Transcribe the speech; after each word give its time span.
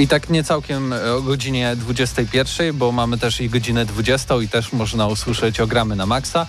I 0.00 0.08
tak 0.08 0.30
nie 0.30 0.44
całkiem 0.44 0.92
e, 0.92 1.12
o 1.14 1.22
godzinie 1.22 1.76
21, 1.76 2.76
bo 2.76 2.92
mamy 2.92 3.18
też 3.18 3.40
i 3.40 3.48
godzinę 3.48 3.84
20 3.84 4.34
i 4.36 4.48
też 4.48 4.72
można 4.72 5.06
usłyszeć 5.06 5.60
ogramy 5.60 5.96
na 5.96 6.06
maksa. 6.06 6.46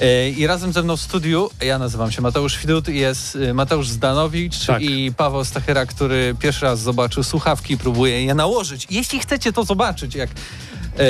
E, 0.00 0.30
I 0.30 0.46
razem 0.46 0.72
ze 0.72 0.82
mną 0.82 0.96
w 0.96 1.00
studiu, 1.00 1.50
ja 1.60 1.78
nazywam 1.78 2.12
się 2.12 2.22
Mateusz 2.22 2.58
Widut, 2.58 2.88
jest 2.88 3.36
e, 3.36 3.54
Mateusz 3.54 3.88
Zdanowicz 3.88 4.66
Tak. 4.66 4.82
i 4.82 5.12
Paweł 5.16 5.44
Stachyra, 5.44 5.86
który 5.86 6.34
pierwszy 6.38 6.64
raz 6.64 6.80
zobaczył 6.80 7.22
słuchawki 7.22 7.74
i 7.74 7.78
próbuje 7.78 8.24
je 8.24 8.34
nałożyć. 8.34 8.86
Jeśli 8.90 9.18
chcecie 9.18 9.52
to 9.52 9.64
zobaczyć, 9.64 10.14
jak 10.14 10.30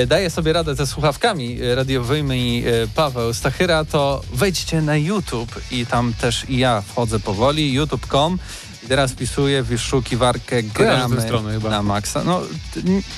daje 0.06 0.30
sobie 0.30 0.52
radę 0.52 0.74
ze 0.74 0.86
słuchawkami 0.86 1.58
radiowymi 1.74 2.64
Paweł 2.94 3.34
Stachyra, 3.34 3.84
to 3.84 4.22
wejdźcie 4.32 4.82
na 4.82 4.96
YouTube 4.96 5.60
i 5.70 5.86
tam 5.86 6.14
też 6.20 6.44
i 6.48 6.58
ja 6.58 6.80
wchodzę 6.80 7.20
powoli, 7.20 7.72
youtube.com 7.72 8.38
i 8.84 8.88
teraz 8.88 9.12
wpisuję 9.12 9.62
w 9.62 9.66
wyszukiwarkę 9.66 10.62
gramy 10.62 11.16
na 11.70 11.82
maksa. 11.82 12.24
No, 12.24 12.40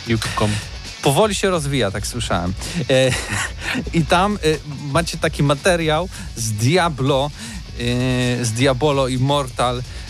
YouTube.com. 0.08 0.50
powoli 1.02 1.34
się 1.34 1.50
rozwija, 1.50 1.90
tak 1.90 2.06
słyszałem. 2.06 2.52
E, 2.90 3.10
I 3.92 4.04
tam 4.04 4.36
e, 4.36 4.38
macie 4.92 5.18
taki 5.18 5.42
materiał 5.42 6.08
z 6.36 6.52
Diablo, 6.52 7.30
e, 8.40 8.44
z 8.44 8.52
Diabolo 8.52 9.08
Immortal 9.08 9.74
mm, 9.74 10.05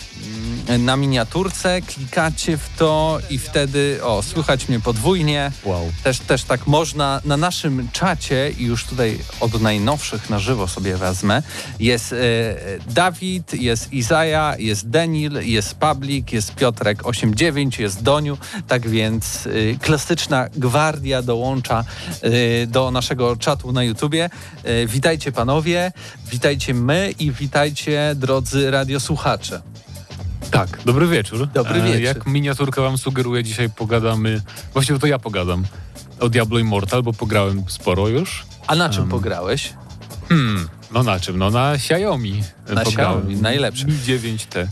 na 0.79 0.97
miniaturce, 0.97 1.81
klikacie 1.81 2.57
w 2.57 2.69
to 2.77 3.19
i 3.29 3.37
wtedy, 3.37 3.99
o, 4.03 4.23
słychać 4.23 4.69
mnie 4.69 4.79
podwójnie. 4.79 5.51
Wow. 5.63 5.91
Też, 6.03 6.19
też 6.19 6.43
tak 6.43 6.67
można 6.67 7.21
na 7.25 7.37
naszym 7.37 7.89
czacie, 7.91 8.51
i 8.59 8.63
już 8.63 8.85
tutaj 8.85 9.19
od 9.39 9.61
najnowszych 9.61 10.29
na 10.29 10.39
żywo 10.39 10.67
sobie 10.67 10.97
wezmę, 10.97 11.43
jest 11.79 12.13
e, 12.13 12.17
Dawid, 12.93 13.53
jest 13.53 13.93
Izaja, 13.93 14.55
jest 14.59 14.89
Denil, 14.89 15.31
jest 15.41 15.75
Public, 15.75 16.31
jest 16.31 16.55
Piotrek89, 16.55 17.81
jest 17.81 18.03
Doniu, 18.03 18.37
tak 18.67 18.89
więc 18.89 19.47
e, 19.47 19.77
klasyczna 19.79 20.49
gwardia 20.55 21.21
dołącza 21.21 21.83
e, 22.21 22.67
do 22.67 22.91
naszego 22.91 23.35
czatu 23.35 23.71
na 23.71 23.83
YouTubie. 23.83 24.29
E, 24.63 24.87
witajcie 24.87 25.31
panowie, 25.31 25.91
witajcie 26.31 26.73
my 26.73 27.13
i 27.19 27.31
witajcie 27.31 28.15
drodzy 28.15 28.71
radiosłuchacze. 28.71 29.61
Tak, 30.51 30.79
dobry 30.85 31.07
wieczór. 31.07 31.47
Dobry 31.53 31.79
E, 31.79 31.83
wieczór. 31.83 32.01
Jak 32.01 32.25
miniaturka 32.27 32.81
wam 32.81 32.97
sugeruje, 32.97 33.43
dzisiaj 33.43 33.69
pogadamy, 33.69 34.41
właściwie 34.73 34.99
to 34.99 35.07
ja 35.07 35.19
pogadam 35.19 35.63
o 36.19 36.29
Diablo 36.29 36.59
Immortal, 36.59 37.03
bo 37.03 37.13
pograłem 37.13 37.63
sporo 37.67 38.07
już. 38.07 38.45
A 38.67 38.75
na 38.75 38.89
czym 38.89 39.03
Em, 39.03 39.09
pograłeś? 39.09 39.73
Hmm, 40.29 40.67
no 40.91 41.03
na 41.03 41.19
czym? 41.19 41.37
No 41.37 41.49
na 41.49 41.73
Xiaomi 41.73 42.43
Na. 42.69 42.81
Xiaomi, 42.81 43.35
najlepsze. 43.35 43.85
Mi 43.85 43.93
9T. 43.93 44.67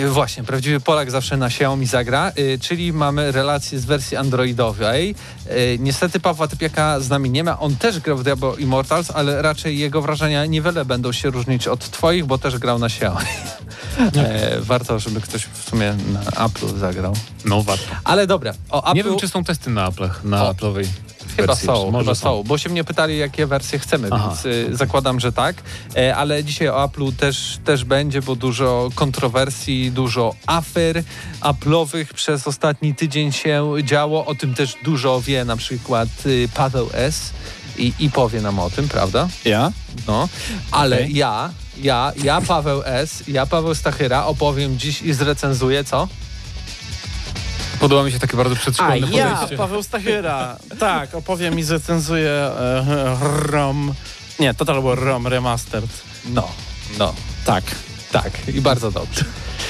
Yy, 0.00 0.08
właśnie, 0.08 0.44
prawdziwy 0.44 0.80
Polak 0.80 1.10
zawsze 1.10 1.36
na 1.36 1.46
Xiaomi 1.46 1.86
zagra, 1.86 2.32
yy, 2.36 2.58
czyli 2.58 2.92
mamy 2.92 3.32
relację 3.32 3.80
z 3.80 3.84
wersji 3.84 4.16
androidowej. 4.16 5.14
Yy, 5.46 5.54
niestety 5.78 6.20
Pawła 6.20 6.48
Typiaka 6.48 7.00
z 7.00 7.08
nami 7.08 7.30
nie 7.30 7.44
ma, 7.44 7.58
on 7.58 7.76
też 7.76 8.00
grał 8.00 8.18
w 8.18 8.24
Diablo 8.24 8.56
Immortals, 8.56 9.10
ale 9.10 9.42
raczej 9.42 9.78
jego 9.78 10.02
wrażenia 10.02 10.46
niewiele 10.46 10.84
będą 10.84 11.12
się 11.12 11.30
różnić 11.30 11.68
od 11.68 11.90
twoich, 11.90 12.26
bo 12.26 12.38
też 12.38 12.58
grał 12.58 12.78
na 12.78 12.86
Xiaomi. 12.86 13.26
E, 14.16 14.60
warto, 14.60 14.98
żeby 14.98 15.20
ktoś 15.20 15.44
w 15.44 15.70
sumie 15.70 15.94
na 16.12 16.20
Apple'u 16.20 16.78
zagrał. 16.78 17.16
No 17.44 17.62
warto. 17.62 17.84
Ale 18.04 18.26
dobra, 18.26 18.54
o 18.70 18.82
Apple... 18.84 18.96
Nie 18.96 19.04
wiem, 19.04 19.18
czy 19.18 19.28
są 19.28 19.44
testy 19.44 19.70
na 19.70 19.90
Apple'ach, 19.90 20.24
na 20.24 20.44
O, 20.44 20.52
Apple'owej 20.52 20.86
Chyba 21.40 21.56
są, 21.56 21.90
Może 21.90 22.04
chyba 22.04 22.14
są, 22.14 22.42
bo 22.42 22.58
się 22.58 22.68
mnie 22.68 22.84
pytali, 22.84 23.18
jakie 23.18 23.46
wersje 23.46 23.78
chcemy, 23.78 24.08
Aha. 24.10 24.28
więc 24.28 24.44
y, 24.44 24.76
zakładam, 24.76 25.20
że 25.20 25.32
tak. 25.32 25.56
E, 25.96 26.16
ale 26.16 26.44
dzisiaj 26.44 26.68
o 26.68 26.74
Apple'u 26.86 27.12
też, 27.12 27.58
też 27.64 27.84
będzie, 27.84 28.22
bo 28.22 28.36
dużo 28.36 28.88
kontrowersji, 28.94 29.90
dużo 29.92 30.34
afer 30.46 31.02
Apple'owych 31.40 32.04
przez 32.14 32.46
ostatni 32.46 32.94
tydzień 32.94 33.32
się 33.32 33.66
działo. 33.84 34.26
O 34.26 34.34
tym 34.34 34.54
też 34.54 34.74
dużo 34.84 35.20
wie 35.20 35.44
na 35.44 35.56
przykład 35.56 36.08
y, 36.26 36.48
Paweł 36.54 36.88
S. 36.92 37.32
I, 37.78 37.92
I 37.98 38.10
powie 38.10 38.40
nam 38.40 38.58
o 38.58 38.70
tym, 38.70 38.88
prawda? 38.88 39.28
Ja? 39.44 39.72
No, 40.06 40.28
ale 40.70 40.96
Okej. 40.96 41.14
ja, 41.14 41.50
ja, 41.82 42.12
ja 42.22 42.40
Paweł 42.40 42.82
S., 42.84 43.22
ja 43.28 43.46
Paweł 43.46 43.74
Stachyra 43.74 44.26
opowiem 44.26 44.78
dziś 44.78 45.02
i 45.02 45.12
zrecenzuję 45.12 45.84
co? 45.84 46.08
Podoba 47.80 48.04
mi 48.04 48.12
się 48.12 48.18
takie 48.18 48.36
bardzo 48.36 48.54
A 48.54 48.58
przedszkolne 48.58 48.98
ja, 49.10 49.30
podejście. 49.30 49.56
Paweł 49.56 49.82
Stachyra. 49.82 50.56
tak, 50.78 51.14
opowiem 51.14 51.58
i 51.58 51.62
zrecenzuję 51.62 52.30
e, 52.30 53.16
ROM. 53.22 53.94
Nie, 54.40 54.54
Total 54.54 54.82
War 54.82 54.98
ROM 54.98 55.26
Remastered. 55.26 55.90
No, 56.28 56.48
no. 56.98 57.14
Tak. 57.44 57.64
Tak, 58.12 58.48
i 58.54 58.60
bardzo 58.60 58.90
dobrze. 58.90 59.24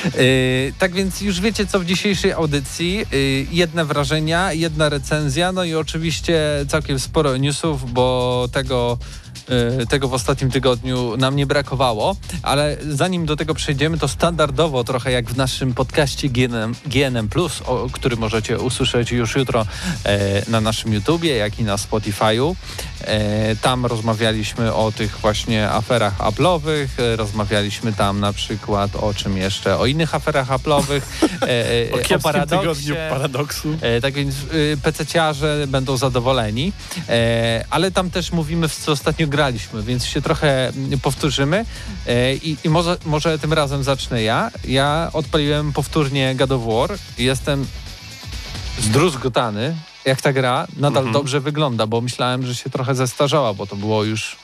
Yy, 0.04 0.72
tak 0.78 0.92
więc 0.92 1.20
już 1.20 1.40
wiecie, 1.40 1.66
co 1.66 1.80
w 1.80 1.84
dzisiejszej 1.84 2.32
audycji. 2.32 2.98
Yy, 3.12 3.46
jedne 3.50 3.84
wrażenia, 3.84 4.52
jedna 4.52 4.88
recenzja, 4.88 5.52
no 5.52 5.64
i 5.64 5.74
oczywiście 5.74 6.40
całkiem 6.68 6.98
sporo 6.98 7.36
newsów, 7.36 7.92
bo 7.92 8.48
tego, 8.52 8.98
tego 9.88 10.08
w 10.08 10.14
ostatnim 10.14 10.50
tygodniu 10.50 11.16
nam 11.16 11.36
nie 11.36 11.46
brakowało. 11.46 12.16
Ale 12.42 12.76
zanim 12.90 13.26
do 13.26 13.36
tego 13.36 13.54
przejdziemy, 13.54 13.98
to 13.98 14.08
standardowo, 14.08 14.84
trochę 14.84 15.12
jak 15.12 15.30
w 15.30 15.36
naszym 15.36 15.74
podcaście 15.74 16.28
GNM, 16.28 16.74
GNM 16.86 17.28
o, 17.66 17.86
który 17.92 18.16
możecie 18.16 18.58
usłyszeć 18.58 19.12
już 19.12 19.36
jutro 19.36 19.66
e, 20.04 20.50
na 20.50 20.60
naszym 20.60 20.92
YouTubie, 20.92 21.36
jak 21.36 21.58
i 21.58 21.64
na 21.64 21.76
Spotify'u. 21.76 22.54
E, 23.04 23.56
tam 23.56 23.86
rozmawialiśmy 23.86 24.74
o 24.74 24.92
tych 24.92 25.18
właśnie 25.18 25.70
aferach 25.70 26.18
Apple'owych, 26.18 26.86
e, 26.98 27.16
rozmawialiśmy 27.16 27.92
tam 27.92 28.20
na 28.20 28.32
przykład 28.32 28.96
o 28.96 29.14
czym 29.14 29.36
jeszcze, 29.36 29.78
o 29.78 29.86
innych 29.86 30.14
aferach 30.14 30.48
Apple'owych, 30.48 31.00
e, 31.22 31.92
O 31.92 31.96
kiepskim 31.96 32.20
paradoksie. 32.20 32.60
tygodniu 32.60 32.94
paradoksu. 33.10 33.76
Tak 34.02 34.14
więc 34.14 34.34
PC-ciarze 34.82 35.66
będą 35.66 35.96
zadowoleni, 35.96 36.72
ale 37.70 37.90
tam 37.90 38.10
też 38.10 38.32
mówimy, 38.32 38.68
w 38.68 38.76
co 38.76 38.92
ostatnio 38.92 39.26
graliśmy, 39.26 39.82
więc 39.82 40.04
się 40.04 40.22
trochę 40.22 40.68
mm, 40.68 41.00
powtórzymy 41.00 41.64
i, 42.42 42.56
i 42.64 42.68
może, 42.68 42.96
może 43.04 43.38
tym 43.38 43.52
razem 43.52 43.82
zacznę 43.82 44.22
ja. 44.22 44.50
Ja 44.64 45.10
odpaliłem 45.12 45.72
powtórnie 45.72 46.34
God 46.34 46.52
of 46.52 46.62
War 46.66 46.98
i 47.18 47.24
jestem 47.24 47.66
zdruzgotany, 48.78 49.76
jak 50.04 50.22
ta 50.22 50.32
gra 50.32 50.66
nadal 50.76 51.02
Mhm. 51.02 51.12
dobrze 51.12 51.40
wygląda, 51.40 51.86
bo 51.86 52.00
myślałem, 52.00 52.46
że 52.46 52.54
się 52.54 52.70
trochę 52.70 52.94
zestarzała, 52.94 53.54
bo 53.54 53.66
to 53.66 53.76
było 53.76 54.04
już 54.04 54.36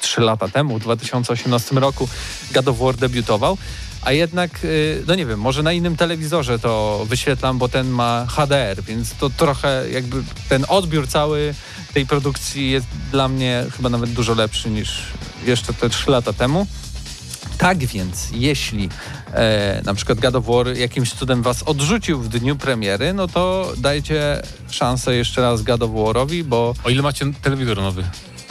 3 0.00 0.20
lata 0.20 0.48
temu, 0.48 0.78
w 0.78 0.82
2018 0.82 1.74
roku 1.80 2.08
God 2.54 2.68
of 2.68 2.78
War 2.78 2.96
debiutował. 2.96 3.58
A 4.02 4.12
jednak, 4.12 4.64
y, 4.64 5.02
no 5.06 5.14
nie 5.14 5.26
wiem, 5.26 5.40
może 5.40 5.62
na 5.62 5.72
innym 5.72 5.96
telewizorze 5.96 6.58
to 6.58 7.04
wyświetlam, 7.08 7.58
bo 7.58 7.68
ten 7.68 7.88
ma 7.88 8.26
HDR, 8.28 8.82
więc 8.82 9.14
to 9.14 9.30
trochę 9.30 9.84
jakby 9.90 10.22
ten 10.48 10.64
odbiór 10.68 11.08
cały 11.08 11.54
tej 11.94 12.06
produkcji 12.06 12.70
jest 12.70 12.86
dla 13.12 13.28
mnie 13.28 13.64
chyba 13.76 13.88
nawet 13.88 14.10
dużo 14.10 14.34
lepszy 14.34 14.70
niż 14.70 15.02
jeszcze 15.46 15.72
te 15.74 15.88
3 15.90 16.10
lata 16.10 16.32
temu. 16.32 16.66
Tak 17.58 17.78
więc, 17.78 18.28
jeśli 18.32 18.88
e, 19.34 19.82
na 19.84 19.94
przykład 19.94 20.20
God 20.20 20.36
of 20.36 20.46
War 20.46 20.76
jakimś 20.76 21.12
cudem 21.12 21.42
was 21.42 21.62
odrzucił 21.62 22.20
w 22.20 22.28
dniu 22.28 22.56
premiery, 22.56 23.12
no 23.14 23.28
to 23.28 23.72
dajcie 23.76 24.42
szansę 24.70 25.14
jeszcze 25.14 25.42
raz 25.42 25.62
God 25.62 25.82
of 25.82 25.90
Warowi, 25.94 26.44
bo 26.44 26.74
O 26.84 26.90
ile 26.90 27.02
macie 27.02 27.26
telewizor 27.42 27.76
nowy? 27.76 28.04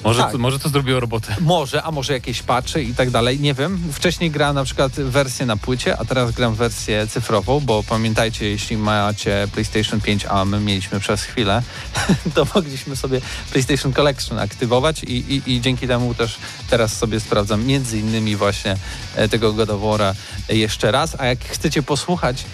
Może, 0.03 0.21
Tak. 0.21 0.31
to, 0.31 0.37
może 0.37 0.59
to 0.59 0.69
zrobiło 0.69 0.99
robotę. 0.99 1.35
Może, 1.41 1.83
a 1.83 1.91
może 1.91 2.13
jakieś 2.13 2.41
patchy 2.41 2.83
i 2.83 2.95
tak 2.95 3.11
dalej, 3.11 3.39
nie 3.39 3.53
wiem. 3.53 3.79
Wcześniej 3.93 4.31
grałem 4.31 4.55
na 4.55 4.63
przykład 4.63 4.91
wersję 4.91 5.45
na 5.45 5.57
płycie, 5.57 5.97
a 5.99 6.05
teraz 6.05 6.31
gram 6.31 6.55
wersję 6.55 7.07
cyfrową, 7.07 7.59
bo 7.59 7.83
pamiętajcie, 7.83 8.49
jeśli 8.49 8.77
macie 8.77 9.47
PlayStation 9.53 10.01
5, 10.01 10.25
a 10.25 10.45
my 10.45 10.59
mieliśmy 10.59 10.99
przez 10.99 11.23
chwilę, 11.23 11.61
to 12.35 12.47
mogliśmy 12.55 12.95
sobie 12.95 13.21
PlayStation 13.51 13.93
Collection 13.93 14.39
aktywować 14.39 15.03
i, 15.03 15.17
i, 15.17 15.53
i 15.53 15.61
dzięki 15.61 15.87
temu 15.87 16.13
też 16.13 16.37
teraz 16.69 16.97
sobie 16.97 17.19
sprawdzam 17.19 17.65
między 17.65 17.99
innymi 17.99 18.35
właśnie 18.35 18.77
e, 19.15 19.29
tego 19.29 19.53
God 19.53 19.69
of 19.69 19.81
War'a 19.81 20.13
jeszcze 20.49 20.91
raz, 20.91 21.15
a 21.19 21.25
jak 21.25 21.39
chcecie 21.45 21.83
posłuchać 21.83 22.45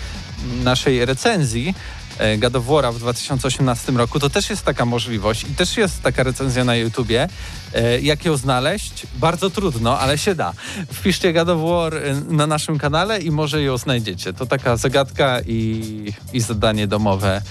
naszej 0.64 1.06
recenzji, 1.06 1.76
e, 2.20 2.38
War'a 2.38 2.94
w 2.94 3.00
2018 3.00 3.92
roku, 3.92 4.20
to 4.20 4.30
też 4.30 4.50
jest 4.50 4.66
taka 4.66 4.86
możliwość 4.86 5.44
i 5.44 5.56
też 5.56 5.78
jest 5.78 6.02
taka 6.02 6.24
recenzja 6.24 6.64
na 6.64 6.76
YouTubie. 6.76 7.30
E, 7.74 8.00
Jak 8.02 8.26
ją 8.26 8.38
znaleźć? 8.38 9.08
Bardzo 9.16 9.50
trudno, 9.50 10.00
ale 10.00 10.18
się 10.18 10.36
da. 10.36 10.54
Wpiszcie 10.94 11.34
War 11.34 11.96
e, 11.96 12.16
na 12.30 12.48
naszym 12.48 12.78
kanale 12.80 13.20
i 13.20 13.32
może 13.32 13.62
ją 13.62 13.78
znajdziecie. 13.78 14.34
To 14.34 14.46
taka 14.46 14.78
zagadka 14.78 15.40
i, 15.48 16.14
i 16.34 16.42
zadanie 16.42 16.88
domowe 16.88 17.42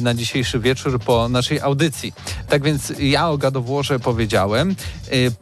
na 0.00 0.14
dzisiejszy 0.14 0.58
wieczór 0.60 1.00
po 1.00 1.28
naszej 1.28 1.60
audycji. 1.60 2.12
Tak 2.48 2.62
więc 2.62 2.92
ja 2.98 3.28
o 3.28 3.38
Warze 3.52 4.00
powiedziałem. 4.00 4.76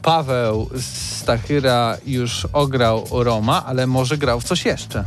Paweł 0.02 0.70
Stachyra 1.18 1.96
już 2.06 2.46
ograł 2.52 3.06
Roma, 3.10 3.64
ale 3.66 3.86
może 3.86 4.18
grał 4.18 4.40
w 4.40 4.44
coś 4.44 4.64
jeszcze. 4.64 5.04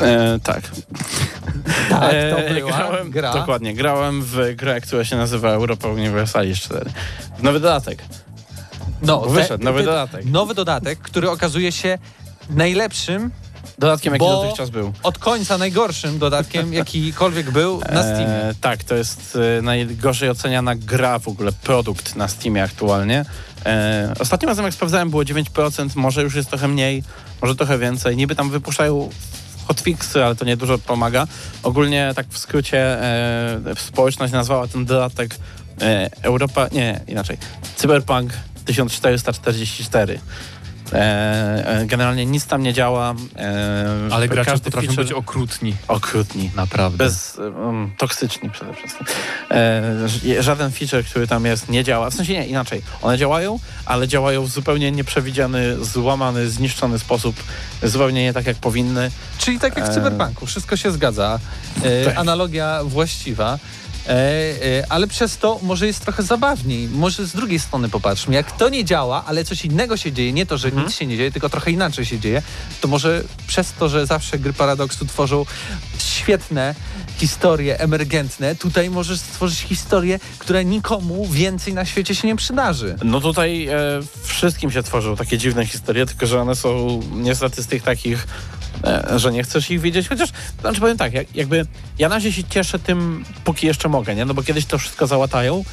E, 0.00 0.38
tak. 0.42 0.70
Tak, 1.90 2.14
E, 2.14 2.30
to 2.30 2.54
była 2.54 2.72
grałem, 2.72 3.10
gra. 3.10 3.32
Dokładnie, 3.32 3.74
grałem 3.74 4.22
w 4.22 4.54
grę, 4.56 4.80
która 4.80 5.04
się 5.04 5.16
nazywa 5.16 5.50
Europa 5.50 5.88
Universalis 5.88 6.58
4. 6.60 6.90
Nowy 7.42 7.60
dodatek. 7.60 8.02
No, 9.02 9.20
Wyszedł 9.20 9.64
nowy 9.64 9.82
dodatek. 9.82 10.24
Nowy 10.24 10.54
dodatek, 10.54 10.98
który 10.98 11.30
okazuje 11.30 11.72
się 11.72 11.98
najlepszym, 12.50 13.30
Dodatkiem, 13.78 14.12
jaki 14.12 14.24
Bo- 14.24 14.42
dotychczas 14.42 14.70
był. 14.70 14.92
od 15.02 15.18
końca 15.18 15.58
najgorszym 15.58 16.18
dodatkiem, 16.18 16.72
jakikolwiek 16.82 17.50
był 17.50 17.80
na 17.80 18.02
Steamie. 18.02 18.26
E, 18.26 18.54
tak, 18.60 18.84
to 18.84 18.94
jest 18.94 19.38
e, 19.58 19.62
najgorzej 19.62 20.30
oceniana 20.30 20.74
gra 20.74 21.18
w 21.18 21.28
ogóle, 21.28 21.52
produkt 21.52 22.16
na 22.16 22.28
Steamie 22.28 22.62
aktualnie. 22.62 23.24
E, 23.66 24.12
ostatnim 24.18 24.48
razem 24.48 24.64
jak 24.64 24.74
sprawdzałem 24.74 25.10
było 25.10 25.22
9%, 25.22 25.88
może 25.94 26.22
już 26.22 26.34
jest 26.34 26.48
trochę 26.48 26.68
mniej, 26.68 27.02
może 27.42 27.54
trochę 27.56 27.78
więcej. 27.78 28.16
Niby 28.16 28.34
tam 28.34 28.50
wypuszczają 28.50 29.10
hotfixy, 29.68 30.24
ale 30.24 30.36
to 30.36 30.44
nie 30.44 30.56
dużo 30.56 30.78
pomaga. 30.78 31.26
Ogólnie 31.62 32.12
tak 32.16 32.26
w 32.28 32.38
skrócie 32.38 32.78
e, 32.78 33.60
społeczność 33.76 34.32
nazwała 34.32 34.68
ten 34.68 34.84
dodatek 34.84 35.36
e, 35.80 36.10
Europa, 36.22 36.68
nie, 36.72 37.00
inaczej, 37.08 37.38
Cyberpunk 37.76 38.32
1444. 38.64 40.18
E, 40.92 41.66
e, 41.80 41.86
generalnie 41.86 42.26
nic 42.26 42.46
tam 42.46 42.62
nie 42.62 42.72
działa. 42.72 43.14
E, 43.36 44.14
Ale 44.14 44.28
gracze 44.28 44.50
każdy 44.50 44.64
potrafią 44.70 44.88
feature- 44.92 44.96
być 44.96 45.12
okrutni. 45.12 45.74
okrutni. 45.88 46.50
Naprawdę. 46.56 46.98
Bez, 46.98 47.38
um, 47.38 47.92
toksyczni 47.98 48.50
przede 48.50 48.74
wszystkim. 48.74 49.06
E, 49.50 50.42
żaden 50.42 50.72
feature, 50.72 51.04
który 51.04 51.26
tam 51.26 51.44
jest, 51.44 51.68
nie 51.68 51.84
działa. 51.84 52.10
W 52.10 52.14
sensie 52.14 52.32
nie, 52.32 52.46
inaczej. 52.46 52.82
One 53.02 53.18
działają, 53.18 53.58
ale 53.86 54.08
działają 54.08 54.42
w 54.44 54.48
zupełnie 54.48 54.92
nieprzewidziany, 54.92 55.84
złamany, 55.84 56.48
zniszczony 56.50 56.98
sposób. 56.98 57.36
Zupełnie 57.82 58.22
nie 58.22 58.32
tak, 58.32 58.46
jak 58.46 58.56
powinny. 58.56 59.10
Czyli 59.38 59.58
tak 59.60 59.76
jak 59.76 59.86
w 59.86 59.90
e, 59.90 59.94
Cyberpunku, 59.94 60.46
wszystko 60.46 60.76
się 60.76 60.90
zgadza. 60.90 61.38
E, 61.82 62.04
Tak. 62.04 62.16
Analogia 62.18 62.80
właściwa. 62.84 63.58
E, 64.06 64.10
e, 64.10 64.86
ale 64.88 65.06
przez 65.06 65.36
to 65.38 65.58
może 65.62 65.86
jest 65.86 66.00
trochę 66.00 66.22
zabawniej. 66.22 66.88
Może 66.88 67.26
z 67.26 67.32
drugiej 67.32 67.58
strony 67.58 67.88
popatrzmy. 67.88 68.34
Jak 68.34 68.52
to 68.52 68.68
nie 68.68 68.84
działa, 68.84 69.24
ale 69.26 69.44
coś 69.44 69.64
innego 69.64 69.96
się 69.96 70.12
dzieje, 70.12 70.32
nie 70.32 70.46
to, 70.46 70.58
że 70.58 70.68
Mhm. 70.68 70.86
nic 70.86 70.96
się 70.96 71.06
nie 71.06 71.16
dzieje, 71.16 71.32
tylko 71.32 71.48
trochę 71.48 71.70
inaczej 71.70 72.04
się 72.04 72.18
dzieje, 72.20 72.42
to 72.80 72.88
może 72.88 73.22
przez 73.46 73.72
to, 73.72 73.88
że 73.88 74.06
zawsze 74.06 74.38
gry 74.38 74.52
Paradoksu 74.52 75.06
tworzą 75.06 75.46
świetne 75.98 76.74
historie 77.16 77.80
emergentne, 77.80 78.54
tutaj 78.54 78.90
możesz 78.90 79.20
stworzyć 79.20 79.58
historię, 79.58 80.20
która 80.38 80.62
nikomu 80.62 81.26
więcej 81.26 81.74
na 81.74 81.84
świecie 81.84 82.14
się 82.14 82.28
nie 82.28 82.36
przydarzy. 82.36 82.96
No 83.04 83.20
tutaj 83.20 83.66
e, 83.68 83.76
wszystkim 84.22 84.70
się 84.70 84.82
tworzą 84.82 85.16
takie 85.16 85.38
dziwne 85.38 85.66
historie, 85.66 86.06
tylko 86.06 86.26
że 86.26 86.40
one 86.40 86.56
są 86.56 87.00
niestety 87.12 87.62
z 87.62 87.66
tych 87.66 87.82
takich, 87.82 88.26
że 89.16 89.32
nie 89.32 89.42
chcesz 89.42 89.70
ich 89.70 89.80
widzieć. 89.80 90.08
Chociaż, 90.08 90.28
znaczy 90.60 90.80
powiem 90.80 90.96
tak, 90.96 91.12
jak, 91.12 91.36
jakby 91.36 91.66
ja 91.98 92.08
na 92.08 92.14
razie 92.14 92.32
się 92.32 92.44
cieszę 92.44 92.78
tym, 92.78 93.24
póki 93.44 93.66
jeszcze 93.66 93.88
mogę, 93.88 94.14
nie? 94.14 94.24
No 94.24 94.34
bo 94.34 94.42
kiedyś 94.42 94.66
to 94.66 94.78
wszystko 94.78 95.06
załatają 95.06 95.64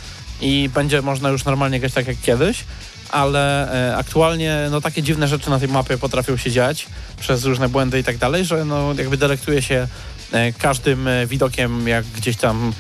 i 0.42 0.70
będzie 0.74 1.02
można 1.02 1.30
już 1.30 1.46
normalnie 1.46 1.80
grać 1.80 1.94
tak 1.94 2.08
jak 2.08 2.22
kiedyś, 2.22 2.64
ale 3.10 3.74
e, 3.90 3.98
aktualnie 3.98 4.68
no 4.72 4.82
takie 4.82 5.04
dziwne 5.04 5.28
rzeczy 5.28 5.50
na 5.50 5.60
tej 5.60 5.68
mapie 5.68 5.98
potrafią 5.98 6.38
się 6.38 6.52
dziać 6.52 6.88
przez 7.20 7.46
różne 7.46 7.70
błędy 7.70 8.00
i 8.00 8.04
tak 8.04 8.18
dalej, 8.18 8.46
że 8.46 8.66
no 8.66 8.94
jakby 8.94 9.18
delektuje 9.18 9.62
się 9.62 9.88
e, 10.32 10.54
każdym 10.54 11.08
e, 11.08 11.28
widokiem, 11.28 11.88
jak 11.88 12.06
gdzieś 12.06 12.38
tam, 12.38 12.74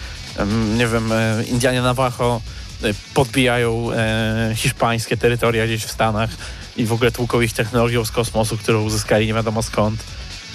nie 0.77 0.87
wiem, 0.87 1.11
e, 1.11 1.43
Indianie 1.43 1.81
Navajo 1.81 2.41
e, 2.83 2.93
podbijają 3.13 3.91
e, 3.91 4.51
hiszpańskie 4.55 5.17
terytoria 5.17 5.65
gdzieś 5.65 5.85
w 5.85 5.91
Stanach 5.91 6.29
i 6.77 6.85
w 6.85 6.93
ogóle 6.93 7.11
tłuką 7.11 7.41
ich 7.41 7.53
technologią 7.53 8.05
z 8.05 8.11
kosmosu, 8.11 8.57
którą 8.57 8.83
uzyskali 8.83 9.27
nie 9.27 9.33
wiadomo 9.33 9.63
skąd. 9.63 10.03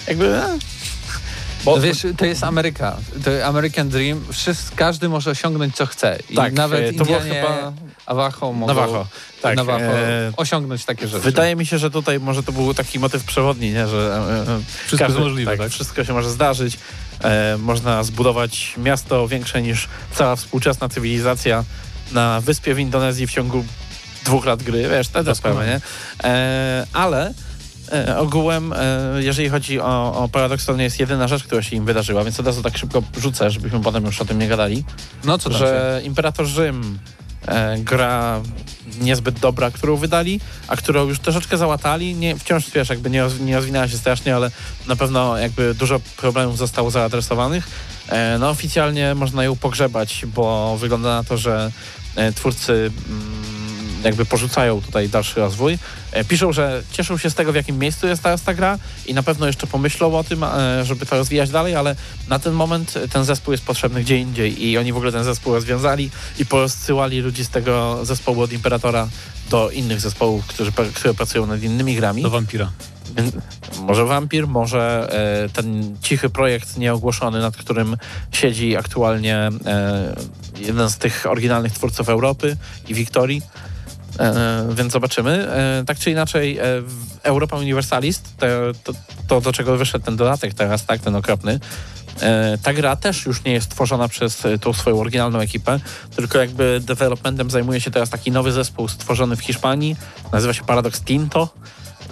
Jakby... 0.09 0.37
E, 0.37 0.59
bo, 1.65 1.77
No 1.77 1.83
wiesz, 1.83 2.07
to 2.17 2.27
jest 2.27 2.45
Ameryka. 2.45 2.97
To 3.25 3.47
American 3.47 3.89
Dream. 3.89 4.25
Każdy 4.77 5.09
może 5.09 5.31
osiągnąć, 5.31 5.77
co 5.77 5.87
chce. 5.87 6.19
I 6.31 6.35
Tak, 6.35 6.53
nawet 6.53 6.81
e, 6.81 6.93
to 6.93 7.05
było 7.05 7.19
Indianie 7.19 7.41
chyba- 7.43 7.73
Navajo 8.09 8.53
mogą 8.53 8.75
Navajo, 8.75 9.07
tak, 9.43 9.57
Navajo 9.57 9.87
e, 9.87 10.33
osiągnąć 10.37 10.85
takie 10.85 11.09
rzeczy. 11.09 11.25
Wydaje 11.25 11.57
mi 11.57 11.67
się, 11.67 11.79
że 11.79 11.91
tutaj 11.91 12.21
może 12.21 12.43
to 12.43 12.53
był 12.53 12.75
taki 12.75 12.99
motyw 12.99 13.25
przewodni, 13.25 13.73
nie? 13.73 13.89
że 13.89 14.17
e, 14.49 14.61
Wszystko 14.87 15.05
jest 15.05 15.19
możliwe, 15.19 15.57
tak? 15.59 15.71
Wszystko 15.71 16.05
się 16.05 16.13
może 16.13 16.31
zdarzyć. 16.31 16.79
E, 17.25 17.57
można 17.59 18.03
zbudować 18.03 18.75
miasto 18.77 19.29
większe 19.29 19.63
niż 19.63 19.89
cała 20.15 20.37
współczesna 20.37 20.89
cywilizacja 20.89 21.65
na 22.13 22.41
wyspie 22.41 22.75
w 22.75 22.79
Indonezji 22.79 23.27
w 23.27 23.31
ciągu 23.31 23.65
dwóch 24.25 24.47
lat 24.47 24.63
gry, 24.63 24.89
wiesz, 24.89 25.09
te, 25.09 25.35
sprawy, 25.35 25.67
nie? 25.67 25.81
Ale 26.93 27.35
ogółem, 28.19 28.73
e, 28.73 28.77
jeżeli 29.19 29.49
chodzi 29.49 29.81
o, 29.81 30.15
o 30.25 30.29
Paradox, 30.29 30.67
to 30.67 30.77
nie 30.77 30.85
jest 30.85 31.01
jedyna 31.01 31.29
rzecz, 31.29 31.45
która 31.45 31.63
się 31.63 31.77
im 31.77 31.85
wydarzyła, 31.85 32.25
więc 32.25 32.41
od 32.41 32.47
razu 32.47 32.63
tak 32.63 32.79
szybko 32.79 33.03
rzucę, 33.19 33.51
żebyśmy 33.51 33.81
potem 33.81 34.05
już 34.05 34.21
o 34.21 34.25
tym 34.25 34.39
nie 34.39 34.49
gadali 34.49 34.85
No 35.25 35.39
co 35.39 35.51
tam 35.51 35.59
się? 35.59 35.67
że 35.67 36.01
Imperator 36.05 36.47
Rzym 36.47 36.99
e, 37.47 37.79
gra 37.79 38.41
niezbyt 39.01 39.39
dobra, 39.39 39.71
którą 39.71 39.97
wydali, 39.97 40.41
a 40.69 40.77
którą 40.77 41.09
już 41.09 41.19
troszeczkę 41.19 41.57
załatali. 41.59 42.15
Nie, 42.15 42.37
wciąż 42.37 42.71
wiesz, 42.71 42.89
jakby 42.89 43.11
nie, 43.11 43.23
roz- 43.23 43.41
nie 43.41 43.57
rozwinęła 43.57 43.89
się 43.89 43.99
strasznie, 43.99 44.37
ale 44.37 44.51
na 44.87 44.97
pewno 44.97 45.39
jakby 45.39 45.75
dużo 45.75 46.01
problemów 46.17 46.59
zostało 46.59 46.91
zaadresowanych. 46.91 47.69
E, 48.09 48.39
no 48.39 48.51
oficjalnie 48.51 49.15
można 49.15 49.45
ją 49.45 49.57
pogrzebać, 49.57 50.27
bo 50.35 50.77
wygląda 50.77 51.09
na 51.09 51.25
to, 51.25 51.37
że 51.37 51.71
e, 52.17 52.33
twórcy 52.33 52.73
mm, 53.09 53.66
jakby 54.07 54.25
porzucają 54.25 54.83
tutaj 54.83 55.09
dalszy 55.09 55.41
rozwój. 55.41 55.79
E, 56.13 56.25
piszą, 56.25 56.53
że 56.53 56.83
cieszą 56.93 57.19
się 57.19 57.31
z 57.31 57.35
tego, 57.35 57.53
w 57.53 57.55
jakim 57.55 57.79
miejscu 57.79 58.07
jest 58.07 58.23
teraz 58.23 58.43
ta 58.43 58.55
gra 58.55 58.79
i 59.07 59.15
na 59.15 59.23
pewno 59.23 59.47
jeszcze 59.47 59.67
pomyślą 59.67 60.19
o 60.19 60.25
tym, 60.25 60.45
e, 60.45 60.85
żeby 60.85 61.07
to 61.07 61.17
rozwijać 61.17 61.51
dalej, 61.51 61.75
ale 61.75 61.97
na 62.29 62.39
ten 62.39 62.53
moment 62.53 62.95
ten 63.13 63.25
zespół 63.25 63.53
jest 63.53 63.65
potrzebny 63.65 64.01
gdzie 64.01 64.19
indziej 64.19 64.67
i 64.67 64.79
oni 64.79 64.93
w 64.93 64.97
ogóle 64.97 65.13
ten 65.13 65.25
zespół 65.25 65.55
rozwiązali 65.55 66.11
i 66.39 66.47
porozsyłali 66.47 67.21
ludzi 67.21 67.45
z 67.45 67.49
tego 67.49 68.05
zespołu 68.05 68.43
od 68.43 68.53
Imperatora 68.53 69.09
do 69.51 69.71
innych 69.71 70.01
zespołów, 70.01 70.47
którzy, 70.47 70.73
które 70.95 71.15
pracują 71.15 71.47
nad 71.47 71.63
innymi 71.63 71.97
grami. 71.97 72.23
Do 72.23 72.31
wampira. 72.31 72.71
Więc 73.17 73.33
Może 73.81 74.05
Wampir, 74.05 74.47
może 74.47 75.09
e, 75.45 75.49
ten 75.49 75.97
cichy 76.03 76.31
projekt 76.31 76.77
nieogłoszony, 76.77 77.41
nad 77.41 77.57
którym 77.57 77.97
siedzi 78.33 78.77
aktualnie 78.77 79.37
e, 79.37 80.17
jeden 80.59 80.91
z 80.91 80.99
tych 80.99 81.27
oryginalnych 81.29 81.73
twórców 81.73 82.09
Europy 82.09 82.57
i 82.89 82.95
Wiktorii. 82.95 83.43
E, 84.19 84.67
więc 84.75 84.93
zobaczymy. 84.93 85.49
E, 85.51 85.85
tak 85.87 85.99
czy 85.99 86.11
inaczej, 86.11 86.59
e, 86.59 86.63
Europa 87.23 87.57
Universalist, 87.57 88.37
to, 88.37 88.47
to, 88.85 88.93
to 89.29 89.41
do 89.41 89.53
czego 89.53 89.77
wyszedł 89.77 90.05
ten 90.05 90.17
dodatek 90.17 90.55
teraz, 90.55 90.87
tak, 90.87 91.01
ten 91.01 91.17
okropny, 91.17 91.61
ta 92.63 92.73
gra 92.75 92.97
też 92.97 93.27
już 93.27 93.45
nie 93.45 93.53
jest 93.53 93.71
tworzona 93.71 94.09
przez 94.09 94.43
tą 94.61 94.73
swoją 94.73 95.01
oryginalną 95.01 95.39
ekipę, 95.39 95.81
tylko 96.17 96.39
jakby 96.39 96.81
developmentem 96.85 97.51
zajmuje 97.51 97.81
się 97.81 97.91
teraz 97.91 98.11
taki 98.11 98.31
nowy 98.31 98.53
zespół 98.53 98.89
stworzony 98.89 99.37
w 99.37 99.41
Hiszpanii, 99.41 99.97
nazywa 100.33 100.53
się 100.53 100.65
Paradox 100.65 101.01
Tinto. 101.01 101.49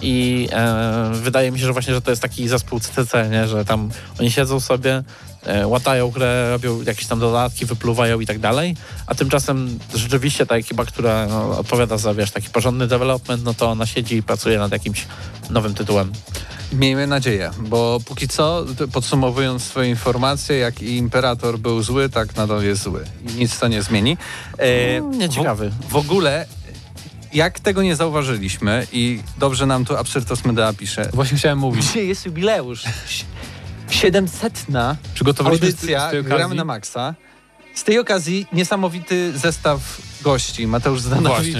I 0.01 0.47
e, 0.51 1.09
wydaje 1.13 1.51
mi 1.51 1.59
się, 1.59 1.65
że 1.65 1.73
właśnie, 1.73 1.93
że 1.93 2.01
to 2.01 2.11
jest 2.11 2.21
taki 2.21 2.47
zespół 2.47 2.79
CCC, 2.79 3.29
nie? 3.29 3.47
że 3.47 3.65
tam 3.65 3.89
oni 4.19 4.31
siedzą 4.31 4.59
sobie, 4.59 5.03
e, 5.43 5.67
łatają 5.67 6.09
grę, 6.09 6.49
robią 6.51 6.81
jakieś 6.81 7.07
tam 7.07 7.19
dodatki, 7.19 7.65
wypluwają 7.65 8.19
i 8.19 8.25
tak 8.25 8.39
dalej, 8.39 8.75
a 9.07 9.15
tymczasem 9.15 9.79
rzeczywiście 9.95 10.45
ta 10.45 10.55
ekipa, 10.55 10.85
która 10.85 11.27
no, 11.27 11.59
odpowiada 11.59 11.97
za, 11.97 12.13
wiesz, 12.13 12.31
taki 12.31 12.49
porządny 12.49 12.87
development, 12.87 13.43
no 13.43 13.53
to 13.53 13.69
ona 13.69 13.85
siedzi 13.85 14.15
i 14.15 14.23
pracuje 14.23 14.59
nad 14.59 14.71
jakimś 14.71 15.05
nowym 15.49 15.73
tytułem. 15.73 16.11
Miejmy 16.73 17.07
nadzieję, 17.07 17.51
bo 17.59 17.99
póki 18.05 18.27
co, 18.27 18.65
podsumowując 18.93 19.63
swoje 19.63 19.89
informacje, 19.89 20.57
jak 20.57 20.81
i 20.81 20.97
Imperator 20.97 21.59
był 21.59 21.83
zły, 21.83 22.09
tak 22.09 22.35
nadal 22.35 22.63
jest 22.63 22.83
zły. 22.83 23.03
I 23.29 23.39
nic 23.39 23.59
to 23.59 23.67
nie 23.67 23.83
zmieni. 23.83 24.17
E, 24.57 25.01
Nieciekawy. 25.01 25.69
W, 25.69 25.91
w 25.91 25.95
ogóle, 25.95 26.45
jak 27.35 27.59
tego 27.59 27.81
nie 27.83 27.95
zauważyliśmy 27.95 28.87
i 28.91 29.19
dobrze 29.37 29.65
nam 29.65 29.85
tu 29.85 29.97
Absyrtos 29.97 30.45
Medea 30.45 30.73
pisze, 30.73 31.09
Właśnie 31.13 31.37
chciałem 31.37 31.59
mówić. 31.59 31.85
dzisiaj 31.85 32.07
jest 32.07 32.25
jubileusz. 32.25 32.83
700 33.89 34.65
Przygotowaliśmy 35.13 35.67
z- 35.71 35.73
audycja 35.75 36.07
z 36.07 36.11
tej 36.11 36.23
Gramy 36.23 36.43
okazji- 36.43 36.55
na 36.57 36.65
Maxa. 36.65 37.15
Z 37.75 37.83
tej 37.83 37.99
okazji 37.99 38.47
niesamowity 38.53 39.37
zestaw 39.37 39.79
gości. 40.21 40.67
Mateusz 40.67 41.01
Zdanowicz, 41.01 41.57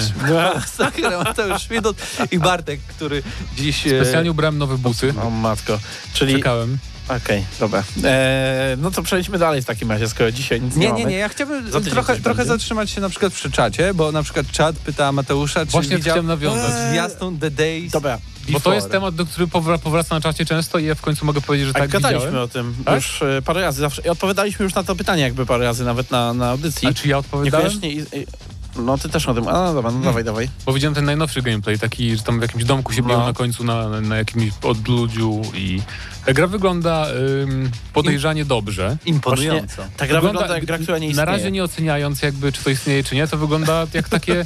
Sakra, 0.76 1.18
Mateusz 1.24 1.68
Widot 1.68 1.98
i 2.32 2.40
Bartek, 2.40 2.80
który 2.82 3.24
dziś... 3.58 3.88
e, 3.88 4.02
Specjalnie 4.02 4.32
ubrałem 4.32 4.58
nowe 4.58 4.78
buty. 4.78 5.14
O 5.24 5.30
matko. 5.30 5.80
Czyli... 6.14 6.34
Czekałem. 6.34 6.78
Okej, 7.10 7.46
dobra. 7.60 7.84
Eee, 8.04 8.78
no 8.78 8.92
to 8.92 9.02
przejdźmy 9.04 9.38
dalej 9.38 9.62
w 9.62 9.66
takim 9.66 9.92
razie, 9.92 10.10
skoro 10.10 10.32
dzisiaj 10.32 10.62
nic 10.62 10.76
nie, 10.76 10.82
Nie, 10.86 10.88
mamy. 10.94 11.00
nie, 11.00 11.06
nie, 11.12 11.18
ja 11.18 11.30
chciałbym 11.30 11.72
trochę, 11.72 12.16
trochę 12.20 12.20
będzie? 12.38 12.46
zatrzymać 12.46 12.90
się 12.90 13.02
na 13.02 13.10
przykład 13.10 13.34
przy 13.34 13.52
czacie, 13.52 13.94
bo 13.94 14.12
na 14.12 14.24
przykład 14.24 14.52
czat 14.52 14.76
pyta 14.76 15.12
Mateusza, 15.12 15.66
czy 15.66 15.72
Właśnie 15.72 15.98
widział 15.98 16.12
chciałem 16.14 16.26
nawiązać. 16.28 16.72
zwiastun 16.92 17.40
The 17.40 17.52
Days 17.52 17.92
Dobra, 17.92 18.18
Bo 18.18 18.46
to 18.48 18.54
Before. 18.54 18.76
jest 18.76 18.92
temat, 18.92 19.16
do 19.16 19.26
który 19.26 19.48
powra- 19.48 19.78
powraca 19.80 20.16
na 20.16 20.22
czacie 20.22 20.46
często 20.46 20.80
i 20.80 20.86
ja 20.86 20.96
w 20.96 21.02
końcu 21.02 21.26
mogę 21.26 21.42
powiedzieć, 21.42 21.68
że 21.68 21.76
a 21.76 21.80
tak 21.80 21.90
gadaliśmy 21.90 22.26
widziałem. 22.26 22.46
o 22.46 22.48
tym 22.48 22.76
Tak? 22.86 22.96
już 22.96 23.22
e, 23.22 23.42
parę 23.46 23.62
razy 23.62 23.80
zawsze. 23.82 24.02
I 24.06 24.10
odpowiadaliśmy 24.10 24.64
już 24.64 24.74
na 24.76 24.84
to 24.84 24.96
pytanie 24.96 25.22
jakby 25.24 25.46
parę 25.46 25.64
razy, 25.66 25.84
nawet 25.86 26.12
na, 26.12 26.34
na 26.34 26.50
audycji. 26.50 26.88
A 26.88 26.94
czy 26.94 27.08
ja 27.08 27.18
odpowiadałem? 27.18 27.68
Niekoniecznie... 27.68 28.18
I, 28.20 28.22
i, 28.22 28.28
no 28.76 28.98
ty 28.98 29.10
też 29.10 29.28
o 29.28 29.34
tym. 29.34 29.48
A 29.48 29.52
no 29.54 29.74
dobra, 29.74 29.92
no 29.92 30.00
dawaj, 30.00 30.24
dawaj. 30.24 30.50
Bo 30.66 30.74
widziałem 30.74 30.96
ten 30.96 31.06
najnowszy 31.06 31.42
gameplay, 31.42 31.80
taki, 31.80 32.18
że 32.18 32.24
tam 32.24 32.40
w 32.40 32.42
jakimś 32.42 32.64
domku 32.64 32.94
się 32.94 33.02
No. 33.02 33.08
biją 33.08 33.26
na 33.26 33.34
końcu 33.34 33.64
na, 33.64 33.90
na, 33.90 34.02
na 34.02 34.18
jakimś 34.18 34.52
odludziu 34.64 35.42
i 35.54 35.82
ta 36.26 36.34
gra 36.34 36.48
wygląda 36.48 37.08
ym, 37.44 37.72
podejrzanie 37.94 38.46
dobrze. 38.46 38.98
Imponująco. 39.06 39.84
Ta 39.98 40.08
gra 40.08 40.22
wygląda, 40.22 40.56
jak 40.56 40.66
gra, 40.66 40.78
która 40.78 40.98
nie 40.98 41.08
Na 41.08 41.12
istnieje. 41.12 41.26
razie 41.26 41.52
nie 41.52 41.64
oceniając 41.64 42.22
jakby, 42.22 42.52
czy 42.52 42.64
to 42.64 42.70
istnieje, 42.70 43.04
czy 43.04 43.16
nie, 43.16 43.28
to 43.28 43.38
wygląda 43.38 43.88
jak 43.94 44.10
takie... 44.10 44.46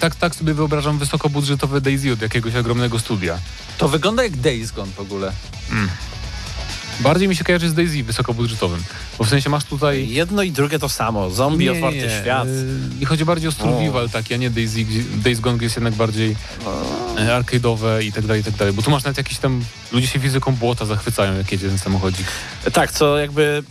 Tak, 0.00 0.14
tak 0.16 0.34
sobie 0.34 0.54
wyobrażam 0.54 0.98
wysokobudżetowe 0.98 1.80
Daisy 1.80 2.12
od 2.12 2.22
jakiegoś 2.22 2.56
ogromnego 2.56 2.98
studia. 2.98 3.38
To 3.78 3.88
wygląda 3.88 4.22
jak 4.22 4.36
Days 4.36 4.70
Gone 4.72 4.92
w 4.92 5.00
ogóle. 5.00 5.32
Bardziej 7.00 7.28
mi 7.28 7.36
się 7.36 7.44
kojarzy 7.44 7.68
z 7.68 7.74
Daisy 7.74 8.04
wysokobudżetowym. 8.04 8.82
Bo 9.18 9.24
w 9.24 9.28
sensie 9.28 9.50
masz 9.50 9.64
tutaj... 9.64 10.08
Jedno 10.08 10.42
i 10.42 10.52
drugie 10.52 10.78
to 10.78 10.88
samo. 10.88 11.30
Zombie, 11.30 11.70
otwarty 11.70 12.10
świat. 12.22 12.48
Yy, 12.48 13.00
I 13.00 13.04
chodzi 13.04 13.24
bardziej 13.24 13.48
o 13.48 13.52
survival 13.52 14.10
taki, 14.10 14.34
a 14.34 14.36
nie 14.36 14.50
Daisy, 14.50 14.84
Days 15.24 15.40
Gone 15.40 15.62
jest 15.62 15.76
jednak 15.76 15.94
bardziej 15.94 16.36
e, 17.16 17.40
arcade'owe 17.40 18.02
i 18.02 18.12
tak 18.12 18.26
dalej, 18.26 18.40
i 18.40 18.44
tak 18.44 18.54
dalej. 18.54 18.74
Bo 18.74 18.82
tu 18.82 18.90
masz 18.90 19.04
nawet 19.04 19.18
jakieś 19.18 19.38
tam... 19.38 19.64
Ludzie 19.92 20.06
się 20.06 20.18
fizyką 20.18 20.52
błota 20.52 20.86
zachwycają, 20.86 21.36
jak 21.36 21.52
jedzie 21.52 21.68
ten 21.68 21.78
samochodzik. 21.78 22.26
Tak, 22.72 22.92
co 22.92 23.18
jakby. 23.18 23.62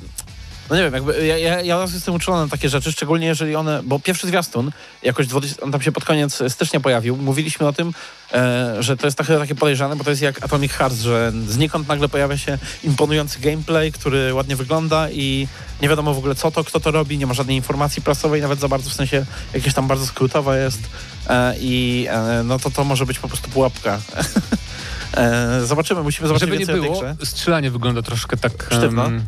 No 0.70 0.76
nie 0.76 0.84
wiem, 0.84 0.94
jakby 0.94 1.26
ja, 1.26 1.38
ja, 1.38 1.62
ja 1.62 1.82
jestem 1.94 2.16
uczulony 2.16 2.44
na 2.44 2.50
takie 2.50 2.70
rzeczy, 2.70 2.92
szczególnie 2.92 3.28
jeżeli 3.28 3.56
one. 3.56 3.84
Bo 3.84 4.00
pierwszy 4.00 4.28
zwiastun, 4.28 4.72
jakoś 5.04 5.28
20, 5.28 5.64
on 5.64 5.72
tam 5.72 5.82
się 5.82 5.92
pod 5.92 6.06
koniec 6.06 6.44
stycznia 6.48 6.80
pojawił. 6.80 7.18
Mówiliśmy 7.18 7.68
o 7.68 7.74
tym, 7.74 7.94
e, 8.34 8.76
że 8.80 8.98
to 8.98 9.08
jest 9.08 9.18
trochę 9.18 9.40
takie 9.40 9.56
podejrzane, 9.56 9.96
bo 9.96 10.04
to 10.04 10.10
jest 10.10 10.22
jak 10.22 10.44
Atomic 10.46 10.72
Hearts, 10.72 11.00
że 11.00 11.32
znikąd 11.48 11.88
nagle 11.88 12.10
pojawia 12.10 12.38
się 12.38 12.58
imponujący 12.84 13.40
gameplay, 13.40 13.92
który 13.92 14.34
ładnie 14.34 14.56
wygląda 14.56 15.10
i 15.10 15.48
nie 15.82 15.90
wiadomo 15.90 16.14
w 16.14 16.18
ogóle 16.18 16.36
co 16.36 16.52
to, 16.52 16.64
kto 16.64 16.80
to 16.80 16.92
robi, 16.92 17.18
nie 17.18 17.28
ma 17.28 17.34
żadnej 17.34 17.56
informacji 17.56 18.02
prasowej, 18.02 18.42
nawet 18.42 18.60
za 18.60 18.68
bardzo, 18.68 18.90
w 18.90 18.94
sensie 18.94 19.26
jakieś 19.54 19.74
tam 19.74 19.88
bardzo 19.88 20.06
skrótowa 20.06 20.58
jest. 20.58 20.80
E, 21.30 21.56
I 21.60 22.06
e, 22.10 22.44
no 22.44 22.60
to 22.60 22.72
to 22.72 22.84
może 22.84 23.06
być 23.06 23.20
po 23.20 23.28
prostu 23.28 23.50
pułapka. 23.50 24.00
e, 25.18 25.66
zobaczymy, 25.66 26.04
musimy 26.04 26.28
zobaczyć 26.28 26.50
Żeby 26.50 26.60
nie 26.60 26.66
było, 26.66 27.02
strzelanie 27.24 27.72
wygląda 27.72 28.02
troszkę 28.02 28.38
tak... 28.38 28.68
Sztywno. 28.72 29.06
em, 29.06 29.26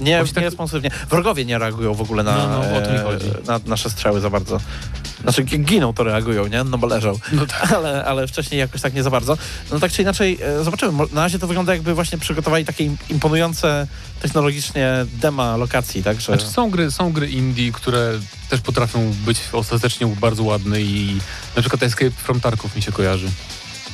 Nie, 0.00 0.24
tak- 0.24 0.36
nie 0.36 0.42
responsywnie. 0.42 0.90
Wrogowie 1.10 1.44
nie 1.44 1.58
reagują 1.58 1.94
w 1.94 2.00
ogóle 2.00 2.22
na, 2.22 2.36
No, 2.36 2.48
no, 2.48 2.76
o 2.76 2.80
to 2.80 2.90
mi 2.92 2.96
e, 2.98 3.02
chodzi. 3.02 3.26
na 3.46 3.60
nasze 3.66 3.90
strzały 3.90 4.20
za 4.20 4.30
bardzo. 4.30 4.60
Znaczy 5.22 5.44
gi- 5.44 5.64
giną 5.64 5.94
to 5.94 6.04
reagują, 6.04 6.46
nie? 6.46 6.64
No 6.64 6.78
bo 6.78 6.86
leżą. 6.86 7.18
No 7.32 7.46
tak. 7.46 7.72
Ale, 7.76 8.04
ale 8.04 8.26
wcześniej 8.28 8.58
jakoś 8.60 8.80
tak 8.80 8.94
nie 8.94 9.02
za 9.02 9.10
bardzo. 9.10 9.38
No 9.72 9.78
tak 9.80 9.92
czy 9.92 10.02
inaczej, 10.02 10.38
e, 10.42 10.64
zobaczymy. 10.64 10.92
Na 11.12 11.20
razie 11.22 11.38
to 11.38 11.46
wygląda 11.46 11.72
jakby 11.74 11.94
właśnie 11.94 12.18
przygotowali 12.18 12.64
takie 12.64 12.84
im- 12.84 12.96
imponujące 13.10 13.86
technologicznie 14.22 14.92
dema 15.12 15.56
lokacji, 15.56 16.02
tak? 16.02 16.20
Że... 16.20 16.24
Znaczy 16.26 16.46
są 16.46 16.70
gry, 16.70 16.90
są 16.90 17.12
gry 17.12 17.30
indie, 17.30 17.72
które 17.72 18.12
też 18.50 18.60
potrafią 18.60 19.12
być 19.26 19.38
ostatecznie 19.52 20.06
bardzo 20.06 20.42
ładne 20.42 20.80
i 20.80 21.18
na 21.56 21.62
przykład 21.62 21.82
Escape 21.82 22.10
from 22.10 22.40
Tarkov 22.40 22.76
mi 22.76 22.82
się 22.82 22.92
kojarzy. 22.92 23.28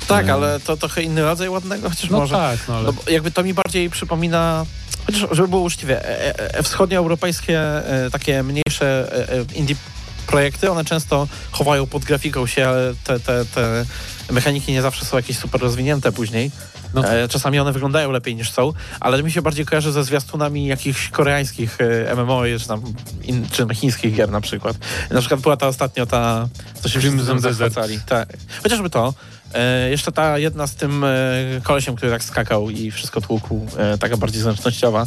tak, 0.08 0.28
e, 0.28 0.32
ale 0.32 0.60
to 0.60 0.76
trochę 0.76 1.02
inny 1.02 1.22
rodzaj 1.22 1.48
ładnego, 1.48 1.90
chociaż 1.90 2.10
No 2.10 2.18
może. 2.18 2.34
tak, 2.34 2.58
no 2.68 2.74
ale... 2.74 2.84
No, 2.86 2.94
jakby 3.10 3.30
to 3.30 3.42
mi 3.44 3.54
bardziej 3.54 3.90
przypomina, 3.90 4.66
chociaż 5.06 5.20
żeby 5.30 5.48
było 5.48 5.62
uczciwie, 5.62 6.04
e, 6.04 6.38
e, 6.40 6.54
e, 6.58 6.62
wschodnioeuropejskie 6.62 7.60
takie 8.12 8.42
mniejsze 8.42 9.12
indie 9.54 9.76
projekty, 10.26 10.70
one 10.70 10.84
często 10.84 11.28
chowają 11.50 11.86
pod 11.86 12.04
grafiką 12.04 12.46
się, 12.46 12.68
ale 12.68 12.94
te, 13.04 13.20
te, 13.20 13.44
te 13.44 13.84
mechaniki 14.30 14.72
nie 14.72 14.82
zawsze 14.82 15.04
są 15.04 15.16
jakieś 15.16 15.38
super 15.38 15.60
rozwinięte 15.60 16.12
później. 16.12 16.50
No 16.94 17.02
czasami 17.28 17.58
one 17.58 17.72
wyglądają 17.72 18.10
lepiej 18.10 18.36
niż 18.36 18.50
są, 18.50 18.72
ale 19.00 19.22
mi 19.22 19.32
się 19.32 19.42
bardziej 19.42 19.66
kojarzy 19.66 19.92
ze 19.92 20.04
zwiastunami 20.04 20.66
jakichś 20.66 21.08
koreańskich 21.08 21.78
MMO, 22.16 22.42
czy 22.60 22.68
tam 22.68 22.82
in, 23.22 23.48
czy 23.50 23.66
chińskich 23.74 24.14
gier 24.14 24.30
na 24.30 24.40
przykład. 24.40 24.76
Na 25.10 25.20
przykład 25.20 25.40
była 25.40 25.56
ta 25.56 25.66
ostatnio 25.66 26.06
ta, 26.06 26.48
co 26.82 26.88
się 26.88 27.00
Crimson 27.00 27.36
Desert. 27.36 27.54
zachwycali. 27.54 28.00
Tak. 28.06 28.28
Chociażby 28.62 28.90
to. 28.90 29.14
E, 29.54 29.90
jeszcze 29.90 30.12
ta 30.12 30.38
jedna 30.38 30.66
z 30.66 30.74
tym 30.74 31.04
e, 31.04 31.08
kolesiem, 31.62 31.96
który 31.96 32.12
tak 32.12 32.24
skakał 32.24 32.70
i 32.70 32.90
wszystko 32.90 33.20
tłukł, 33.20 33.66
e, 33.76 33.98
taka 33.98 34.16
bardziej 34.16 34.42
zręcznościowa. 34.42 35.06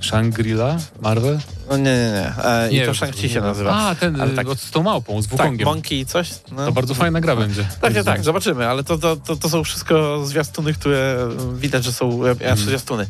Shangri-La? 0.00 0.78
Marvel? 1.00 1.38
No 1.70 1.76
nie, 1.76 1.84
nie, 1.84 2.10
nie. 2.10 2.44
E, 2.44 2.70
I 2.70 2.74
Nie 2.74 2.80
to 2.80 2.86
wiem, 2.86 2.94
Shang-Chi 2.94 3.28
się 3.28 3.40
to 3.40 3.46
nazywa. 3.46 3.74
A, 3.74 3.94
ten 3.94 4.20
Ale 4.20 4.30
tak. 4.30 4.46
z 4.56 4.70
tą 4.70 4.82
małpą, 4.82 5.22
z 5.22 5.24
tak, 5.28 5.32
Wukongiem. 5.32 5.64
Monkey 5.64 6.06
coś. 6.06 6.30
No. 6.52 6.66
to 6.66 6.72
bardzo 6.72 6.94
fajna 6.94 7.20
gra 7.20 7.36
będzie. 7.36 7.64
Tak, 7.80 7.94
tak, 7.94 8.04
tak, 8.04 8.24
zobaczymy, 8.24 8.68
ale 8.68 8.84
to, 8.84 8.98
to, 8.98 9.16
to, 9.16 9.36
to 9.36 9.48
są 9.48 9.64
wszystko 9.64 10.26
zwiastuny, 10.26 10.74
które 10.74 11.28
widać, 11.54 11.84
że 11.84 11.92
są, 11.92 12.20
znaczy 12.36 12.62
zwiastuny. 12.62 13.06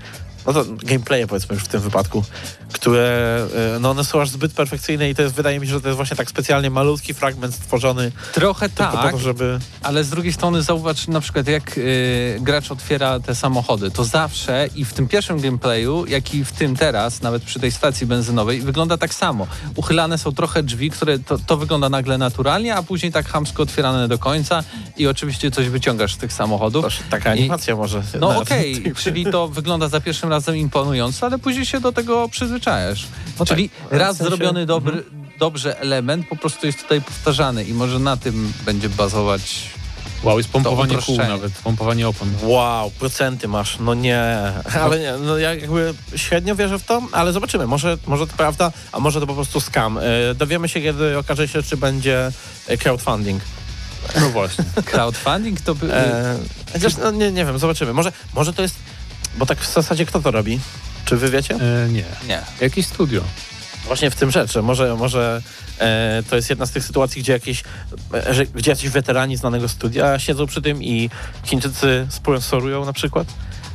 No 0.47 0.53
to 0.53 0.65
gameplaye 0.83 1.27
powiedzmy 1.27 1.55
już 1.55 1.65
w 1.65 1.69
tym 1.69 1.81
wypadku, 1.81 2.25
które, 2.73 3.47
e, 3.77 3.79
no 3.81 3.91
one 3.91 4.05
są 4.05 4.21
aż 4.21 4.31
zbyt 4.31 4.53
perfekcyjne 4.53 5.11
i 5.11 5.15
to 5.15 5.23
jest, 5.23 5.35
wydaje 5.35 5.61
mi 5.61 5.67
się, 5.67 5.73
że 5.73 5.81
to 5.81 5.89
jest 5.89 5.97
właśnie 5.97 6.17
tak 6.17 6.31
specjalnie 6.31 6.71
malutki 6.71 7.15
fragment 7.15 7.55
stworzony 7.55 8.13
Trochę 8.33 8.69
po 8.69 8.75
tak, 8.77 9.13
to, 9.13 9.19
żeby... 9.19 9.59
ale 9.83 10.05
z 10.05 10.11
drugiej 10.11 10.33
strony 10.33 10.63
zauważ 10.63 11.09
na 11.09 11.21
przykład 11.21 11.49
jak 11.49 11.79
y, 11.79 12.39
gracz 12.41 12.71
otwiera 12.71 13.21
te 13.21 13.35
samochody, 13.35 13.91
to 13.91 14.05
zawsze 14.05 14.69
i 14.75 14.85
w 14.85 14.93
tym 14.93 15.09
pierwszym 15.09 15.41
gameplayu, 15.41 16.07
jak 16.07 16.35
i 16.35 16.45
w 16.45 16.53
tym 16.53 16.77
teraz, 16.77 17.23
nawet 17.23 17.43
przy 17.43 17.61
tej 17.61 17.73
stacji 17.73 18.07
benzynowej, 18.07 18.61
wygląda 18.61 18.99
tak 18.99 19.15
samo. 19.15 19.47
Uchylane 19.75 20.19
są 20.19 20.33
trochę 20.33 20.63
drzwi, 20.63 20.91
które 20.91 21.19
to, 21.19 21.39
to 21.39 21.57
wygląda 21.57 21.89
nagle 21.89 22.19
naturalnie, 22.19 22.75
a 22.75 22.83
później 22.83 23.13
tak 23.13 23.29
chamsko 23.29 23.63
otwierane 23.63 24.09
do 24.09 24.19
końca 24.19 24.63
i 24.97 25.07
oczywiście 25.07 25.51
coś 25.51 25.69
wyciągasz 25.69 26.15
z 26.15 26.17
tych 26.17 26.33
samochodów. 26.33 26.85
Toż 26.85 26.99
taka 27.11 27.35
I- 27.35 27.39
animacja 27.39 27.77
może... 27.77 28.03
No 28.21 28.39
okej, 28.39 28.95
czyli 28.97 29.27
to 29.27 29.49
wygląda 29.49 29.89
za 29.89 30.01
pierwszym 30.01 30.31
razem 30.31 30.36
imponująco, 30.55 31.27
ale 31.27 31.39
później 31.39 31.67
się 31.67 31.81
do 31.81 31.93
tego 31.93 32.29
przyzwyczajasz. 32.29 33.07
No 33.39 33.47
czyli 33.47 33.69
tak, 33.69 33.99
raz 33.99 34.17
w 34.17 34.19
sensie- 34.19 34.29
zrobiony 34.29 34.67
dobry, 34.67 35.03
dobrze 35.39 35.81
element 35.81 36.29
po 36.29 36.37
prostu 36.37 36.67
jest 36.67 36.83
tutaj 36.83 37.01
powtarzany 37.01 37.65
i 37.65 37.75
może 37.75 37.99
na 37.99 38.17
tym 38.17 38.53
będzie 38.65 38.89
bazować. 38.89 39.71
Wow, 40.23 40.39
jest 40.39 40.51
pompowanie 40.51 40.99
kół 41.07 41.17
nawet, 41.17 41.53
pompowanie 41.53 42.09
opon. 42.09 42.29
Wow, 42.43 42.91
procenty 42.91 43.49
masz, 43.49 43.79
no 43.79 43.95
nie. 43.95 44.53
Ale 44.81 44.99
nie, 44.99 45.13
no 45.13 45.39
ja 45.39 45.55
jakby 45.55 45.95
średnio 46.17 46.57
wierzę 46.57 46.79
w 46.79 46.85
to, 46.85 47.03
ale 47.13 47.33
zobaczymy. 47.33 47.67
Może, 47.67 47.99
może 48.07 48.27
to 48.27 48.33
prawda, 48.37 48.73
a 48.93 49.01
może 49.01 49.21
to 49.21 49.27
po 49.27 49.35
prostu 49.35 49.61
scam. 49.61 49.99
E, 49.99 50.03
dowiemy 50.35 50.69
się, 50.69 50.81
kiedy 50.81 51.19
okaże 51.19 51.49
się, 51.49 51.63
czy 51.63 51.77
będzie 51.77 52.33
e, 52.67 52.77
crowdfunding. 52.77 53.43
No 54.21 54.31
właśnie. 54.31 54.65
Crowdfunding 54.91 55.61
to 55.61 55.75
by... 55.75 55.95
E, 55.95 56.39
chociaż, 56.73 56.97
no, 56.97 57.11
nie, 57.11 57.33
nie 57.33 57.45
wiem, 57.45 57.59
zobaczymy. 57.59 57.93
Może, 57.93 58.13
może 58.35 58.53
to 58.53 58.63
jest, 58.63 58.77
bo 59.37 59.47
tak 59.47 59.59
w 59.59 59.73
zasadzie 59.73 60.07
kto 60.07 60.21
to 60.21 60.31
robi? 60.31 60.61
Czy 61.05 61.17
wy 61.17 61.31
wiecie? 61.31 61.55
E, 61.55 61.89
nie. 61.89 62.05
nie. 62.29 62.43
Jakieś 62.61 62.87
studio. 62.87 63.23
Właśnie 63.87 64.11
w 64.11 64.17
tym 64.17 64.31
rzecz, 64.31 64.53
że 64.53 64.63
może, 64.63 64.97
może 64.97 65.43
e, 65.79 66.23
to 66.31 66.37
jest 66.37 66.51
jedna 66.51 66.67
z 66.67 66.71
tych 66.71 66.85
sytuacji, 66.85 67.23
gdzie, 67.23 67.33
jakieś, 67.33 67.63
e, 68.15 68.35
że, 68.35 68.47
gdzie 68.47 68.71
jacyś 68.71 68.89
weterani 68.89 69.37
znanego 69.37 69.69
studia 69.69 70.19
siedzą 70.19 70.47
przy 70.47 70.63
tym 70.63 70.83
i 70.83 71.11
Chińczycy 71.45 72.07
sponsorują 72.11 72.85
na 72.85 72.93
przykład. 72.93 73.29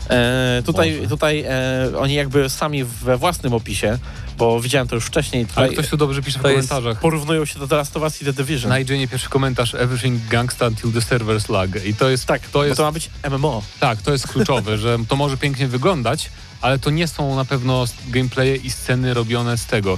E, 0.10 0.62
tutaj 0.66 1.08
tutaj 1.10 1.44
e, 1.48 2.00
oni 2.00 2.14
jakby 2.14 2.50
sami 2.50 2.84
we 2.84 3.18
własnym 3.18 3.54
opisie, 3.54 3.98
bo 4.38 4.62
widziałem 4.62 4.88
to 4.88 4.96
już 4.96 5.06
wcześniej, 5.06 5.42
Ale 5.56 5.68
tutaj 5.68 5.70
ktoś 5.70 5.90
tu 5.90 5.98
dobrze 5.98 6.22
pisze 6.22 6.40
w 6.40 6.42
komentarzach. 6.42 7.00
porównują 7.00 7.46
się 7.46 7.60
do 7.60 7.68
The 7.68 7.76
Last 7.76 7.98
of 7.98 8.04
Us 8.04 8.22
i 8.22 8.26
The 8.26 8.34
Division. 8.34 8.70
Na 8.70 8.80
IGN 8.80 9.08
pierwszy 9.08 9.30
komentarz 9.30 9.76
Everything 9.76 10.28
gangsta 10.28 10.68
until 10.68 10.92
the 10.92 11.02
servers 11.02 11.50
lag. 11.50 11.86
I 11.86 11.94
to 11.96 12.10
jest, 12.10 12.26
tak, 12.26 12.42
to 12.42 12.66
jest, 12.66 12.78
to 12.78 12.84
ma 12.84 12.92
być 12.92 13.10
MMO. 13.30 13.64
tak, 13.80 14.02
to 14.02 14.12
jest 14.12 14.28
kluczowe, 14.28 14.78
że 14.78 14.98
to 15.08 15.16
może 15.16 15.38
pięknie 15.38 15.68
wyglądać, 15.68 16.30
ale 16.62 16.80
to 16.80 16.90
nie 16.90 17.08
są 17.08 17.36
na 17.36 17.46
pewno 17.46 17.86
gameplaye 18.08 18.56
i 18.56 18.72
sceny 18.72 19.14
robione 19.14 19.58
z 19.58 19.66
tego. 19.66 19.98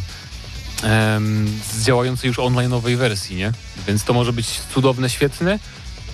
z 1.74 1.86
działającej 1.86 2.28
już 2.28 2.38
online'owej 2.38 2.96
wersji, 2.98 3.36
nie? 3.36 3.52
Więc 3.88 4.04
to 4.04 4.14
może 4.14 4.34
być 4.34 4.48
cudowne, 4.74 5.10
świetne, 5.10 5.60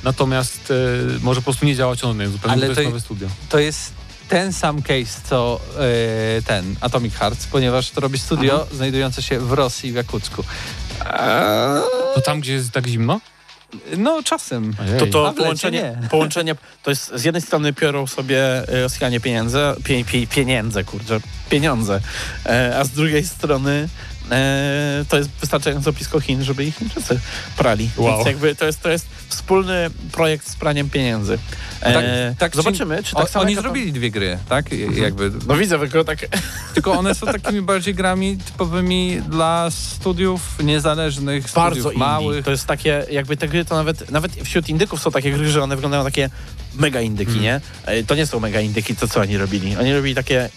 natomiast 0.04 0.72
e, 0.72 0.76
może 1.22 1.42
po 1.42 1.46
prostu 1.46 1.66
nie 1.66 1.76
działać 1.76 2.04
online, 2.04 2.32
zupełnie 2.32 2.54
Ale 2.54 2.62
to 2.62 2.68
jest 2.68 2.82
to- 2.82 2.88
nowe 2.88 3.00
studio. 3.00 3.28
To 3.50 3.60
jest 3.60 3.94
ten 4.30 4.54
sam 4.54 4.82
case, 4.82 5.22
co 5.30 5.60
e, 6.38 6.42
ten 6.42 6.76
Atomic 6.82 7.16
Hearts, 7.16 7.48
ponieważ 7.48 7.90
to 7.92 8.02
robi 8.02 8.20
studio 8.20 8.68
znajdujące 8.74 9.22
się 9.22 9.40
w 9.40 9.52
Rosji, 9.52 9.92
w 9.92 9.96
Jakucku. 9.96 10.44
To 12.16 12.22
tam, 12.22 12.40
gdzie 12.40 12.54
jest 12.54 12.72
tak 12.72 12.88
zimno? 12.88 13.20
No, 13.98 14.24
czasem. 14.24 14.76
Ojej. 14.82 15.00
To 15.00 15.08
to 15.08 15.34
połączenie, 15.34 15.98
nie. 16.02 16.08
połączenie, 16.16 16.56
to 16.84 16.92
jest 16.92 17.12
z 17.16 17.24
jednej 17.24 17.42
strony 17.42 17.74
biorą 17.74 18.08
sobie 18.08 18.68
e, 18.68 18.82
Rosjanie 18.82 19.20
pieniądze, 19.20 19.76
pie, 19.84 20.06
pie, 20.06 20.28
pieniądze, 20.28 20.84
kurczę, 20.84 21.20
pieniądze, 21.50 22.02
e, 22.46 22.78
a 22.80 22.84
z 22.84 22.90
drugiej 22.90 23.26
strony 23.26 23.90
e, 24.32 25.06
to 25.10 25.18
jest 25.18 25.30
wystarczająco 25.30 25.94
blisko 25.94 26.20
Chin, 26.20 26.44
żeby 26.44 26.66
ich 26.66 26.76
Chińczycy 26.78 27.20
prali. 27.58 27.90
Wow. 27.98 28.16
Więc 28.16 28.28
jakby 28.28 28.56
to 28.56 28.66
jest, 28.66 28.82
to 28.82 28.90
jest 28.90 29.06
wspólny 29.30 29.90
projekt 30.12 30.50
z 30.50 30.56
praniem 30.56 30.90
pieniędzy. 30.90 31.38
E, 31.82 31.94
Tak- 31.94 32.38
tak 32.40 32.56
zobaczymy, 32.56 33.04
czy 33.04 33.16
O, 33.16 33.20
tak 33.22 33.30
samo 33.30 33.46
oni 33.46 33.56
zrobili 33.56 33.94
dwie 33.94 34.12
gry, 34.12 34.38
tak? 34.50 34.66
Jakby, 34.96 35.32
No 35.48 35.56
widzę, 35.58 35.80
tylko 35.80 36.04
tak... 36.04 36.20
tylko 36.74 36.92
one 36.92 37.16
są 37.16 37.26
takimi 37.28 37.62
bardziej 37.62 37.96
grami 37.96 38.38
typowymi 38.38 39.22
dla 39.30 39.68
studiów 39.72 40.42
niezależnych, 40.64 41.44
Bardzo 41.56 41.76
studiów 41.80 41.86
indie. 41.94 42.00
małych. 42.08 42.46
To 42.46 42.52
jest 42.52 42.66
takie, 42.66 43.06
jakby 43.12 43.38
te 43.38 43.48
gry 43.48 43.66
to 43.66 43.76
nawet, 43.76 44.12
nawet 44.12 44.32
wśród 44.36 44.70
indyków 44.70 45.02
są 45.02 45.12
takie 45.12 45.32
gry, 45.32 45.50
że 45.50 45.64
one 45.64 45.76
wyglądają 45.76 46.04
takie 46.04 46.30
mega 46.76 47.02
indyki, 47.02 47.32
Hmm. 47.32 47.44
nie? 47.44 47.62
E, 47.86 48.04
To 48.04 48.16
nie 48.16 48.26
są 48.28 48.40
mega 48.40 48.60
indyki, 48.62 48.96
to 48.96 49.08
co 49.08 49.20
oni 49.20 49.38
robili? 49.38 49.78
Oni 49.78 49.94
robili 49.94 50.16
takie 50.16 50.50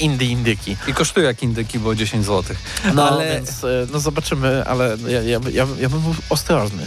indie 0.00 0.26
indyki. 0.30 0.76
I 0.88 0.94
kosztują 0.94 1.26
jak 1.26 1.42
indyki, 1.42 1.78
bo 1.78 1.94
10 1.94 2.24
zł. 2.26 2.56
No, 2.94 3.08
ale 3.10 3.34
więc 3.34 3.64
e, 3.64 3.86
no 3.92 4.00
zobaczymy, 4.00 4.64
ale 4.66 4.96
ja, 5.08 5.22
ja, 5.22 5.40
ja, 5.52 5.66
ja 5.80 5.88
bym 5.88 6.00
był 6.00 6.14
ostrożny. 6.28 6.82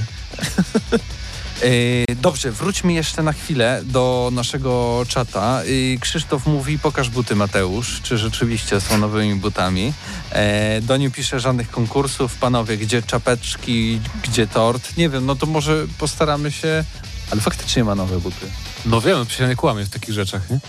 Yy, 1.64 2.16
dobrze, 2.22 2.52
wróćmy 2.52 2.94
jeszcze 2.94 3.24
na 3.24 3.34
chwilę 3.34 3.82
do 3.86 4.30
naszego 4.34 5.04
czata. 5.08 5.64
Yy, 5.66 5.98
Krzysztof 6.00 6.46
mówi, 6.46 6.80
pokaż 6.80 7.10
buty 7.10 7.36
Mateusz, 7.36 8.00
czy 8.04 8.18
rzeczywiście 8.18 8.82
są 8.82 8.98
nowymi 8.98 9.36
butami. 9.36 9.94
E, 10.32 10.82
Doniu 10.82 11.12
pisze, 11.12 11.40
żadnych 11.40 11.70
konkursów. 11.72 12.36
Panowie, 12.36 12.78
gdzie 12.78 13.02
czapeczki, 13.02 14.00
gdzie 14.24 14.48
tort? 14.48 14.98
Nie 14.98 15.10
wiem, 15.10 15.26
no 15.26 15.36
to 15.36 15.46
może 15.46 15.86
postaramy 15.98 16.52
się... 16.52 16.84
Ale 17.34 17.42
faktycznie 17.42 17.84
ma 17.84 17.96
nowe 17.96 18.20
buty. 18.20 18.46
No 18.86 19.02
wiem, 19.02 19.26
przecież 19.26 19.40
ja 19.40 19.48
nie 19.48 19.56
kłamię 19.56 19.86
w 19.86 19.90
takich 19.90 20.14
rzeczach, 20.16 20.50
nie? 20.50 20.60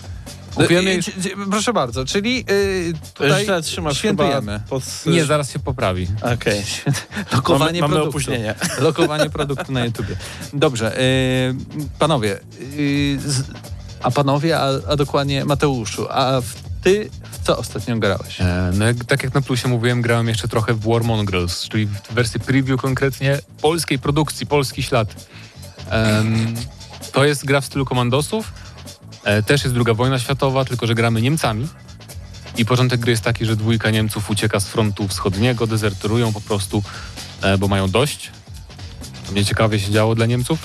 Kupiłem 0.54 0.84
je 0.86 0.94
już... 0.94 1.06
dzie- 1.06 1.12
dzie- 1.20 1.36
Proszę 1.50 1.72
bardzo, 1.72 2.04
czyli 2.04 2.36
yy, 2.36 2.92
tutaj 3.14 3.44
Źle 3.44 3.62
trzymasz 3.62 3.98
świętujemy. 3.98 4.60
pod... 4.68 4.82
Nie, 5.06 5.24
zaraz 5.24 5.52
się 5.52 5.58
poprawi. 5.58 6.08
Okej. 6.34 6.62
Lokowanie 7.32 7.80
Mamy, 7.80 7.94
mamy 7.94 8.08
opóźnienie. 8.08 8.54
Lokowanie 8.80 9.30
produktu 9.30 9.72
na 9.72 9.84
YouTubie. 9.84 10.16
Dobrze, 10.52 10.96
yy, 10.98 11.64
panowie, 11.98 12.40
yy, 12.76 13.18
z, 13.30 13.42
a 14.02 14.10
panowie, 14.10 14.58
a, 14.60 14.68
a 14.88 14.96
dokładnie 14.96 15.44
Mateuszu, 15.44 16.06
a 16.10 16.40
w, 16.40 16.54
ty 16.82 17.10
w 17.32 17.46
co 17.46 17.58
ostatnio 17.58 17.96
grałeś? 17.96 18.40
E, 18.40 18.70
No 18.74 18.84
jak, 18.86 19.04
tak 19.04 19.22
jak 19.22 19.34
na 19.34 19.40
plusie 19.40 19.68
mówiłem, 19.68 20.02
grałem 20.02 20.28
jeszcze 20.28 20.48
trochę 20.48 20.74
w 20.74 20.80
War 20.88 21.04
Mongrels, 21.04 21.68
czyli 21.68 21.86
w 21.86 22.00
wersji 22.14 22.40
preview 22.40 22.80
konkretnie 22.80 23.38
polskiej 23.62 23.98
produkcji, 23.98 24.46
polski 24.46 24.82
ślad. 24.82 25.26
To 27.12 27.24
jest 27.24 27.44
gra 27.44 27.60
w 27.60 27.64
stylu 27.64 27.84
komandosów. 27.84 28.52
E, 29.24 29.42
też 29.42 29.62
jest 29.64 29.74
druga 29.74 29.94
wojna 29.94 30.18
światowa, 30.18 30.64
tylko 30.64 30.86
że 30.86 30.94
gramy 30.94 31.22
Niemcami. 31.22 31.68
I 32.56 32.64
początek 32.64 33.00
gry 33.00 33.10
jest 33.10 33.22
taki, 33.22 33.44
że 33.44 33.56
dwójka 33.56 33.90
Niemców 33.90 34.30
ucieka 34.30 34.60
z 34.60 34.66
frontu 34.66 35.08
wschodniego, 35.08 35.66
dezerterują 35.66 36.32
po 36.32 36.40
prostu, 36.40 36.82
e, 37.42 37.58
bo 37.58 37.68
mają 37.68 37.90
dość. 37.90 38.30
To 39.26 39.32
mnie 39.32 39.44
ciekawie 39.44 39.80
się 39.80 39.90
działo 39.90 40.14
dla 40.14 40.26
Niemców. 40.26 40.58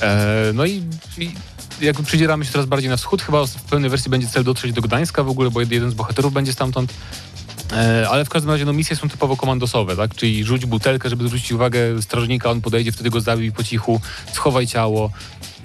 E, 0.00 0.26
no 0.54 0.66
i, 0.66 0.82
i 1.18 1.34
jakby 1.80 2.02
przydzieramy 2.02 2.44
się 2.44 2.52
coraz 2.52 2.66
bardziej 2.66 2.90
na 2.90 2.96
wschód. 2.96 3.22
Chyba 3.22 3.46
w 3.46 3.62
pełnej 3.62 3.90
wersji 3.90 4.10
będzie 4.10 4.28
cel 4.28 4.44
dotrzeć 4.44 4.72
do 4.72 4.82
Gdańska 4.82 5.22
w 5.22 5.28
ogóle, 5.28 5.50
bo 5.50 5.60
jeden 5.60 5.90
z 5.90 5.94
bohaterów 5.94 6.32
będzie 6.32 6.52
stamtąd. 6.52 6.94
E, 7.72 8.08
ale 8.08 8.24
w 8.24 8.28
każdym 8.28 8.50
razie 8.50 8.64
no, 8.64 8.72
misje 8.72 8.96
są 8.96 9.08
typowo 9.08 9.36
komandosowe, 9.36 9.96
tak? 9.96 10.14
Czyli 10.14 10.44
rzuć 10.44 10.66
butelkę, 10.66 11.10
żeby 11.10 11.26
zwrócić 11.26 11.52
uwagę 11.52 12.02
strażnika, 12.02 12.50
on 12.50 12.60
podejdzie, 12.60 12.92
wtedy 12.92 13.10
go 13.10 13.20
zabij 13.20 13.52
po 13.52 13.64
cichu, 13.64 14.00
schowaj 14.32 14.66
ciało 14.66 15.10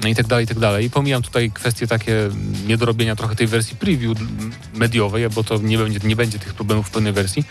no 0.02 0.08
i 0.08 0.16
tak 0.16 0.28
dalej, 0.28 0.46
i 0.46 0.48
tak 0.48 0.60
dalej. 0.60 0.86
I 0.86 0.90
pomijam 0.90 1.22
tutaj 1.22 1.52
kwestie 1.52 1.88
takie 1.88 2.30
niedorobienia 2.68 3.16
trochę 3.16 3.36
tej 3.36 3.48
wersji 3.48 3.76
preview 3.76 4.18
mediowej, 4.74 5.30
bo 5.30 5.44
to 5.44 5.58
nie 5.58 5.78
będzie, 5.78 6.00
nie 6.04 6.16
będzie 6.16 6.40
tych 6.40 6.54
problemów 6.54 6.88
w 6.88 6.92
pełnej 6.92 7.14
wersji. 7.14 7.44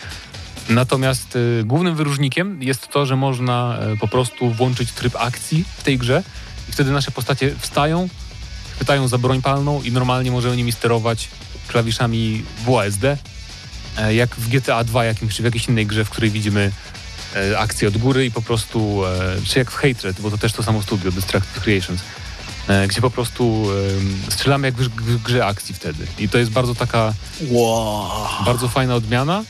Natomiast 0.68 1.36
y, 1.36 1.62
głównym 1.64 1.94
wyróżnikiem 1.94 2.62
jest 2.62 2.88
to, 2.88 3.06
że 3.06 3.16
można 3.16 3.78
y, 3.94 3.98
po 3.98 4.08
prostu 4.08 4.50
włączyć 4.50 4.92
tryb 4.92 5.16
akcji 5.16 5.64
w 5.76 5.84
tej 5.84 5.98
grze 5.98 6.22
i 6.68 6.72
wtedy 6.72 6.90
nasze 6.90 7.10
postacie 7.10 7.54
wstają, 7.58 8.08
chwytają 8.74 9.08
za 9.08 9.18
broń 9.18 9.42
palną 9.42 9.82
i 9.82 9.92
normalnie 9.92 10.30
możemy 10.30 10.56
nimi 10.56 10.72
sterować 10.72 11.28
klawiszami 11.68 12.44
WASD, 12.66 13.04
jak 14.10 14.36
w 14.36 14.48
GTA 14.48 14.84
2 14.84 15.04
jakimś, 15.04 15.36
czy 15.36 15.42
w 15.42 15.44
jakiejś 15.44 15.68
innej 15.68 15.86
grze, 15.86 16.04
w 16.04 16.10
której 16.10 16.30
widzimy 16.30 16.72
e, 17.36 17.58
akcję 17.58 17.88
od 17.88 17.96
góry 17.98 18.26
i 18.26 18.30
po 18.30 18.42
prostu, 18.42 19.06
e, 19.06 19.36
czy 19.46 19.58
jak 19.58 19.70
w 19.70 19.74
Hatred, 19.74 20.20
bo 20.20 20.30
to 20.30 20.38
też 20.38 20.52
to 20.52 20.62
samo 20.62 20.82
studio, 20.82 21.12
Destructive 21.12 21.62
Creations, 21.62 22.00
e, 22.68 22.88
gdzie 22.88 23.00
po 23.00 23.10
prostu 23.10 23.66
e, 24.28 24.30
strzelamy 24.30 24.68
jak 24.68 24.74
w, 24.74 24.88
w 24.88 25.22
grze 25.22 25.46
akcji 25.46 25.74
wtedy. 25.74 26.06
I 26.18 26.28
to 26.28 26.38
jest 26.38 26.50
bardzo 26.50 26.74
taka, 26.74 27.14
Wow, 27.50 28.44
bardzo 28.44 28.68
fajna 28.68 28.94
odmiana, 28.94 29.44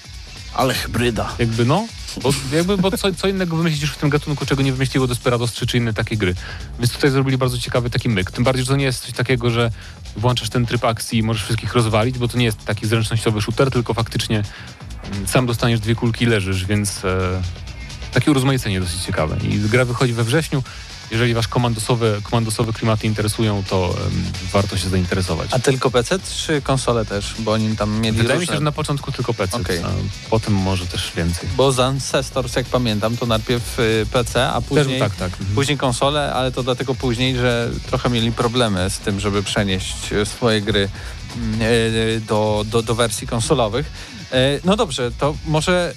ale 0.56 0.74
hybryda. 0.74 1.32
jakby 1.38 1.64
no, 1.64 1.86
bo, 2.22 2.30
jakby, 2.52 2.76
bo 2.76 2.90
co, 2.90 3.14
co 3.14 3.28
innego 3.28 3.56
wymyślić 3.56 3.82
już 3.82 3.92
w 3.92 3.96
tym 3.96 4.10
gatunku, 4.10 4.46
czego 4.46 4.62
nie 4.62 4.72
wymyśliło 4.72 5.06
Desperados 5.06 5.52
3 5.52 5.66
czy 5.66 5.76
inne 5.76 5.94
takie 5.94 6.16
gry. 6.16 6.34
Więc 6.78 6.92
tutaj 6.92 7.10
zrobili 7.10 7.38
bardzo 7.38 7.58
ciekawy 7.58 7.90
taki 7.90 8.08
myk. 8.08 8.30
Tym 8.30 8.44
bardziej, 8.44 8.64
że 8.64 8.70
to 8.70 8.76
nie 8.76 8.84
jest 8.84 9.04
coś 9.04 9.12
takiego, 9.12 9.50
że 9.50 9.70
włączasz 10.16 10.48
ten 10.50 10.66
tryb 10.66 10.84
akcji 10.84 11.18
i 11.18 11.22
możesz 11.22 11.44
wszystkich 11.44 11.74
rozwalić, 11.74 12.18
bo 12.18 12.28
to 12.28 12.38
nie 12.38 12.44
jest 12.44 12.64
taki 12.64 12.86
zręcznościowy 12.86 13.42
shooter, 13.42 13.70
tylko 13.70 13.94
faktycznie 13.94 14.42
mm, 15.12 15.26
sam 15.26 15.46
dostaniesz 15.46 15.80
dwie 15.80 15.94
kulki 15.94 16.24
i 16.24 16.28
leżysz, 16.28 16.64
więc 16.64 17.04
e, 17.04 17.42
takie 18.12 18.30
urozmaicenie 18.30 18.80
dosyć 18.80 19.02
ciekawe. 19.02 19.36
I 19.42 19.58
gra 19.58 19.84
wychodzi 19.84 20.12
we 20.12 20.24
wrześniu. 20.24 20.62
Jeżeli 21.10 21.34
was 21.34 21.48
komandosowe, 21.48 22.20
komandosowe 22.22 22.72
klimaty 22.72 23.06
interesują, 23.06 23.62
to 23.70 23.94
em, 24.06 24.24
warto 24.52 24.76
się 24.76 24.88
zainteresować. 24.88 25.48
A 25.52 25.58
tylko 25.58 25.90
PC 25.90 26.18
czy 26.18 26.62
konsole 26.62 27.04
też? 27.04 27.34
Bo 27.38 27.52
oni 27.52 27.76
tam 27.76 28.00
mieli 28.00 28.16
Wydaje 28.16 28.34
mi 28.34 28.40
różne... 28.40 28.54
się, 28.54 28.58
że 28.58 28.64
na 28.64 28.72
początku 28.72 29.12
tylko 29.12 29.34
PC, 29.34 29.56
Okej. 29.56 29.78
a 29.84 29.88
potem 30.30 30.54
może 30.54 30.86
też 30.86 31.12
więcej. 31.16 31.48
Bo 31.56 31.72
z 31.72 31.80
Ancestors, 31.80 32.56
jak 32.56 32.66
pamiętam, 32.66 33.16
to 33.16 33.26
najpierw 33.26 33.78
y, 33.78 34.06
PC, 34.12 34.48
a 34.48 34.60
później, 34.60 35.00
Też, 35.00 35.08
tak, 35.08 35.16
tak. 35.16 35.40
Mhm. 35.40 35.54
później 35.54 35.78
konsole, 35.78 36.32
ale 36.32 36.52
to 36.52 36.62
dlatego 36.62 36.94
później, 36.94 37.36
że 37.36 37.70
trochę 37.86 38.10
mieli 38.10 38.32
problemy 38.32 38.90
z 38.90 38.98
tym, 38.98 39.20
żeby 39.20 39.42
przenieść 39.42 40.12
e, 40.12 40.26
swoje 40.26 40.60
gry 40.60 40.88
mm, 41.36 41.60
e, 41.62 42.20
do, 42.20 42.64
do, 42.66 42.82
do 42.82 42.94
wersji 42.94 43.26
konsolowych. 43.26 44.16
No 44.64 44.76
dobrze, 44.76 45.10
to 45.18 45.34
może 45.46 45.94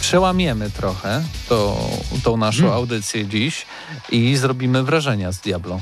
przełamiemy 0.00 0.70
trochę 0.70 1.22
tą, 1.48 1.76
tą 2.22 2.36
naszą 2.36 2.62
Mm. 2.62 2.72
audycję 2.72 3.26
dziś 3.26 3.66
i 4.10 4.36
zrobimy 4.36 4.82
wrażenia 4.82 5.32
z 5.32 5.38
Diablo. 5.38 5.80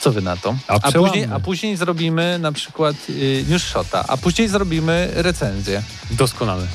Co 0.00 0.12
wy 0.12 0.22
na 0.22 0.36
to? 0.36 0.54
A 0.68 0.74
a, 0.82 0.92
później, 0.92 1.24
a 1.32 1.40
później 1.40 1.76
zrobimy 1.76 2.38
na 2.38 2.52
przykład 2.52 2.96
y, 3.10 3.44
news 3.48 3.62
shota, 3.62 4.04
a 4.08 4.16
później 4.16 4.48
zrobimy 4.48 5.10
recenzję. 5.14 5.82
Doskonale. 6.10 6.66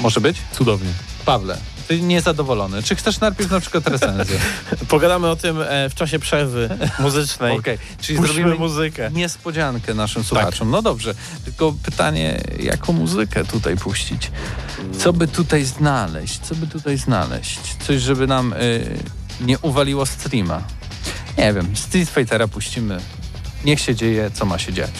Może 0.00 0.20
być? 0.20 0.36
Cudownie. 0.52 0.90
Pawle, 1.24 1.58
ty 1.88 2.00
niezadowolony. 2.00 2.82
Czy 2.82 2.96
chcesz 2.96 3.20
najpierw 3.20 3.50
na 3.50 3.60
przykład 3.60 3.88
recenzję? 3.88 4.38
Pogadamy 4.88 5.28
o 5.28 5.36
tym 5.36 5.62
e, 5.62 5.90
w 5.90 5.94
czasie 5.94 6.18
przerwy 6.18 6.78
muzycznej. 6.98 7.56
Okej, 7.58 7.78
czyli 8.00 8.18
Puśćmy 8.18 8.34
zrobimy 8.34 8.54
muzykę. 8.58 9.10
niespodziankę 9.12 9.94
naszym 9.94 10.24
słuchaczom. 10.24 10.70
No 10.70 10.82
dobrze, 10.82 11.14
tylko 11.44 11.74
pytanie, 11.82 12.40
jaką 12.60 12.92
muzykę 12.92 13.44
tutaj 13.44 13.76
puścić? 13.76 14.30
Co 14.98 15.12
by 15.12 15.28
tutaj 15.28 15.64
znaleźć? 15.64 16.38
Co 16.40 16.54
by 16.54 16.66
tutaj 16.66 16.96
znaleźć? 16.98 17.60
Coś, 17.86 18.00
żeby 18.00 18.26
nam 18.26 18.52
y, 18.52 18.98
nie 19.40 19.58
uwaliło 19.58 20.06
streama. 20.06 20.62
Nie 21.38 21.52
wiem, 21.52 21.76
Street 21.76 22.08
Fightera 22.10 22.48
puścimy. 22.48 22.98
Niech 23.64 23.80
się 23.80 23.94
dzieje, 23.94 24.30
co 24.34 24.46
ma 24.46 24.58
się 24.58 24.72
dziać. 24.72 24.90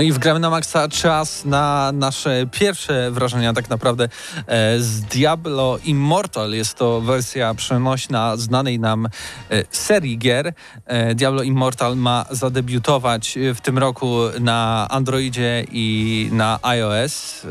No 0.00 0.04
i 0.04 0.12
wgramy 0.12 0.40
na 0.40 0.50
maksa 0.50 0.88
czas 0.88 1.44
na 1.44 1.92
nasze 1.92 2.46
pierwsze 2.52 3.10
wrażenia 3.10 3.52
tak 3.52 3.70
naprawdę 3.70 4.04
e, 4.04 4.08
z 4.78 5.00
Diablo 5.00 5.78
Immortal. 5.84 6.52
Jest 6.52 6.74
to 6.74 7.00
wersja 7.00 7.54
przenośna 7.54 8.36
znanej 8.36 8.78
nam 8.78 9.06
e, 9.06 9.64
serii 9.70 10.18
gier. 10.18 10.52
E, 10.86 11.14
Diablo 11.14 11.42
Immortal 11.42 11.96
ma 11.96 12.24
zadebiutować 12.30 13.38
w 13.54 13.60
tym 13.60 13.78
roku 13.78 14.16
na 14.40 14.86
Androidzie 14.90 15.64
i 15.72 16.28
na 16.32 16.58
iOS. 16.62 17.46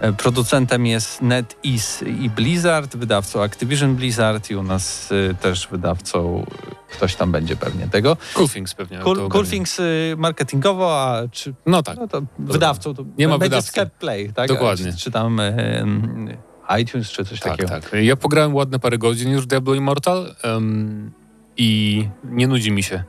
E, 0.00 0.12
Producentem 0.12 0.86
jest 0.86 1.22
NetEase 1.22 2.02
i 2.02 2.30
Blizzard, 2.30 2.96
wydawcą 2.96 3.42
Activision 3.42 3.94
Blizzard 3.96 4.50
i 4.50 4.56
u 4.56 4.62
nas 4.62 5.12
e, 5.30 5.34
też 5.34 5.68
wydawcą 5.70 6.44
e, 6.90 6.94
ktoś 6.96 7.14
tam 7.14 7.32
będzie 7.32 7.56
pewnie 7.56 7.88
tego. 7.88 8.16
Cool 8.34 8.48
Things 8.48 8.74
pewnie. 8.74 8.98
Cool, 8.98 9.12
ogarnie. 9.12 9.30
cool 9.30 9.46
Things 9.46 9.80
y, 9.80 10.14
marketingowo, 10.18 11.00
a 11.02 11.28
czy 11.28 11.54
No 11.66 11.82
tak. 11.82 11.96
no 11.96 12.08
to 12.08 12.22
wydawcą 12.38 12.94
to 12.94 13.04
Nie 13.18 13.28
ma 13.28 13.38
będzie 13.38 13.56
wydawcy. 13.56 13.90
Play, 13.98 14.32
tak? 14.32 14.48
Dokładnie. 14.48 14.88
A 14.88 14.92
Czy, 14.92 14.98
czy 14.98 15.10
tam 15.10 15.40
y, 15.40 16.38
iTunes, 16.80 17.10
czy 17.10 17.24
coś 17.24 17.40
Tak, 17.40 17.52
takiego. 17.52 17.68
tak. 17.68 17.90
Ja 18.02 18.16
pograłem 18.16 18.54
ładne 18.54 18.78
parę 18.78 18.98
godzin 18.98 19.30
już 19.30 19.46
Diablo 19.46 19.74
Immortal 19.74 20.34
em, 20.42 21.12
i 21.56 22.08
nie 22.24 22.48
nudzi 22.48 22.72
mi 22.72 22.82
się. 22.82 23.04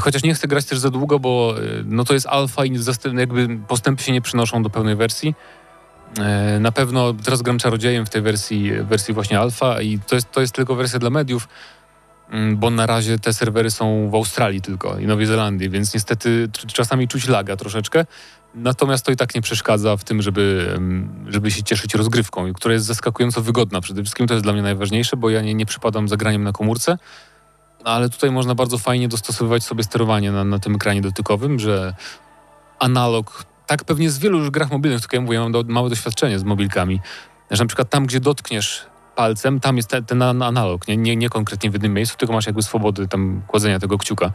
Chociaż 0.00 0.22
nie 0.22 0.34
chcę 0.34 0.48
grać 0.48 0.64
też 0.64 0.78
za 0.78 0.90
długo, 0.90 1.18
bo 1.18 1.54
no 1.84 2.04
to 2.04 2.14
jest 2.14 2.26
alfa 2.26 2.64
i 2.64 2.72
jakby 3.16 3.58
postępy 3.68 4.02
się 4.02 4.12
nie 4.12 4.20
przynoszą 4.20 4.62
do 4.62 4.70
pełnej 4.70 4.96
wersji. 4.96 5.34
E, 6.18 6.58
Na 6.60 6.72
pewno 6.72 7.12
teraz 7.12 7.42
gram 7.42 7.58
czarodziejem 7.58 8.06
w 8.06 8.10
tej 8.10 8.22
wersji, 8.22 8.72
wersji 8.82 9.14
właśnie 9.14 9.40
alfa 9.40 9.80
i 9.82 9.98
to 9.98 10.14
jest, 10.14 10.32
to 10.32 10.40
jest 10.40 10.54
tylko 10.54 10.74
wersja 10.74 10.98
dla 10.98 11.10
mediów, 11.10 11.48
mm, 12.30 12.56
bo 12.56 12.70
na 12.70 12.86
razie 12.86 13.18
te 13.18 13.32
serwery 13.32 13.70
są 13.70 14.10
w 14.10 14.14
Australii 14.14 14.60
tylko 14.60 14.98
i 14.98 15.06
Nowej 15.06 15.26
Zelandii, 15.26 15.70
więc 15.70 15.94
niestety 15.94 16.48
czasami 16.66 17.08
czuć 17.08 17.28
laga 17.28 17.56
troszeczkę. 17.56 18.06
Natomiast 18.54 19.06
to 19.06 19.12
i 19.12 19.16
tak 19.16 19.34
nie 19.34 19.42
przeszkadza 19.42 19.96
w 19.96 20.04
tym, 20.04 20.22
żeby, 20.22 20.74
em, 20.76 21.24
żeby 21.28 21.50
się 21.50 21.62
cieszyć 21.62 21.94
rozgrywką, 21.94 22.52
która 22.52 22.74
jest 22.74 22.86
zaskakująco 22.86 23.42
wygodna. 23.42 23.80
Przede 23.80 24.02
wszystkim 24.02 24.26
to 24.26 24.34
jest 24.34 24.44
dla 24.44 24.52
mnie 24.52 24.62
najważniejsze, 24.62 25.16
bo 25.16 25.30
ja 25.30 25.42
nie, 25.42 25.54
nie 25.54 25.66
przypadam 25.66 26.08
za 26.08 26.16
graniem 26.16 26.44
na 26.44 26.52
komórce, 26.52 26.98
ale 27.84 28.08
tutaj 28.10 28.30
można 28.30 28.54
bardzo 28.54 28.78
fajnie 28.78 29.08
dostosowywać 29.08 29.64
sobie 29.64 29.84
sterowanie 29.84 30.32
na, 30.32 30.44
na 30.44 30.58
tym 30.58 30.74
ekranie 30.74 31.02
dotykowym, 31.02 31.58
że 31.58 31.94
analog, 32.78 33.44
tak 33.66 33.84
pewnie 33.84 34.10
z 34.10 34.18
wielu 34.18 34.38
już 34.38 34.50
grach 34.50 34.70
mobilnych, 34.70 35.00
tylko 35.00 35.16
ja 35.16 35.22
mówię, 35.22 35.40
mam 35.40 35.52
do, 35.52 35.64
małe 35.66 35.90
doświadczenie 35.90 36.38
z 36.38 36.44
mobilkami, 36.44 37.00
że 37.50 37.64
na 37.64 37.68
przykład 37.68 37.90
tam, 37.90 38.06
gdzie 38.06 38.20
dotkniesz 38.20 38.86
palcem, 39.16 39.60
tam 39.60 39.76
jest 39.76 39.88
ten, 39.88 40.04
ten 40.04 40.22
an- 40.22 40.42
analog, 40.42 40.88
nie, 40.88 40.96
nie, 40.96 41.16
nie 41.16 41.28
konkretnie 41.28 41.70
w 41.70 41.72
jednym 41.72 41.92
miejscu, 41.94 42.16
tylko 42.16 42.32
masz 42.34 42.46
jakby 42.46 42.62
swobody 42.62 43.08
tam 43.08 43.42
kładzenia 43.46 43.78
tego 43.78 43.98
kciuka 43.98 44.32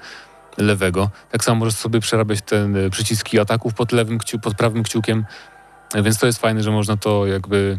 lewego. 0.58 1.10
Tak 1.32 1.44
samo 1.44 1.60
możesz 1.60 1.76
sobie 1.76 2.00
przerabiać 2.00 2.42
te 2.42 2.58
e, 2.86 2.89
przyciski 2.89 3.39
ataków 3.39 3.74
pod 3.74 3.92
lewym 3.92 4.18
kciu, 4.18 4.39
pod 4.39 4.56
prawym 4.56 4.84
kciukiem, 4.84 5.26
E, 5.94 6.04
więc 6.04 6.18
to 6.20 6.26
jest 6.26 6.39
fajne, 6.39 6.63
że 6.63 6.72
można 6.72 6.98
to 6.98 7.28
jakby 7.28 7.78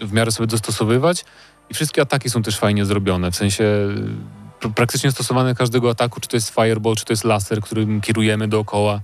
w 0.00 0.12
miarę 0.12 0.32
sobie 0.32 0.46
dostosowywać 0.46 1.24
i 1.70 1.74
wszystkie 1.74 2.02
ataki 2.02 2.30
są 2.30 2.42
też 2.42 2.58
fajnie 2.58 2.84
zrobione, 2.84 3.30
w 3.30 3.36
sensie 3.36 3.64
e, 3.64 4.64
pr- 4.66 4.72
praktycznie 4.74 5.12
stosowane 5.12 5.54
każdego 5.54 5.90
ataku, 5.90 6.20
czy 6.20 6.28
to 6.28 6.36
jest 6.36 6.54
fireball, 6.54 6.94
czy 6.94 7.04
to 7.04 7.12
jest 7.12 7.24
laser, 7.24 7.60
którym 7.60 8.00
kierujemy 8.00 8.48
dookoła. 8.48 9.00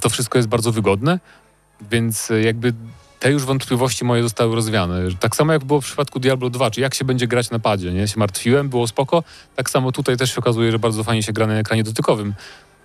To 0.00 0.08
wszystko 0.08 0.38
jest 0.38 0.48
bardzo 0.48 0.72
wygodne, 0.72 1.20
więc 1.90 2.30
e, 2.30 2.40
jakby 2.40 2.72
te 3.20 3.30
już 3.30 3.44
wątpliwości 3.44 4.04
moje 4.04 4.22
zostały 4.22 4.54
rozwiane. 4.54 5.00
Tak 5.20 5.36
samo 5.36 5.52
jak 5.52 5.64
było 5.64 5.80
w 5.80 5.84
przypadku 5.84 6.20
Diablo 6.20 6.50
2, 6.50 6.70
czy 6.70 6.80
jak 6.80 6.94
się 6.94 7.04
będzie 7.04 7.26
grać 7.26 7.50
na 7.50 7.58
padzie, 7.58 7.92
nie? 7.92 8.08
Się 8.08 8.18
martwiłem, 8.18 8.68
było 8.68 8.86
spoko. 8.86 9.22
Tak 9.56 9.70
samo 9.70 9.92
tutaj 9.92 10.16
też 10.16 10.34
się 10.34 10.38
okazuje, 10.38 10.72
że 10.72 10.78
bardzo 10.78 11.04
fajnie 11.04 11.22
się 11.22 11.32
gra 11.32 11.46
na 11.46 11.54
ekranie 11.54 11.84
dotykowym. 11.84 12.34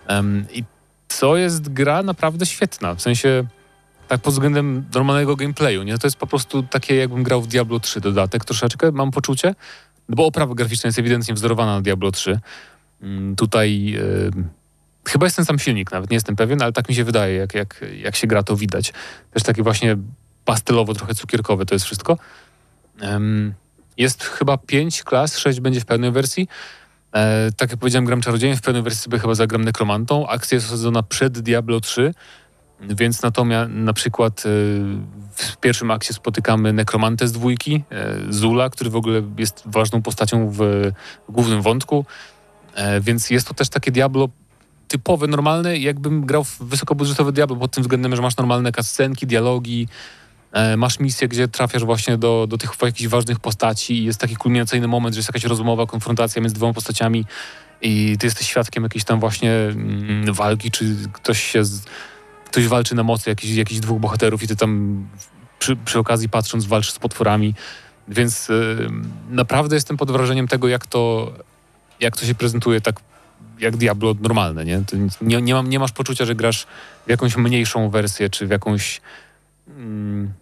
Em, 0.07 0.45
I 0.53 0.63
to 1.19 1.37
jest 1.37 1.73
gra 1.73 2.03
naprawdę 2.03 2.45
świetna, 2.45 2.95
w 2.95 3.01
sensie 3.01 3.45
tak 4.07 4.21
pod 4.21 4.33
względem 4.33 4.85
normalnego 4.93 5.35
gameplayu, 5.35 5.83
nie? 5.83 5.97
To 5.97 6.07
jest 6.07 6.17
po 6.17 6.27
prostu 6.27 6.63
takie, 6.63 6.95
jakbym 6.95 7.23
grał 7.23 7.41
w 7.41 7.47
Diablo 7.47 7.79
3 7.79 8.01
dodatek 8.01 8.45
troszeczkę, 8.45 8.91
mam 8.91 9.11
poczucie, 9.11 9.55
no 10.09 10.15
bo 10.15 10.25
oprawa 10.25 10.55
graficzna 10.55 10.87
jest 10.87 10.99
ewidentnie 10.99 11.33
wzorowana 11.33 11.75
na 11.75 11.81
Diablo 11.81 12.11
3. 12.11 12.39
Mm, 13.01 13.35
Tutaj 13.35 13.95
em, 14.35 14.49
chyba 15.07 15.25
jest 15.25 15.35
ten 15.35 15.45
sam 15.45 15.59
silnik, 15.59 15.91
nawet 15.91 16.09
nie 16.09 16.15
jestem 16.15 16.35
pewien, 16.35 16.61
ale 16.61 16.71
tak 16.71 16.89
mi 16.89 16.95
się 16.95 17.03
wydaje, 17.03 17.35
jak, 17.35 17.53
jak, 17.53 17.85
jak 17.97 18.15
się 18.15 18.27
gra, 18.27 18.43
to 18.43 18.55
widać. 18.55 18.93
Też 19.33 19.43
takie 19.43 19.63
właśnie 19.63 19.97
pastelowo, 20.45 20.93
trochę 20.93 21.15
cukierkowe 21.15 21.65
to 21.65 21.75
jest 21.75 21.85
wszystko. 21.85 22.17
Jest 23.97 24.23
chyba 24.23 24.57
pięć 24.57 25.03
klas, 25.03 25.37
sześć 25.37 25.59
będzie 25.59 25.81
w 25.81 25.85
pełnej 25.85 26.11
wersji. 26.11 26.47
E, 27.13 27.51
tak 27.57 27.71
jak 27.71 27.79
powiedziałem, 27.79 28.05
gram 28.05 28.21
czarodziejem, 28.21 28.57
w 28.57 28.61
pełnej 28.61 28.83
wersji 28.83 29.01
sobie 29.01 29.19
chyba 29.19 29.35
zagram 29.35 29.63
nekromantą. 29.63 30.27
Akcja 30.27 30.55
jest 30.55 30.67
osadzona 30.67 31.03
przed 31.03 31.39
Diablo 31.39 31.79
3, 31.79 32.13
więc 32.81 33.21
natomiast 33.21 33.71
na 33.71 33.93
przykład 33.93 34.39
e, 34.39 34.43
w 35.35 35.57
pierwszym 35.57 35.91
akcie 35.91 36.13
spotykamy 36.13 36.73
nekromantę 36.73 37.27
z 37.27 37.31
dwójki, 37.31 37.83
e, 37.91 38.15
Zula, 38.29 38.69
który 38.69 38.89
w 38.89 38.95
ogóle 38.95 39.21
jest 39.37 39.63
ważną 39.65 40.01
postacią 40.01 40.49
w, 40.49 40.91
głównym 41.29 41.61
wątku. 41.61 42.05
Więc 43.01 43.29
jest 43.29 43.47
to 43.47 43.53
też 43.53 43.69
takie 43.69 43.91
Diablo 43.91 44.29
typowe, 44.91 45.27
normalne, 45.27 45.77
jakbym 45.77 46.25
grał 46.25 46.43
w 46.43 46.57
wysokobudżetowe 46.59 47.31
Diablo 47.31 47.55
pod 47.55 47.71
tym 47.71 47.83
względem, 47.83 48.15
że 48.15 48.21
masz 48.21 48.37
normalne 48.37 48.71
cutscenki, 48.71 49.27
dialogi, 49.27 49.87
e, 50.51 50.77
masz 50.77 50.99
misję, 50.99 51.27
gdzie 51.27 51.47
trafiasz 51.47 51.83
właśnie 51.83 52.17
do, 52.17 52.47
do 52.49 52.57
tych 52.57 52.71
jakichś 52.81 53.07
ważnych 53.07 53.39
postaci 53.39 53.93
i 53.93 54.03
jest 54.03 54.19
taki 54.19 54.35
kulminacyjny 54.35 54.87
moment, 54.87 55.15
że 55.15 55.19
jest 55.19 55.29
jakaś 55.29 55.43
rozmowa, 55.43 55.85
konfrontacja 55.85 56.41
między 56.41 56.55
dwoma 56.55 56.73
postaciami 56.73 57.25
i 57.81 58.17
ty 58.19 58.27
jesteś 58.27 58.47
świadkiem 58.47 58.83
jakiejś 58.83 59.03
tam 59.03 59.19
właśnie 59.19 59.51
mm, 59.51 60.33
walki, 60.33 60.71
czy 60.71 60.95
ktoś 61.13 61.43
się 61.43 61.65
z, 61.65 61.83
ktoś 62.45 62.67
walczy 62.67 62.95
na 62.95 63.03
mocy 63.03 63.29
jakichś, 63.29 63.53
jakichś 63.53 63.79
dwóch 63.79 63.99
bohaterów 63.99 64.43
i 64.43 64.47
ty 64.47 64.55
tam 64.55 65.03
przy, 65.59 65.75
przy 65.75 65.99
okazji 65.99 66.29
patrząc 66.29 66.65
walczysz 66.65 66.91
z 66.91 66.99
potworami, 66.99 67.53
więc 68.07 68.49
y, 68.49 68.89
naprawdę 69.29 69.75
jestem 69.75 69.97
pod 69.97 70.11
wrażeniem 70.11 70.47
tego, 70.47 70.67
jak 70.67 70.85
to, 70.85 71.33
jak 71.99 72.17
to 72.17 72.25
się 72.25 72.35
prezentuje 72.35 72.81
tak 72.81 73.10
jak 73.61 73.77
Diablo 73.77 74.15
normalne, 74.21 74.65
nie? 74.65 74.81
Nie, 75.21 75.41
nie, 75.41 75.53
mam, 75.53 75.69
nie 75.69 75.79
masz 75.79 75.91
poczucia, 75.91 76.25
że 76.25 76.35
grasz 76.35 76.67
w 77.07 77.09
jakąś 77.09 77.37
mniejszą 77.37 77.89
wersję, 77.89 78.29
czy 78.29 78.47
w 78.47 78.49
jakąś 78.49 79.01
mm, 79.67 80.33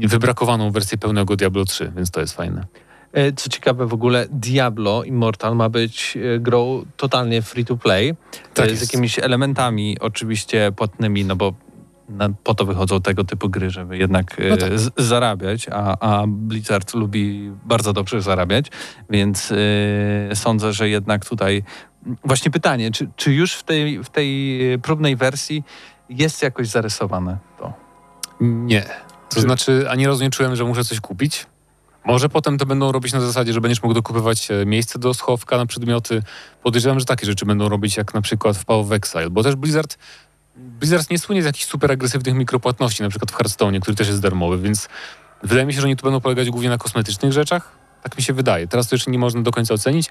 wybrakowaną 0.00 0.70
wersję 0.70 0.98
pełnego 0.98 1.36
Diablo 1.36 1.64
3, 1.64 1.92
więc 1.96 2.10
to 2.10 2.20
jest 2.20 2.34
fajne. 2.36 2.66
E, 3.12 3.32
Co 3.32 3.50
ciekawe, 3.50 3.86
w 3.86 3.94
ogóle 3.94 4.26
Diablo 4.30 5.04
Immortal 5.04 5.56
ma 5.56 5.68
być 5.68 6.18
e, 6.34 6.38
grą 6.38 6.84
totalnie 6.96 7.42
free 7.42 7.64
to 7.64 7.76
play, 7.76 8.14
Tak 8.54 8.66
e, 8.66 8.68
z 8.68 8.70
jest. 8.72 8.82
jakimiś 8.82 9.18
elementami 9.18 9.96
oczywiście 10.00 10.72
płatnymi, 10.76 11.24
no 11.24 11.36
bo 11.36 11.52
na, 12.08 12.28
po 12.44 12.54
to 12.54 12.64
wychodzą 12.64 13.00
tego 13.00 13.24
typu 13.24 13.48
gry, 13.48 13.70
żeby 13.70 13.98
jednak 13.98 14.36
No 14.50 14.56
tak. 14.56 14.78
z, 14.78 14.90
zarabiać, 14.96 15.66
a, 15.72 15.98
a 16.00 16.24
Blizzard 16.26 16.94
lubi 16.94 17.50
bardzo 17.64 17.92
dobrze 17.92 18.22
zarabiać, 18.22 18.66
więc 19.10 19.52
sądzę, 20.34 20.72
że 20.72 20.88
jednak 20.88 21.24
tutaj 21.28 21.62
właśnie 22.24 22.50
pytanie, 22.50 22.90
czy, 22.90 23.08
czy 23.16 23.32
już 23.32 23.52
w 23.52 23.62
tej, 23.62 24.04
w 24.04 24.10
tej 24.10 24.72
e, 24.72 24.78
próbnej 24.78 25.16
wersji 25.16 25.64
jest 26.08 26.42
jakoś 26.42 26.68
zarysowane 26.68 27.38
to? 27.58 27.72
Nie. 28.40 28.82
To 29.28 29.34
Czy- 29.34 29.40
znaczy, 29.40 29.86
ani 29.90 30.06
razu 30.06 30.24
nie 30.24 30.30
czułem, 30.30 30.56
że 30.56 30.64
muszę 30.64 30.84
coś 30.84 31.00
kupić. 31.00 31.46
Może 32.04 32.28
potem 32.28 32.58
to 32.58 32.66
będą 32.66 32.92
robić 32.92 33.12
na 33.12 33.20
zasadzie, 33.20 33.52
że 33.52 33.60
będziesz 33.60 33.82
mógł 33.82 33.94
dokupywać 33.94 34.50
e, 34.50 34.66
miejsce 34.66 34.98
do 34.98 35.14
schowka 35.14 35.56
na 35.56 35.66
przedmioty. 35.66 36.22
Podejrzewam, 36.62 37.00
że 37.00 37.06
takie 37.06 37.26
rzeczy 37.26 37.46
będą 37.46 37.68
robić, 37.68 37.96
jak 37.96 38.14
na 38.14 38.20
przykład 38.20 38.56
w 38.56 38.64
Path 38.64 38.80
of 38.86 38.92
Exile, 38.92 39.30
bo 39.30 39.42
też 39.42 39.56
Blizzard, 39.56 39.98
Blizzard 40.56 41.10
nie 41.10 41.18
słynie 41.18 41.42
z 41.42 41.44
jakichś 41.44 41.66
super 41.66 41.92
agresywnych 41.92 42.34
mikropłatności, 42.34 43.02
na 43.02 43.08
przykład 43.08 43.30
w 43.30 43.34
Hearthstone, 43.34 43.80
który 43.80 43.96
też 43.96 44.08
jest 44.08 44.20
darmowy, 44.20 44.58
więc 44.58 44.88
wydaje 45.42 45.66
mi 45.66 45.74
się, 45.74 45.80
że 45.80 45.86
oni 45.86 45.96
tu 45.96 46.04
będą 46.04 46.20
polegać 46.20 46.50
głównie 46.50 46.68
na 46.68 46.78
kosmetycznych 46.78 47.32
rzeczach. 47.32 47.72
Tak 48.02 48.16
mi 48.16 48.22
się 48.22 48.32
wydaje. 48.32 48.68
Teraz 48.68 48.88
to 48.88 48.94
jeszcze 48.94 49.10
nie 49.10 49.18
można 49.18 49.42
do 49.42 49.50
końca 49.50 49.74
ocenić. 49.74 50.10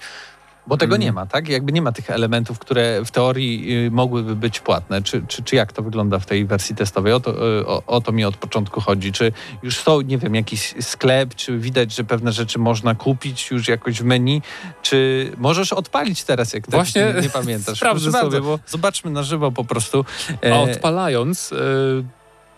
Bo 0.66 0.76
tego 0.76 0.94
Mm. 0.94 1.04
nie 1.06 1.12
ma, 1.12 1.26
tak? 1.26 1.48
Jakby 1.48 1.72
nie 1.72 1.82
ma 1.82 1.92
tych 1.92 2.10
elementów, 2.10 2.58
które 2.58 3.04
w 3.04 3.10
teorii 3.10 3.86
y, 3.86 3.90
mogłyby 3.90 4.36
być 4.36 4.60
płatne. 4.60 5.02
Czy, 5.02 5.22
czy, 5.28 5.42
czy 5.42 5.56
jak 5.56 5.72
to 5.72 5.82
wygląda 5.82 6.18
w 6.18 6.26
tej 6.26 6.44
wersji 6.46 6.76
testowej? 6.76 7.12
O 7.12 7.20
to, 7.20 7.58
y, 7.60 7.66
o, 7.66 7.82
o 7.86 8.00
to 8.00 8.12
mi 8.12 8.24
od 8.24 8.36
początku 8.36 8.80
chodzi. 8.80 9.12
Czy 9.12 9.32
już 9.62 9.76
są, 9.78 10.00
nie 10.00 10.18
wiem, 10.18 10.34
jakiś 10.34 10.74
sklep, 10.80 11.34
czy 11.34 11.58
widać, 11.58 11.94
że 11.94 12.04
pewne 12.04 12.32
rzeczy 12.32 12.58
można 12.58 12.94
kupić 12.94 13.50
już 13.50 13.68
jakoś 13.68 14.00
w 14.00 14.04
menu? 14.04 14.42
Czy 14.82 15.30
możesz 15.38 15.72
odpalić 15.72 16.24
teraz, 16.24 16.52
jak 16.52 16.70
Właśnie 16.70 17.04
tak 17.06 17.16
nie, 17.16 17.22
nie 17.22 17.30
pamiętasz? 17.30 17.78
sprawdzę 17.78 18.10
Proszę 18.10 18.24
sobie, 18.26 18.40
bardzo, 18.40 18.46
bo- 18.48 18.58
Zobaczmy 18.66 19.10
na 19.10 19.22
żywo 19.22 19.52
po 19.52 19.64
prostu. 19.64 20.04
A 20.42 20.46
E, 20.46 20.54
odpalając, 20.60 21.52
e, 21.52 21.56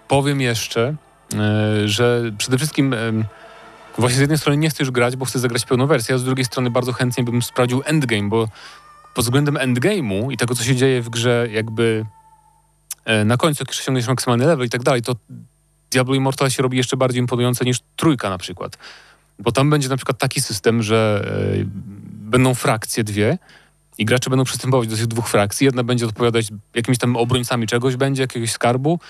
powiem 0.09 0.41
jeszcze, 0.41 0.95
e, 1.35 1.89
że 1.89 2.23
przede 2.39 2.57
wszystkim 2.57 2.95
właśnie 3.99 4.17
z 4.17 4.21
jednej 4.21 4.39
strony 4.39 4.57
nie 4.57 4.71
chcę 4.71 4.83
już 4.83 4.91
grać, 4.91 5.17
bo 5.17 5.25
chcę 5.25 5.39
zagrać 5.39 5.67
pełną 5.67 5.87
wersję, 5.87 6.15
a 6.15 6.19
z 6.19 6.25
drugiej 6.25 6.45
strony 6.45 6.71
bardzo 6.71 6.93
chętnie 6.93 7.25
bym 7.25 7.43
sprawdził 7.43 7.83
endgame, 7.85 8.29
bo 8.29 8.49
pod 9.15 9.25
względem 9.25 9.55
endgame'u 9.55 10.33
i 10.33 10.37
tego, 10.37 10.55
co 10.55 10.65
się 10.65 10.77
dzieje 10.77 11.03
w 11.03 11.09
grze 11.09 11.49
jakby 11.51 12.07
e, 13.05 13.25
na 13.25 13.37
końcu, 13.37 13.63
jak 13.63 13.71
osiągniesz 13.71 14.09
maksymalny 14.09 14.47
level 14.47 14.67
i 14.67 14.71
tak 14.71 14.83
dalej, 14.83 15.03
to 15.03 15.17
Diablo 15.91 16.15
Immortal 16.15 16.51
się 16.51 16.63
robi 16.63 16.77
jeszcze 16.77 16.97
bardziej 16.97 17.21
imponujące 17.21 17.65
niż 17.65 17.79
trójka 17.97 18.31
na 18.31 18.39
przykład. 18.39 18.79
Bo 19.39 19.53
tam 19.53 19.71
będzie 19.71 19.89
na 19.89 19.97
przykład 19.97 20.19
taki 20.19 20.41
system, 20.41 20.83
że 20.83 21.29
e, 21.61 21.65
będą 22.31 22.55
frakcje 22.55 23.05
dwie 23.05 23.39
i 23.99 24.05
gracze 24.05 24.31
będą 24.31 24.45
przystępować 24.45 24.89
do 24.89 24.97
tych 24.97 25.07
dwóch 25.07 25.29
frakcji. 25.29 25.65
Jedna 25.65 25.85
będzie 25.85 26.07
odpowiadać 26.07 26.49
jakimiś 26.75 26.99
tam 26.99 27.17
obrońcami 27.17 27.67
czegoś 27.67 27.97
będzie, 27.97 28.23
jakiegoś 28.23 28.53
skarbu 28.53 29.01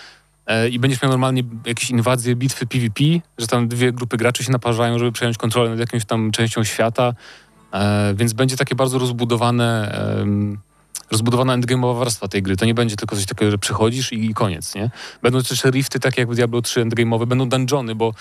i 0.71 0.79
będziesz 0.79 1.03
miał 1.03 1.11
normalnie 1.11 1.43
jakieś 1.67 1.91
inwazje, 1.91 2.37
bitwy 2.37 2.67
PvP, 2.67 3.05
że 3.39 3.47
tam 3.47 3.69
dwie 3.69 3.93
grupy 3.93 4.17
graczy 4.17 4.45
się 4.45 4.53
naparzają, 4.53 4.99
żeby 4.99 5.13
przejąć 5.13 5.39
kontrolę 5.39 5.71
nad 5.71 5.79
jakąś 5.79 6.05
tam 6.05 6.31
częścią 6.31 6.65
świata. 6.65 7.15
E, 7.73 8.15
więc 8.15 8.33
będzie 8.33 8.57
takie 8.57 8.75
bardzo 8.75 8.99
rozbudowane, 8.99 9.99
rozbudowana 11.11 11.59
endgame'owa 11.59 11.99
warstwa 11.99 12.29
tej 12.29 12.43
gry. 12.43 12.57
To 12.57 12.65
nie 12.65 12.75
będzie 12.75 12.97
tylko 12.97 13.17
coś 13.17 13.27
takiego, 13.27 13.51
że 13.51 13.59
przychodzisz 13.59 14.13
i, 14.13 14.25
i 14.25 14.35
koniec, 14.35 14.75
nie? 14.75 14.91
Będą 15.23 15.43
też 15.43 15.65
rifty, 15.65 16.01
takie 16.01 16.23
jak 16.23 16.31
w 16.31 16.35
Diablo 16.35 16.63
3 16.63 16.85
endgame'owe, 16.85 17.27
będą 17.27 17.49
dungeony, 17.49 17.95
bo 17.95 18.13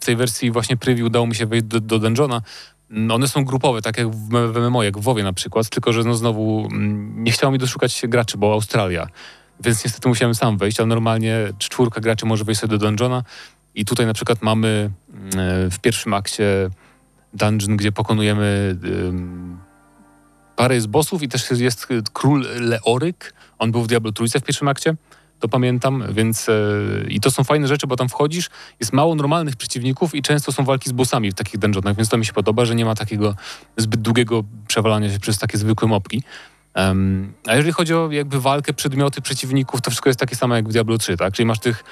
w 0.00 0.04
tej 0.04 0.16
wersji 0.16 0.50
właśnie 0.50 0.76
preview 0.76 1.06
udało 1.06 1.26
mi 1.26 1.34
się 1.34 1.46
wejść 1.46 1.66
do, 1.66 1.80
do 1.80 1.98
dungeona. 1.98 2.42
Mm, 2.90 3.10
One 3.10 3.28
są 3.28 3.44
grupowe, 3.44 3.82
tak 3.82 3.98
jak 3.98 4.08
w, 4.10 4.28
w 4.52 4.56
MMO, 4.56 4.82
jak 4.82 4.98
w 4.98 5.02
WoWie 5.02 5.22
na 5.22 5.32
przykład, 5.32 5.68
tylko 5.68 5.92
że 5.92 6.04
no 6.04 6.14
znowu 6.14 6.68
mm, 6.72 7.24
nie 7.24 7.32
chciało 7.32 7.52
mi 7.52 7.58
doszukać 7.58 7.92
się 7.92 8.08
graczy, 8.08 8.38
bo 8.38 8.52
Australia. 8.52 9.08
Więc 9.60 9.84
niestety 9.84 10.08
musiałem 10.08 10.34
sam 10.34 10.58
wejść, 10.58 10.80
ale 10.80 10.86
normalnie 10.86 11.38
czwórka 11.58 12.00
graczy 12.00 12.26
może 12.26 12.44
wejść 12.44 12.60
sobie 12.60 12.78
do 12.78 12.86
dungeona 12.86 13.22
i 13.74 13.84
tutaj 13.84 14.06
na 14.06 14.14
przykład 14.14 14.42
mamy 14.42 14.90
mm, 15.34 15.70
w 15.70 15.78
pierwszym 15.78 16.14
akcie 16.14 16.70
dungeon, 17.34 17.76
gdzie 17.76 17.92
pokonujemy 17.92 18.76
parę 20.56 20.74
jest 20.74 20.86
bossów 20.86 21.22
i 21.22 21.28
też 21.28 21.50
jest 21.50 21.86
król 22.12 22.46
Leoryk. 22.60 23.34
On 23.58 23.72
był 23.72 23.82
w 23.82 23.86
Diablo 23.86 24.12
Trójce 24.12 24.40
w 24.40 24.42
pierwszym 24.42 24.68
akcie, 24.68 24.94
to 25.40 25.48
pamiętam, 25.48 26.04
więc 26.12 26.48
e, 26.48 26.52
i 27.08 27.20
to 27.20 27.30
są 27.30 27.44
fajne 27.44 27.68
rzeczy, 27.68 27.86
bo 27.86 27.96
tam 27.96 28.08
wchodzisz, 28.08 28.50
jest 28.80 28.92
mało 28.92 29.14
normalnych 29.14 29.56
przeciwników 29.56 30.14
i 30.14 30.22
często 30.22 30.52
są 30.52 30.64
walki 30.64 30.90
z 30.90 30.92
bossami 30.92 31.30
w 31.30 31.34
takich 31.34 31.58
dungeonach, 31.60 31.96
więc 31.96 32.08
to 32.08 32.18
mi 32.18 32.26
się 32.26 32.32
podoba, 32.32 32.64
że 32.64 32.74
nie 32.74 32.84
ma 32.84 32.94
takiego 32.94 33.34
zbyt 33.76 34.00
długiego 34.00 34.44
przewalania 34.68 35.12
się 35.12 35.20
przez 35.20 35.38
takie 35.38 35.58
zwykłe 35.58 35.88
mopki. 35.88 36.22
A 37.46 37.54
jeżeli 37.54 37.72
chodzi 37.72 37.94
o 37.94 38.08
jakby 38.12 38.40
walkę, 38.40 38.72
przedmioty 38.72 39.22
przeciwników, 39.22 39.80
to 39.80 39.90
wszystko 39.90 40.08
jest 40.08 40.20
takie 40.20 40.36
samo 40.36 40.56
jak 40.56 40.68
w 40.68 40.72
Diablo 40.72 40.98
3, 40.98 41.16
tak? 41.16 41.32
Czyli 41.32 41.46
masz 41.46 41.58
tych 41.58 41.84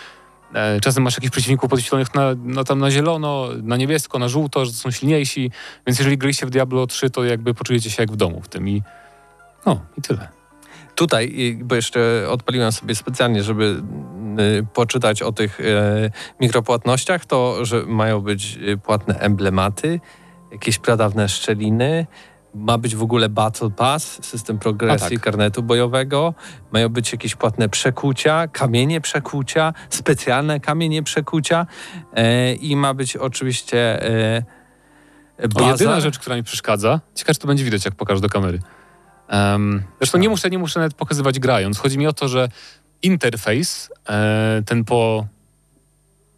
E, 0.54 0.80
Czasem 0.80 1.02
masz 1.02 1.14
jakichś 1.14 1.30
przeciwników 1.30 1.70
podświetlonych 1.70 2.14
na, 2.14 2.34
no, 2.44 2.64
tam 2.64 2.78
na 2.78 2.90
zielono, 2.90 3.48
na 3.62 3.76
niebiesko, 3.76 4.18
na 4.18 4.28
żółto, 4.28 4.64
że 4.64 4.72
są 4.72 4.90
silniejsi. 4.90 5.50
Więc 5.86 5.98
jeżeli 5.98 6.18
graliście 6.18 6.46
w 6.46 6.50
Diablo 6.50 6.86
3, 6.86 7.10
to 7.10 7.24
jakby 7.24 7.54
poczujecie 7.54 7.90
się 7.90 8.02
jak 8.02 8.12
w 8.12 8.16
domu 8.16 8.40
w 8.40 8.48
tym 8.48 8.68
i 8.68 8.82
no 9.66 9.80
i 9.98 10.02
tyle. 10.02 10.28
Tutaj, 10.94 11.58
bo 11.62 11.74
jeszcze 11.74 12.26
odpaliłem 12.28 12.72
sobie 12.72 12.94
specjalnie, 12.94 13.42
żeby 13.42 13.82
y, 14.60 14.66
poczytać 14.74 15.22
o 15.22 15.32
tych 15.32 15.60
y, 15.60 15.64
mikropłatnościach, 16.40 17.24
to, 17.24 17.64
że 17.64 17.82
mają 17.82 18.20
być 18.20 18.58
y, 18.68 18.78
płatne 18.78 19.18
emblematy, 19.18 20.00
jakieś 20.52 20.78
pradawne 20.78 21.28
szczeliny, 21.28 22.06
ma 22.56 22.78
być 22.78 22.96
w 22.96 23.02
ogóle 23.02 23.28
Battle 23.28 23.70
Pass, 23.70 24.24
system 24.24 24.58
progresji 24.58 25.16
tak. 25.16 25.24
karnetu 25.24 25.62
bojowego, 25.62 26.34
mają 26.72 26.88
być 26.88 27.12
jakieś 27.12 27.34
płatne 27.34 27.68
przekucia, 27.68 28.48
kamienie 28.48 29.00
przekucia, 29.00 29.72
specjalne 29.90 30.60
kamienie 30.60 31.02
przekucia 31.02 31.66
e, 32.14 32.54
i 32.54 32.76
ma 32.76 32.94
być 32.94 33.16
oczywiście 33.16 34.08
e, 34.08 34.42
O, 35.44 35.48
baza. 35.48 35.70
jedyna 35.70 36.00
rzecz, 36.00 36.18
która 36.18 36.36
mi 36.36 36.42
przeszkadza, 36.42 37.00
ciekawe, 37.14 37.34
czy 37.34 37.40
to 37.40 37.48
będzie 37.48 37.64
widać, 37.64 37.84
jak 37.84 37.94
pokażę 37.94 38.20
do 38.20 38.28
kamery. 38.28 38.58
Um, 39.32 39.82
zresztą 40.00 40.18
nie 40.18 40.28
muszę, 40.28 40.50
nie 40.50 40.58
muszę 40.58 40.80
nawet 40.80 40.94
pokazywać 40.94 41.38
grając. 41.38 41.78
Chodzi 41.78 41.98
mi 41.98 42.06
o 42.06 42.12
to, 42.12 42.28
że 42.28 42.48
interfejs, 43.02 43.92
e, 44.08 44.62
ten 44.66 44.84
po, 44.84 45.26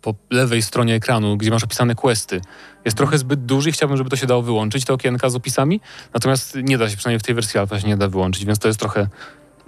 po 0.02 0.14
lewej 0.30 0.62
stronie 0.62 0.94
ekranu, 0.94 1.36
gdzie 1.36 1.50
masz 1.50 1.64
opisane 1.64 1.94
questy, 1.94 2.40
jest 2.84 2.96
trochę 2.96 3.18
zbyt 3.18 3.44
duży 3.44 3.68
i 3.68 3.72
chciałbym, 3.72 3.96
żeby 3.98 4.10
to 4.10 4.16
się 4.16 4.26
dało 4.26 4.42
wyłączyć, 4.42 4.84
te 4.84 4.92
okienka 4.92 5.30
z 5.30 5.34
opisami. 5.34 5.80
Natomiast 6.14 6.58
nie 6.62 6.78
da 6.78 6.90
się, 6.90 6.96
przynajmniej 6.96 7.20
w 7.20 7.22
tej 7.22 7.34
wersji 7.34 7.60
alfa 7.60 7.80
się 7.80 7.88
nie 7.88 7.96
da 7.96 8.08
wyłączyć, 8.08 8.44
więc 8.44 8.58
to 8.58 8.68
jest 8.68 8.80
trochę 8.80 9.08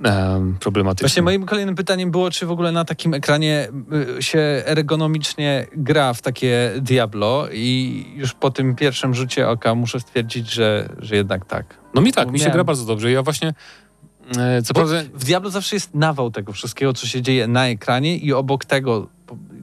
em, 0.02 0.56
problematyczne. 0.60 1.08
Właśnie 1.08 1.22
moim 1.22 1.46
kolejnym 1.46 1.74
pytaniem 1.74 2.10
było, 2.10 2.30
czy 2.30 2.46
w 2.46 2.50
ogóle 2.50 2.72
na 2.72 2.84
takim 2.84 3.14
ekranie 3.14 3.68
y, 4.18 4.22
się 4.22 4.62
ergonomicznie 4.66 5.66
gra 5.76 6.14
w 6.14 6.22
takie 6.22 6.72
Diablo 6.78 7.48
i 7.52 8.04
już 8.16 8.34
po 8.34 8.50
tym 8.50 8.76
pierwszym 8.76 9.14
rzucie 9.14 9.48
oka 9.48 9.74
muszę 9.74 10.00
stwierdzić, 10.00 10.52
że, 10.52 10.88
że 10.98 11.16
jednak 11.16 11.44
tak. 11.46 11.76
No 11.94 12.00
mi 12.00 12.12
tak, 12.12 12.30
mi 12.30 12.38
się 12.38 12.44
Miałem- 12.44 12.54
gra 12.54 12.64
bardzo 12.64 12.84
dobrze. 12.84 13.10
Ja 13.10 13.22
właśnie, 13.22 13.54
e, 14.38 14.62
co 14.62 14.74
Bo 14.74 14.80
prawda, 14.80 15.02
w 15.14 15.24
Diablo 15.24 15.50
zawsze 15.50 15.76
jest 15.76 15.94
nawał 15.94 16.30
tego 16.30 16.52
wszystkiego, 16.52 16.92
co 16.92 17.06
się 17.06 17.22
dzieje 17.22 17.46
na 17.46 17.68
ekranie 17.68 18.16
i 18.16 18.32
obok 18.32 18.64
tego 18.64 19.08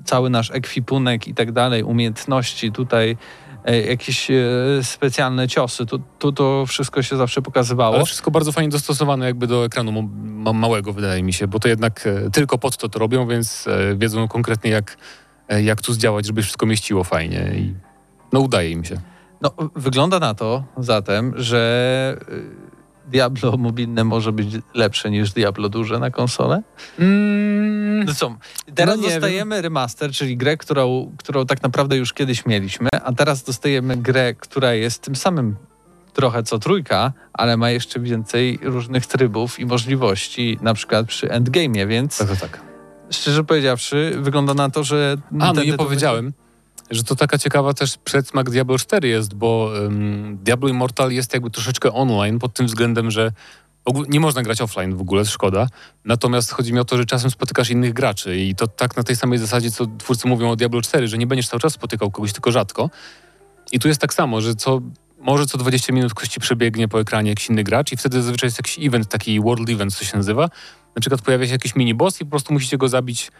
cały 0.07 0.29
nasz 0.29 0.51
ekwipunek 0.51 1.27
i 1.27 1.33
tak 1.33 1.51
dalej, 1.51 1.83
umiejętności 1.83 2.71
tutaj, 2.71 3.17
e, 3.65 3.81
jakieś 3.81 4.31
e, 4.31 4.35
specjalne 4.81 5.47
ciosy, 5.47 5.85
tu, 5.85 6.01
tu 6.19 6.31
to 6.31 6.65
wszystko 6.65 7.01
się 7.01 7.17
zawsze 7.17 7.41
pokazywało. 7.41 7.95
Ale 7.95 8.05
wszystko 8.05 8.31
bardzo 8.31 8.51
fajnie 8.51 8.69
dostosowane 8.69 9.25
jakby 9.25 9.47
do 9.47 9.65
ekranu 9.65 9.91
ma- 9.91 10.09
ma- 10.23 10.53
małego, 10.53 10.93
wydaje 10.93 11.23
mi 11.23 11.33
się, 11.33 11.47
bo 11.47 11.59
to 11.59 11.67
jednak 11.67 12.07
e, 12.07 12.29
tylko 12.31 12.57
pod 12.57 12.77
to 12.77 12.89
to 12.89 12.99
robią, 12.99 13.27
więc 13.27 13.65
wiedzą 13.95 14.27
konkretnie 14.27 14.71
jak, 14.71 14.97
jak 15.63 15.81
tu 15.81 15.93
zdziałać, 15.93 16.25
żeby 16.25 16.41
wszystko 16.41 16.65
mieściło 16.65 17.03
fajnie 17.03 17.51
i 17.55 17.73
no 18.33 18.39
udaje 18.39 18.71
im 18.71 18.83
się. 18.83 19.01
No, 19.41 19.51
wygląda 19.75 20.19
na 20.19 20.33
to 20.33 20.63
zatem, 20.77 21.33
że 21.35 22.17
Diablo 23.07 23.57
mobilne 23.57 24.03
może 24.03 24.31
być 24.31 24.47
lepsze 24.73 25.11
niż 25.11 25.31
Diablo 25.31 25.69
duże 25.69 25.99
na 25.99 26.11
konsolę? 26.11 26.61
No 28.05 28.13
co, 28.13 28.35
teraz 28.75 28.97
No 28.97 29.03
dostajemy 29.03 29.61
remaster, 29.61 30.11
czyli 30.11 30.37
grę, 30.37 30.57
którą, 30.57 31.11
którą 31.17 31.45
tak 31.45 31.63
naprawdę 31.63 31.97
już 31.97 32.13
kiedyś 32.13 32.45
mieliśmy, 32.45 32.89
a 33.03 33.13
teraz 33.13 33.43
dostajemy 33.43 33.97
grę, 33.97 34.33
która 34.33 34.73
jest 34.73 35.01
tym 35.01 35.15
samym 35.15 35.55
trochę 36.13 36.43
co 36.43 36.59
trójka, 36.59 37.13
ale 37.33 37.57
ma 37.57 37.69
jeszcze 37.69 37.99
więcej 37.99 38.59
różnych 38.61 39.05
trybów 39.05 39.59
i 39.59 39.65
możliwości, 39.65 40.57
na 40.61 40.73
przykład 40.73 41.07
przy 41.07 41.27
endgame'ie, 41.27 41.87
więc 41.87 42.17
Tak, 42.17 42.29
tak, 42.29 42.39
tak. 42.39 42.61
szczerze 43.11 43.43
powiedziawszy, 43.43 44.13
wygląda 44.19 44.53
na 44.53 44.69
to, 44.69 44.83
że... 44.83 45.17
A, 45.39 45.53
no 45.53 45.63
nie 45.63 45.73
powiedziałem, 45.73 46.33
że 46.91 47.03
to 47.03 47.15
taka 47.15 47.37
ciekawa 47.37 47.73
też 47.73 47.97
przedsmak 47.97 48.49
Diablo 48.49 48.77
4 48.77 49.07
jest, 49.07 49.33
bo 49.33 49.71
um, 49.81 50.37
Diablo 50.43 50.69
Immortal 50.69 51.11
jest 51.11 51.33
jakby 51.33 51.49
troszeczkę 51.49 51.93
online 51.93 52.39
pod 52.39 52.53
tym 52.53 52.65
względem, 52.65 53.11
że 53.11 53.31
nie 54.09 54.19
można 54.19 54.43
grać 54.43 54.61
offline 54.61 54.95
w 54.95 55.01
ogóle, 55.01 55.25
szkoda. 55.25 55.67
Natomiast 56.05 56.51
chodzi 56.51 56.73
mi 56.73 56.79
o 56.79 56.85
to, 56.85 56.97
że 56.97 57.05
czasem 57.05 57.31
spotykasz 57.31 57.69
innych 57.69 57.93
graczy 57.93 58.37
i 58.37 58.55
to 58.55 58.67
tak 58.67 58.97
na 58.97 59.03
tej 59.03 59.15
samej 59.15 59.39
zasadzie, 59.39 59.71
co 59.71 59.85
twórcy 59.97 60.27
mówią 60.27 60.49
o 60.49 60.55
Diablo 60.55 60.81
4, 60.81 61.07
że 61.07 61.17
nie 61.17 61.27
będziesz 61.27 61.47
cały 61.47 61.61
czas 61.61 61.73
spotykał 61.73 62.11
kogoś, 62.11 62.33
tylko 62.33 62.51
rzadko. 62.51 62.89
I 63.71 63.79
tu 63.79 63.87
jest 63.87 64.01
tak 64.01 64.13
samo, 64.13 64.41
że 64.41 64.55
co, 64.55 64.81
może 65.19 65.45
co 65.45 65.57
20 65.57 65.93
minut 65.93 66.13
ktoś 66.13 66.29
ci 66.29 66.39
przebiegnie 66.39 66.87
po 66.87 66.99
ekranie 66.99 67.29
jakiś 67.29 67.49
inny 67.49 67.63
gracz 67.63 67.91
i 67.91 67.97
wtedy 67.97 68.21
zazwyczaj 68.21 68.47
jest 68.47 68.59
jakiś 68.59 68.87
event, 68.87 69.07
taki 69.09 69.41
world 69.41 69.69
event, 69.69 69.95
co 69.95 70.05
się 70.05 70.17
nazywa. 70.17 70.49
Na 70.95 70.99
przykład 71.01 71.21
pojawia 71.21 71.45
się 71.45 71.51
jakiś 71.51 71.75
mini 71.75 71.93
boss 71.93 72.21
i 72.21 72.25
po 72.25 72.31
prostu 72.31 72.53
musicie 72.53 72.77
go 72.77 72.89
zabić 72.89 73.31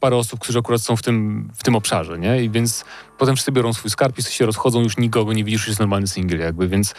parę 0.00 0.16
osób, 0.16 0.40
którzy 0.40 0.58
akurat 0.58 0.82
są 0.82 0.96
w 0.96 1.02
tym, 1.02 1.48
w 1.54 1.62
tym 1.62 1.76
obszarze, 1.76 2.18
nie? 2.18 2.42
I 2.42 2.50
więc 2.50 2.84
potem 3.18 3.36
wszyscy 3.36 3.52
biorą 3.52 3.72
swój 3.72 3.90
skarb 3.90 4.18
i 4.18 4.22
się 4.22 4.46
rozchodzą, 4.46 4.80
już 4.80 4.96
nikogo 4.96 5.32
nie 5.32 5.44
widzisz, 5.44 5.60
już 5.60 5.68
jest 5.68 5.80
normalny 5.80 6.06
single 6.06 6.38
jakby, 6.38 6.68
więc 6.68 6.94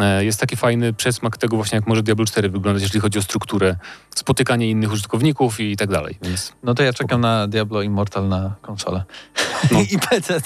e, 0.00 0.24
jest 0.24 0.40
taki 0.40 0.56
fajny 0.56 0.92
przesmak 0.92 1.36
tego 1.36 1.56
właśnie, 1.56 1.76
jak 1.76 1.86
może 1.86 2.02
Diablo 2.02 2.24
4 2.24 2.48
wyglądać, 2.48 2.82
jeżeli 2.82 3.00
chodzi 3.00 3.18
o 3.18 3.22
strukturę, 3.22 3.76
spotykanie 4.14 4.70
innych 4.70 4.92
użytkowników 4.92 5.60
i 5.60 5.76
tak 5.76 5.90
dalej, 5.90 6.18
więc 6.22 6.52
No 6.62 6.74
to 6.74 6.82
ja 6.82 6.92
czekam 6.92 7.20
na 7.20 7.48
Diablo 7.48 7.82
Immortal 7.82 8.28
na 8.28 8.54
konsolę. 8.62 9.04
No. 9.70 9.80
I 9.92 9.98
PC 9.98 10.40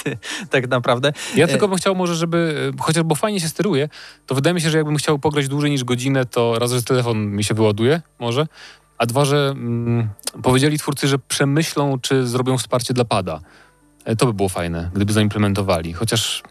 tak 0.50 0.68
naprawdę. 0.68 1.12
Ja 1.37 1.44
E, 1.44 1.48
tylko 1.48 1.68
bym 1.68 1.78
chciał 1.78 1.94
może, 1.94 2.14
żeby, 2.14 2.70
e, 2.74 2.82
chociaż 2.82 3.02
bo 3.02 3.14
fajnie 3.14 3.40
się 3.40 3.48
steruje, 3.48 3.88
to 4.26 4.34
wydaje 4.34 4.54
mi 4.54 4.61
się, 4.61 4.70
że 4.70 4.78
jakbym 4.78 4.96
chciał 4.96 5.18
pograć 5.18 5.48
dłużej 5.48 5.70
niż 5.70 5.84
godzinę, 5.84 6.26
to 6.26 6.58
raz, 6.58 6.72
że 6.72 6.82
telefon 6.82 7.26
mi 7.26 7.44
się 7.44 7.54
wyładuje 7.54 8.02
może, 8.18 8.46
a 8.98 9.06
dwa, 9.06 9.24
że 9.24 9.48
mm, 9.50 10.08
powiedzieli 10.42 10.78
twórcy, 10.78 11.08
że 11.08 11.18
przemyślą, 11.18 11.98
czy 12.00 12.26
zrobią 12.26 12.58
wsparcie 12.58 12.94
dla 12.94 13.04
pada. 13.04 13.40
E, 14.04 14.16
To 14.16 14.26
by 14.26 14.32
było 14.34 14.48
fajne, 14.48 14.90
gdyby 14.94 15.12
zaimplementowali, 15.12 15.92
chociaż 15.92 16.42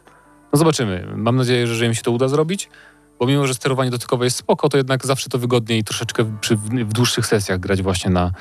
no 0.53 0.59
zobaczymy. 0.59 1.07
Mam 1.15 1.35
nadzieję, 1.35 1.67
że, 1.67 1.85
im 1.85 1.93
się 1.93 2.01
to 2.01 2.11
uda 2.11 2.27
zrobić, 2.27 2.69
bo 3.19 3.25
mimo, 3.27 3.47
że 3.47 3.53
sterowanie 3.53 3.91
dotykowe 3.91 4.25
jest 4.25 4.37
spoko, 4.37 4.69
to 4.69 4.77
jednak 4.77 5.05
zawsze 5.05 5.29
to 5.29 5.37
wygodniej 5.39 5.83
troszeczkę 5.83 6.23
w- 6.23 6.39
przy, 6.39 6.55
w 6.55 6.93
dłuższych 6.93 7.25
sesjach 7.25 7.59
grać 7.59 7.81
właśnie 7.81 8.11
na, 8.11 8.31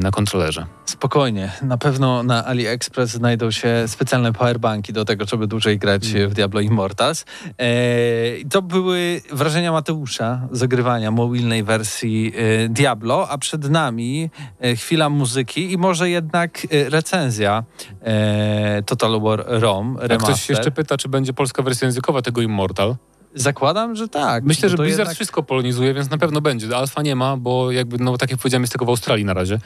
na 0.00 0.10
kontrolerze. 0.10 0.66
Spokojnie. 0.84 1.52
Na 1.62 1.78
pewno 1.78 2.22
na 2.22 2.44
AliExpress 2.44 3.10
znajdą 3.10 3.50
się 3.50 3.84
specjalne 3.86 4.32
powerbanki 4.32 4.92
do 4.92 5.04
tego, 5.04 5.24
żeby 5.24 5.46
dłużej 5.46 5.78
grać 5.78 6.06
Mhm. 6.06 6.30
w 6.30 6.34
Diablo 6.34 6.60
Immortals. 6.60 7.24
E, 7.58 8.36
i 8.38 8.46
to 8.46 8.62
były 8.62 9.20
wrażenia 9.32 9.72
Mateusza 9.72 10.48
z 10.52 10.62
ogrywania 10.62 11.10
mobilnej 11.10 11.64
wersji 11.64 12.32
e, 12.64 12.68
Diablo, 12.68 13.28
a 13.28 13.38
przed 13.38 13.70
nami 13.70 14.30
e, 14.60 14.76
chwila 14.76 15.08
muzyki 15.08 15.72
i 15.72 15.78
może 15.78 16.10
jednak 16.10 16.66
e, 16.70 16.90
recenzja 16.90 17.64
e, 18.02 18.82
Total 18.86 19.20
War 19.20 19.44
ROM 19.46 19.98
Jak 20.02 20.08
remaster. 20.10 20.34
ktoś 20.34 20.46
się 20.46 20.52
jeszcze 20.52 20.70
pyta, 20.70 20.96
czy 20.96 21.08
będzie 21.08 21.32
polska 21.32 21.62
wersja 21.62 21.86
językowa 21.86 22.22
tego 22.22 22.40
Immortal, 22.40 22.96
Zakładam, 23.38 23.96
że 23.96 24.08
tak. 24.08 24.44
Myślę, 24.44 24.68
bo 24.68 24.70
że 24.70 24.76
Blizzard 24.82 24.98
jednak- 24.98 25.14
wszystko 25.14 25.42
polonizuje, 25.42 25.94
więc 25.94 26.10
na 26.10 26.18
pewno 26.18 26.40
będzie. 26.40 26.76
Alfa 26.76 27.02
nie 27.02 27.16
ma, 27.16 27.36
bo 27.36 27.72
jakby, 27.72 27.98
no 27.98 28.18
tak 28.18 28.30
jak 28.30 28.40
powiedziałem, 28.40 28.62
jest 28.62 28.72
tylko 28.72 28.84
w 28.86 28.88
Australii 28.88 29.24
na 29.24 29.34
razie. 29.34 29.58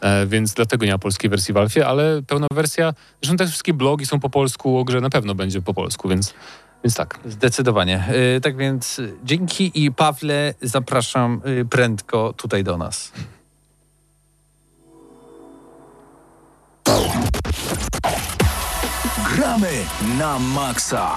E, 0.00 0.26
więc 0.26 0.54
dlatego 0.54 0.86
nie 0.86 0.92
ma 0.92 0.98
polskiej 0.98 1.30
wersji 1.30 1.54
w 1.54 1.56
Alfie, 1.56 1.86
ale 1.86 2.22
pełna 2.22 2.46
wersja, 2.54 2.94
zresztą 3.22 3.36
te 3.36 3.46
wszystkie 3.46 3.74
blogi 3.74 4.06
są 4.06 4.20
po 4.20 4.30
polsku, 4.30 4.78
o 4.78 4.84
grze 4.84 5.00
na 5.00 5.10
pewno 5.10 5.34
będzie 5.34 5.62
po 5.62 5.74
polsku, 5.74 6.08
więc, 6.08 6.34
więc 6.84 6.94
tak. 6.94 7.18
Zdecydowanie. 7.26 8.04
Y, 8.36 8.40
Tak 8.40 8.56
więc 8.56 9.00
dzięki 9.24 9.84
i 9.84 9.92
Pawle 9.92 10.54
zapraszam 10.62 11.40
y, 11.46 11.64
prędko 11.64 12.32
tutaj 12.36 12.64
do 12.64 12.76
nas. 12.78 13.12
Gramy 19.34 19.84
na 20.18 20.38
maksa. 20.38 21.16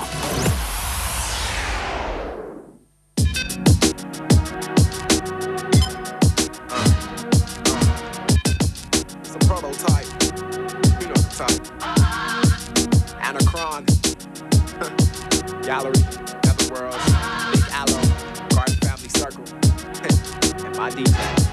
Anachron. 13.27 13.83
Gallery. 15.65 15.99
Netherworld. 16.45 17.01
Big 17.51 17.65
Aloe. 17.73 18.01
Garden 18.55 18.75
Family 18.77 19.09
Circle. 19.09 19.43
and 20.65 20.77
my 20.77 20.89
DJ. 20.89 21.47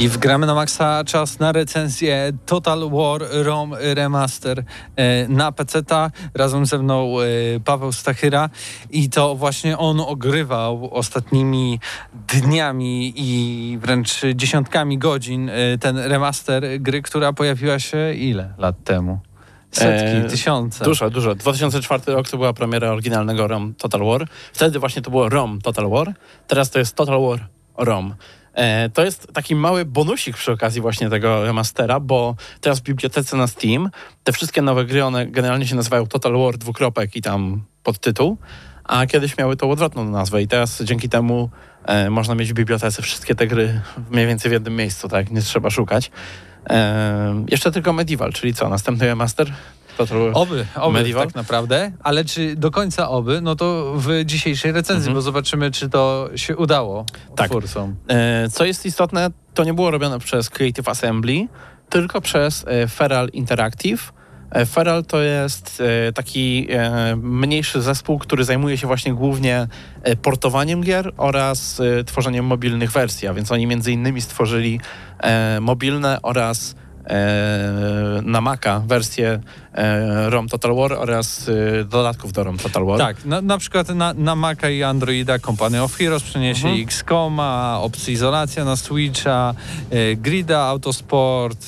I 0.00 0.08
wgramy 0.08 0.46
na 0.46 0.54
maksa 0.54 1.04
czas 1.04 1.38
na 1.38 1.52
recenzję 1.52 2.32
Total 2.46 2.90
War 2.90 3.22
ROM 3.30 3.74
Remaster 3.94 4.64
e, 4.96 5.28
na 5.28 5.52
PC-ta. 5.52 6.10
Razem 6.34 6.66
ze 6.66 6.78
mną 6.78 7.16
e, 7.20 7.24
Paweł 7.64 7.92
Stachyra 7.92 8.50
i 8.90 9.08
to 9.10 9.34
właśnie 9.34 9.78
on 9.78 10.00
ogrywał 10.00 10.94
ostatnimi 10.94 11.80
dniami 12.28 13.12
i 13.16 13.78
wręcz 13.78 14.20
dziesiątkami 14.34 14.98
godzin 14.98 15.48
e, 15.48 15.78
ten 15.78 15.98
remaster 15.98 16.64
gry, 16.80 17.02
która 17.02 17.32
pojawiła 17.32 17.78
się 17.78 18.14
ile 18.14 18.54
lat 18.58 18.76
temu? 18.84 19.18
Setki, 19.70 20.16
E, 20.26 20.30
tysiące. 20.30 20.84
Dużo, 20.84 21.10
dużo. 21.10 21.34
2004 21.34 22.02
rok 22.06 22.28
to 22.28 22.36
była 22.36 22.52
premiera 22.52 22.90
oryginalnego 22.90 23.46
ROM 23.46 23.74
Total 23.74 24.00
War. 24.04 24.26
Wtedy 24.52 24.78
właśnie 24.78 25.02
to 25.02 25.10
było 25.10 25.28
ROM 25.28 25.60
Total 25.60 25.90
War. 25.90 26.14
Teraz 26.46 26.70
to 26.70 26.78
jest 26.78 26.96
Total 26.96 27.20
War 27.22 27.48
ROM. 27.78 28.14
E, 28.54 28.90
to 28.90 29.04
jest 29.04 29.28
taki 29.32 29.54
mały 29.54 29.84
bonusik 29.84 30.36
przy 30.36 30.52
okazji 30.52 30.80
właśnie 30.80 31.10
tego 31.10 31.44
remastera, 31.44 32.00
bo 32.00 32.34
teraz 32.60 32.80
w 32.80 32.82
bibliotece 32.82 33.36
na 33.36 33.46
Steam 33.46 33.90
te 34.24 34.32
wszystkie 34.32 34.62
nowe 34.62 34.84
gry, 34.84 35.04
one 35.04 35.26
generalnie 35.26 35.66
się 35.66 35.76
nazywają 35.76 36.06
Total 36.06 36.32
War 36.32 36.58
dwukropek 36.58 37.16
i 37.16 37.22
tam 37.22 37.62
podtytuł, 37.82 38.38
a 38.84 39.06
kiedyś 39.06 39.38
miały 39.38 39.56
tą 39.56 39.70
odwrotną 39.70 40.04
nazwę 40.04 40.42
i 40.42 40.48
teraz 40.48 40.82
dzięki 40.82 41.08
temu 41.08 41.50
e, 41.84 42.10
można 42.10 42.34
mieć 42.34 42.50
w 42.50 42.54
bibliotece 42.54 43.02
wszystkie 43.02 43.34
te 43.34 43.46
gry 43.46 43.80
mniej 44.10 44.26
więcej 44.26 44.48
w 44.48 44.52
jednym 44.52 44.76
miejscu, 44.76 45.08
tak? 45.08 45.30
Nie 45.30 45.42
trzeba 45.42 45.70
szukać. 45.70 46.10
E, 46.70 47.44
jeszcze 47.48 47.72
tylko 47.72 47.92
Medieval, 47.92 48.32
czyli 48.32 48.54
co? 48.54 48.68
Następny 48.68 49.06
remaster? 49.06 49.52
Oby, 50.34 50.66
oby 50.76 50.92
Medieval? 50.98 51.26
tak 51.26 51.34
naprawdę, 51.34 51.92
ale 52.02 52.24
czy 52.24 52.56
do 52.56 52.70
końca 52.70 53.08
oby, 53.10 53.40
no 53.40 53.56
to 53.56 53.92
w 53.96 54.08
dzisiejszej 54.24 54.72
recenzji, 54.72 55.08
Mhm. 55.08 55.14
bo 55.14 55.22
zobaczymy, 55.22 55.70
czy 55.70 55.88
to 55.88 56.28
się 56.36 56.56
udało 56.56 57.06
Tak. 57.36 57.48
twórcom. 57.50 57.96
E, 58.08 58.48
Co 58.48 58.64
jest 58.64 58.86
istotne, 58.86 59.30
to 59.54 59.64
nie 59.64 59.74
było 59.74 59.90
robione 59.90 60.18
przez 60.18 60.50
Creative 60.50 60.88
Assembly, 60.88 61.48
tylko 61.90 62.20
przez 62.20 62.64
e, 62.68 62.88
Feral 62.88 63.28
Interactive. 63.28 64.12
E, 64.50 64.66
Feral 64.66 65.04
to 65.04 65.20
jest 65.22 65.82
e, 66.08 66.12
taki 66.12 66.66
e, 66.70 67.16
mniejszy 67.16 67.82
zespół, 67.82 68.18
który 68.18 68.44
zajmuje 68.44 68.78
się 68.78 68.86
właśnie 68.86 69.14
głównie 69.14 69.66
e, 70.02 70.16
portowaniem 70.16 70.80
gier 70.82 71.12
oraz 71.16 71.82
tworzeniem 72.06 72.44
mobilnych 72.44 72.92
wersji, 72.92 73.28
a 73.28 73.34
więc 73.34 73.52
oni 73.52 73.66
między 73.66 73.92
innymi 73.92 74.20
stworzyli 74.20 74.80
mobilne 75.60 76.18
oraz 76.22 76.74
e, 77.06 78.22
na 78.22 78.40
Maca 78.40 78.80
wersję 78.86 79.40
e, 79.74 80.30
ROM 80.30 80.48
Total 80.48 80.74
War 80.76 80.92
oraz 80.92 81.48
e, 81.80 81.84
dodatków 81.84 82.32
do 82.32 82.44
ROM 82.44 82.58
Total 82.58 82.84
War. 82.86 82.98
Tak, 82.98 83.24
na, 83.24 83.40
na 83.40 83.58
przykład 83.58 83.88
na, 83.88 84.14
na 84.14 84.34
Maca 84.36 84.70
i 84.70 84.82
Androida 84.82 85.38
Company 85.38 85.82
of 85.82 85.94
Heroes 85.96 86.22
przeniesie 86.22 86.68
Mhm. 86.68 86.84
XCOMa, 86.88 87.78
opcję 87.80 88.14
izolacja 88.14 88.64
na 88.64 88.76
Switcha, 88.76 89.54
e, 89.90 90.16
Grida 90.16 90.60
Autosport, 90.60 91.66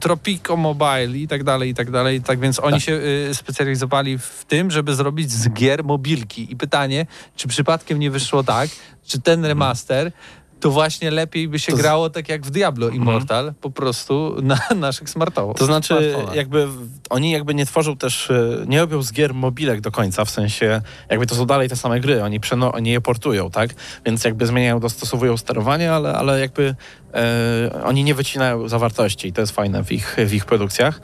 Tropico 0.00 0.56
Mobile 0.56 1.18
i 1.18 1.28
tak 1.28 1.44
dalej, 1.44 1.70
i 1.70 1.74
tak 1.74 1.90
dalej. 1.90 2.22
Tak 2.22 2.40
więc 2.40 2.60
oni 2.60 2.72
Tak. 2.72 2.82
się 2.82 3.00
specjalizowali 3.32 4.18
w 4.18 4.44
tym, 4.48 4.70
żeby 4.70 4.94
zrobić 4.94 5.30
z 5.32 5.50
gier 5.52 5.84
mobilki. 5.84 6.52
I 6.52 6.56
pytanie, 6.56 7.06
czy 7.36 7.48
przypadkiem 7.48 7.98
nie 7.98 8.10
wyszło 8.10 8.42
tak, 8.44 8.70
czy 9.06 9.20
ten 9.20 9.44
remaster 9.44 10.12
to 10.60 10.70
właśnie 10.70 11.10
lepiej 11.10 11.48
by 11.48 11.58
się 11.58 11.72
To 11.72 11.78
grało 11.78 12.10
tak 12.10 12.28
jak 12.28 12.46
w 12.46 12.50
Diablo 12.50 12.88
Immortal, 12.88 13.54
po 13.60 13.70
prostu 13.70 14.36
na 14.42 14.58
naszych 14.76 15.10
smartfonach. 15.10 15.56
To 15.56 15.64
znaczy, 15.64 16.14
jakby 16.34 16.68
oni 17.10 17.30
jakby 17.30 17.54
nie 17.54 17.66
tworzą 17.66 17.96
też, 17.96 18.30
e, 18.30 18.64
nie 18.66 18.80
robią 18.80 19.02
z 19.02 19.12
gier 19.12 19.34
mobilek 19.34 19.80
do 19.80 19.90
końca, 19.90 20.24
w 20.24 20.30
sensie 20.30 20.80
jakby 21.10 21.26
to 21.26 21.34
są 21.34 21.46
dalej 21.46 21.68
te 21.68 21.76
same 21.76 22.00
gry, 22.00 22.22
oni, 22.22 22.40
przeno, 22.40 22.72
oni 22.72 22.90
je 22.90 23.00
portują, 23.00 23.50
tak? 23.50 23.74
Więc 24.06 24.24
jakby 24.24 24.46
zmieniają, 24.46 24.80
dostosowują 24.80 25.36
sterowanie, 25.36 25.92
ale, 25.92 26.14
ale 26.14 26.40
jakby 26.40 26.74
e, 27.14 27.82
oni 27.84 28.04
nie 28.04 28.14
wycinają 28.14 28.68
zawartości 28.68 29.28
i 29.28 29.32
to 29.32 29.40
jest 29.40 29.52
fajne 29.52 29.84
w 29.84 29.92
ich, 29.92 30.16
w 30.26 30.34
ich 30.34 30.44
produkcjach. 30.44 31.00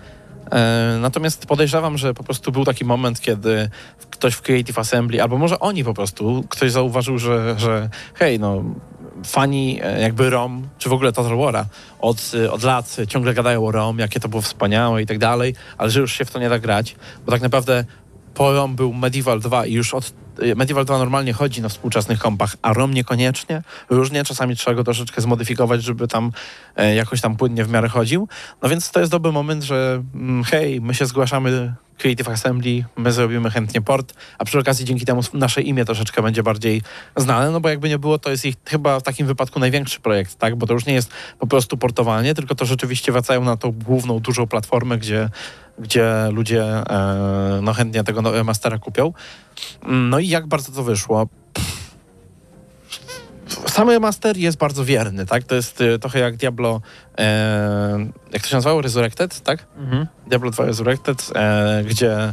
E, 0.52 0.98
natomiast 1.00 1.46
podejrzewam, 1.46 1.98
że 1.98 2.14
po 2.14 2.24
prostu 2.24 2.52
był 2.52 2.64
taki 2.64 2.84
moment, 2.84 3.20
kiedy 3.20 3.70
ktoś 4.10 4.34
w 4.34 4.42
Creative 4.42 4.78
Assembly, 4.78 5.22
albo 5.22 5.38
może 5.38 5.58
oni 5.58 5.84
po 5.84 5.94
prostu, 5.94 6.44
ktoś 6.48 6.70
zauważył, 6.70 7.18
że, 7.18 7.54
że 7.58 7.88
hej, 8.14 8.38
no 8.38 8.64
fani 9.26 9.80
e, 9.82 10.00
jakby 10.00 10.30
ROM, 10.30 10.68
czy 10.78 10.88
w 10.88 10.92
ogóle 10.92 11.12
Total 11.12 11.32
War'a 11.32 11.64
od, 12.00 12.32
od 12.50 12.62
lat 12.62 12.96
ciągle 13.08 13.34
gadają 13.34 13.66
o 13.66 13.72
ROM, 13.72 13.98
jakie 13.98 14.20
to 14.20 14.28
było 14.28 14.42
wspaniałe 14.42 15.02
i 15.02 15.06
tak 15.06 15.18
dalej, 15.18 15.54
ale 15.78 15.90
że 15.90 16.00
już 16.00 16.12
się 16.12 16.24
w 16.24 16.30
to 16.30 16.38
nie 16.38 16.48
da 16.48 16.58
grać, 16.58 16.96
bo 17.26 17.32
tak 17.32 17.42
naprawdę 17.42 17.84
po 18.34 18.52
ROM 18.52 18.76
był 18.76 18.92
Medieval 18.92 19.40
2 19.40 19.66
i 19.66 19.72
już 19.72 19.94
od 19.94 20.12
Medieval 20.56 20.84
2 20.84 20.98
normalnie 20.98 21.32
chodzi 21.32 21.62
na 21.62 21.68
współczesnych 21.68 22.18
kompach, 22.18 22.56
a 22.62 22.72
ROM 22.72 22.94
niekoniecznie, 22.94 23.62
różnie, 23.90 24.24
czasami 24.24 24.56
trzeba 24.56 24.74
go 24.74 24.84
troszeczkę 24.84 25.20
zmodyfikować, 25.20 25.82
żeby 25.82 26.08
tam 26.08 26.32
e, 26.76 26.94
jakoś 26.94 27.20
tam 27.20 27.36
płynnie 27.36 27.64
w 27.64 27.68
miarę 27.68 27.88
chodził. 27.88 28.28
No 28.62 28.68
więc 28.68 28.90
to 28.90 29.00
jest 29.00 29.12
dobry 29.12 29.32
moment, 29.32 29.62
że 29.62 30.02
mm, 30.14 30.44
hej, 30.44 30.80
my 30.80 30.94
się 30.94 31.06
zgłaszamy 31.06 31.74
Creative 31.98 32.28
Assembly, 32.28 32.84
my 32.96 33.12
zrobimy 33.12 33.50
chętnie 33.50 33.80
port, 33.82 34.14
a 34.38 34.44
przy 34.44 34.58
okazji 34.58 34.84
dzięki 34.84 35.06
temu 35.06 35.20
nasze 35.32 35.62
imię 35.62 35.84
troszeczkę 35.84 36.22
będzie 36.22 36.42
bardziej 36.42 36.82
znane, 37.16 37.50
no 37.50 37.60
bo 37.60 37.68
jakby 37.68 37.88
nie 37.88 37.98
było, 37.98 38.18
to 38.18 38.30
jest 38.30 38.44
ich 38.44 38.54
chyba 38.64 39.00
w 39.00 39.02
takim 39.02 39.26
wypadku 39.26 39.60
największy 39.60 40.00
projekt, 40.00 40.34
tak? 40.34 40.56
Bo 40.56 40.66
to 40.66 40.72
już 40.72 40.86
nie 40.86 40.94
jest 40.94 41.10
po 41.38 41.46
prostu 41.46 41.76
portowanie, 41.76 42.34
tylko 42.34 42.54
to 42.54 42.64
rzeczywiście 42.64 43.12
wracają 43.12 43.44
na 43.44 43.56
tą 43.56 43.72
główną, 43.72 44.20
dużą 44.20 44.46
platformę, 44.46 44.98
gdzie, 44.98 45.30
gdzie 45.78 46.28
ludzie 46.32 46.64
e, 46.64 47.60
no 47.62 47.72
chętnie 47.72 48.04
tego 48.04 48.44
mastera 48.44 48.78
kupią. 48.78 49.12
No 49.86 50.18
i 50.18 50.28
jak 50.28 50.46
bardzo 50.46 50.72
to 50.72 50.82
wyszło? 50.82 51.28
Sam 53.66 53.90
remaster 53.90 54.36
jest 54.36 54.58
bardzo 54.58 54.84
wierny, 54.84 55.26
tak? 55.26 55.44
To 55.44 55.54
jest 55.54 55.80
e, 55.80 55.98
trochę 55.98 56.18
jak 56.18 56.36
Diablo, 56.36 56.80
e, 57.18 58.06
jak 58.32 58.42
to 58.42 58.48
się 58.48 58.56
nazywało? 58.56 58.82
Resurrected, 58.82 59.40
tak? 59.40 59.66
Mhm. 59.76 60.06
Diablo 60.26 60.50
2 60.50 60.64
Resurrected, 60.64 61.30
e, 61.34 61.84
gdzie 61.84 62.32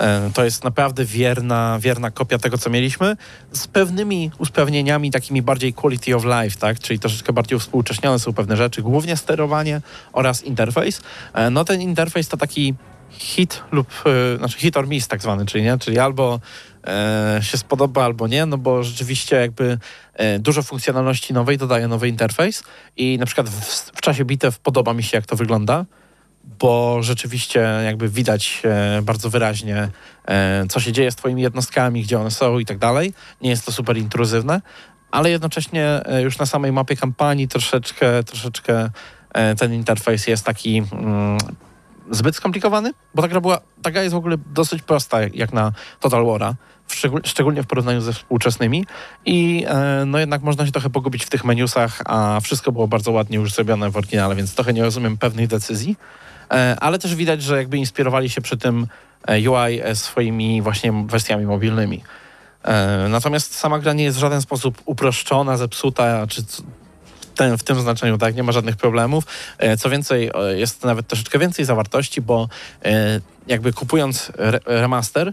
e, 0.00 0.30
to 0.34 0.44
jest 0.44 0.64
naprawdę 0.64 1.04
wierna, 1.04 1.78
wierna 1.80 2.10
kopia 2.10 2.38
tego, 2.38 2.58
co 2.58 2.70
mieliśmy, 2.70 3.16
z 3.52 3.66
pewnymi 3.66 4.30
usprawnieniami 4.38 5.10
takimi 5.10 5.42
bardziej 5.42 5.74
quality 5.74 6.16
of 6.16 6.24
life, 6.24 6.58
tak? 6.58 6.78
Czyli 6.78 6.98
troszeczkę 6.98 7.32
bardziej 7.32 7.58
współcześnione 7.58 8.18
są 8.18 8.32
pewne 8.32 8.56
rzeczy, 8.56 8.82
głównie 8.82 9.16
sterowanie 9.16 9.80
oraz 10.12 10.44
interfejs. 10.44 11.00
E, 11.34 11.50
no 11.50 11.64
ten 11.64 11.80
interfejs 11.80 12.28
to 12.28 12.36
taki 12.36 12.74
hit 13.10 13.62
lub, 13.72 13.88
e, 14.06 14.38
znaczy 14.38 14.58
hit 14.58 14.76
or 14.76 14.88
miss 14.88 15.08
tak 15.08 15.22
zwany, 15.22 15.46
czyli 15.46 15.64
nie? 15.64 15.78
Czyli 15.78 15.98
albo 15.98 16.40
się 17.40 17.58
spodoba 17.58 18.04
albo 18.04 18.28
nie, 18.28 18.46
no 18.46 18.58
bo 18.58 18.82
rzeczywiście 18.82 19.36
jakby 19.36 19.78
e, 20.14 20.38
dużo 20.38 20.62
funkcjonalności 20.62 21.34
nowej 21.34 21.58
dodaje 21.58 21.88
nowy 21.88 22.08
interfejs 22.08 22.62
i 22.96 23.18
na 23.18 23.26
przykład 23.26 23.48
w, 23.48 23.90
w 23.96 24.00
czasie 24.00 24.24
bitew 24.24 24.58
podoba 24.58 24.94
mi 24.94 25.02
się 25.02 25.16
jak 25.16 25.26
to 25.26 25.36
wygląda, 25.36 25.84
bo 26.44 27.02
rzeczywiście 27.02 27.60
jakby 27.84 28.08
widać 28.08 28.62
e, 28.64 29.02
bardzo 29.02 29.30
wyraźnie, 29.30 29.88
e, 30.26 30.66
co 30.68 30.80
się 30.80 30.92
dzieje 30.92 31.10
z 31.10 31.16
twoimi 31.16 31.42
jednostkami, 31.42 32.02
gdzie 32.02 32.20
one 32.20 32.30
są 32.30 32.58
i 32.58 32.66
tak 32.66 32.78
dalej. 32.78 33.14
Nie 33.40 33.50
jest 33.50 33.66
to 33.66 33.72
super 33.72 33.96
intruzywne, 33.96 34.60
ale 35.10 35.30
jednocześnie 35.30 36.06
e, 36.06 36.22
już 36.22 36.38
na 36.38 36.46
samej 36.46 36.72
mapie 36.72 36.96
kampanii 36.96 37.48
troszeczkę, 37.48 38.24
troszeczkę 38.24 38.90
e, 39.34 39.54
ten 39.54 39.74
interfejs 39.74 40.26
jest 40.26 40.44
taki 40.44 40.82
mm, 40.92 41.38
zbyt 42.10 42.36
skomplikowany, 42.36 42.92
bo 43.14 43.22
ta 43.22 43.28
gra, 43.28 43.40
była, 43.40 43.60
ta 43.82 43.90
gra 43.90 44.02
jest 44.02 44.14
w 44.14 44.18
ogóle 44.18 44.36
dosyć 44.54 44.82
prosta 44.82 45.18
jak- 45.34 45.52
na 45.52 45.72
Total 46.00 46.22
War'a, 46.24 46.54
szczególnie 47.24 47.62
w 47.62 47.66
porównaniu 47.66 48.00
ze 48.00 48.12
współczesnymi 48.12 48.86
i 49.26 49.64
e, 49.68 50.04
no 50.06 50.18
jednak 50.18 50.42
można 50.42 50.66
się 50.66 50.72
trochę 50.72 50.90
pogubić 50.90 51.24
w 51.24 51.30
tych 51.30 51.44
menusach, 51.44 52.02
a 52.04 52.40
wszystko 52.42 52.72
było 52.72 52.88
bardzo 52.88 53.12
ładnie 53.12 53.36
już 53.38 53.52
zrobione 53.54 53.90
w 53.90 53.96
oryginale, 53.96 54.34
więc 54.36 54.54
trochę 54.54 54.72
nie 54.72 54.82
rozumiem 54.82 55.16
pewnych 55.16 55.46
decyzji, 55.48 55.96
e, 56.50 56.76
ale 56.80 56.98
też 56.98 57.14
widać, 57.14 57.42
że 57.42 57.56
jakby 57.56 57.78
inspirowali 57.78 58.30
się 58.30 58.40
przy 58.40 58.56
tym 58.56 58.86
e, 59.26 59.50
UI 59.50 59.80
e, 59.82 59.96
swoimi 59.96 60.62
właśnie 60.62 60.92
wersjami 61.06 61.46
mobilnymi. 61.46 62.02
E, 62.64 63.06
Natomiast 63.08 63.54
sama 63.54 63.78
gra 63.78 63.92
nie 63.92 64.04
jest 64.04 64.16
w 64.16 64.20
żaden 64.20 64.42
sposób 64.42 64.82
uproszczona, 64.84 65.56
zepsuta, 65.56 66.26
czy 66.26 66.42
c- 67.38 67.56
w 67.58 67.62
tym, 67.62 67.80
znaczeniu, 67.80 68.18
tak, 68.18 68.34
nie 68.36 68.42
ma 68.42 68.52
żadnych 68.52 68.76
problemów. 68.76 69.24
E, 69.58 69.76
Co 69.76 69.90
więcej, 69.90 70.30
e, 70.34 70.58
jest 70.58 70.84
nawet 70.84 71.06
troszeczkę 71.06 71.38
więcej 71.38 71.64
zawartości, 71.64 72.20
bo 72.20 72.48
e, 72.84 73.20
jakby 73.46 73.72
kupując 73.72 74.32
re 74.38 74.60
remaster, 74.66 75.32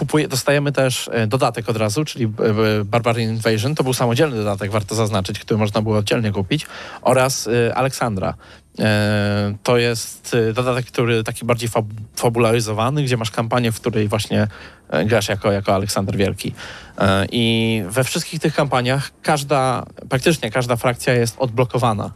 kupuje, 0.00 0.28
dostajemy 0.28 0.72
też 0.72 1.10
e, 1.12 1.26
dodatek 1.26 1.68
od 1.68 1.76
razu, 1.76 2.04
czyli 2.04 2.26
b- 2.26 2.54
b- 2.54 2.84
Barbarian 2.84 3.30
Invasion. 3.30 3.74
To 3.74 3.84
był 3.84 3.94
samodzielny 3.94 4.36
dodatek, 4.36 4.70
warto 4.70 4.94
zaznaczyć, 4.94 5.38
który 5.38 5.58
można 5.58 5.82
było 5.82 5.96
oddzielnie 5.98 6.32
kupić, 6.32 6.66
oraz 7.02 7.48
e, 7.68 7.74
Aleksandra. 7.74 8.34
E, 8.78 9.54
To 9.62 9.76
jest 9.76 10.34
e, 10.34 10.52
dodatek, 10.52 10.86
który 10.86 11.24
taki 11.24 11.44
bardziej 11.44 11.68
fab 11.68 11.84
fabularyzowany, 12.16 13.02
gdzie 13.02 13.16
masz 13.16 13.30
kampanię, 13.30 13.72
w 13.72 13.80
której 13.80 14.08
właśnie 14.08 14.46
e, 14.88 15.04
grasz 15.04 15.28
jako, 15.28 15.52
jako 15.52 15.74
Aleksander 15.74 16.16
Wielki. 16.16 16.54
E, 16.98 17.26
I 17.32 17.82
we 17.88 18.04
wszystkich 18.04 18.40
tych 18.40 18.54
kampaniach 18.54 19.10
każda, 19.22 19.86
praktycznie 20.08 20.50
każda 20.50 20.76
frakcja 20.76 21.14
jest 21.14 21.36
odblokowana. 21.38 22.12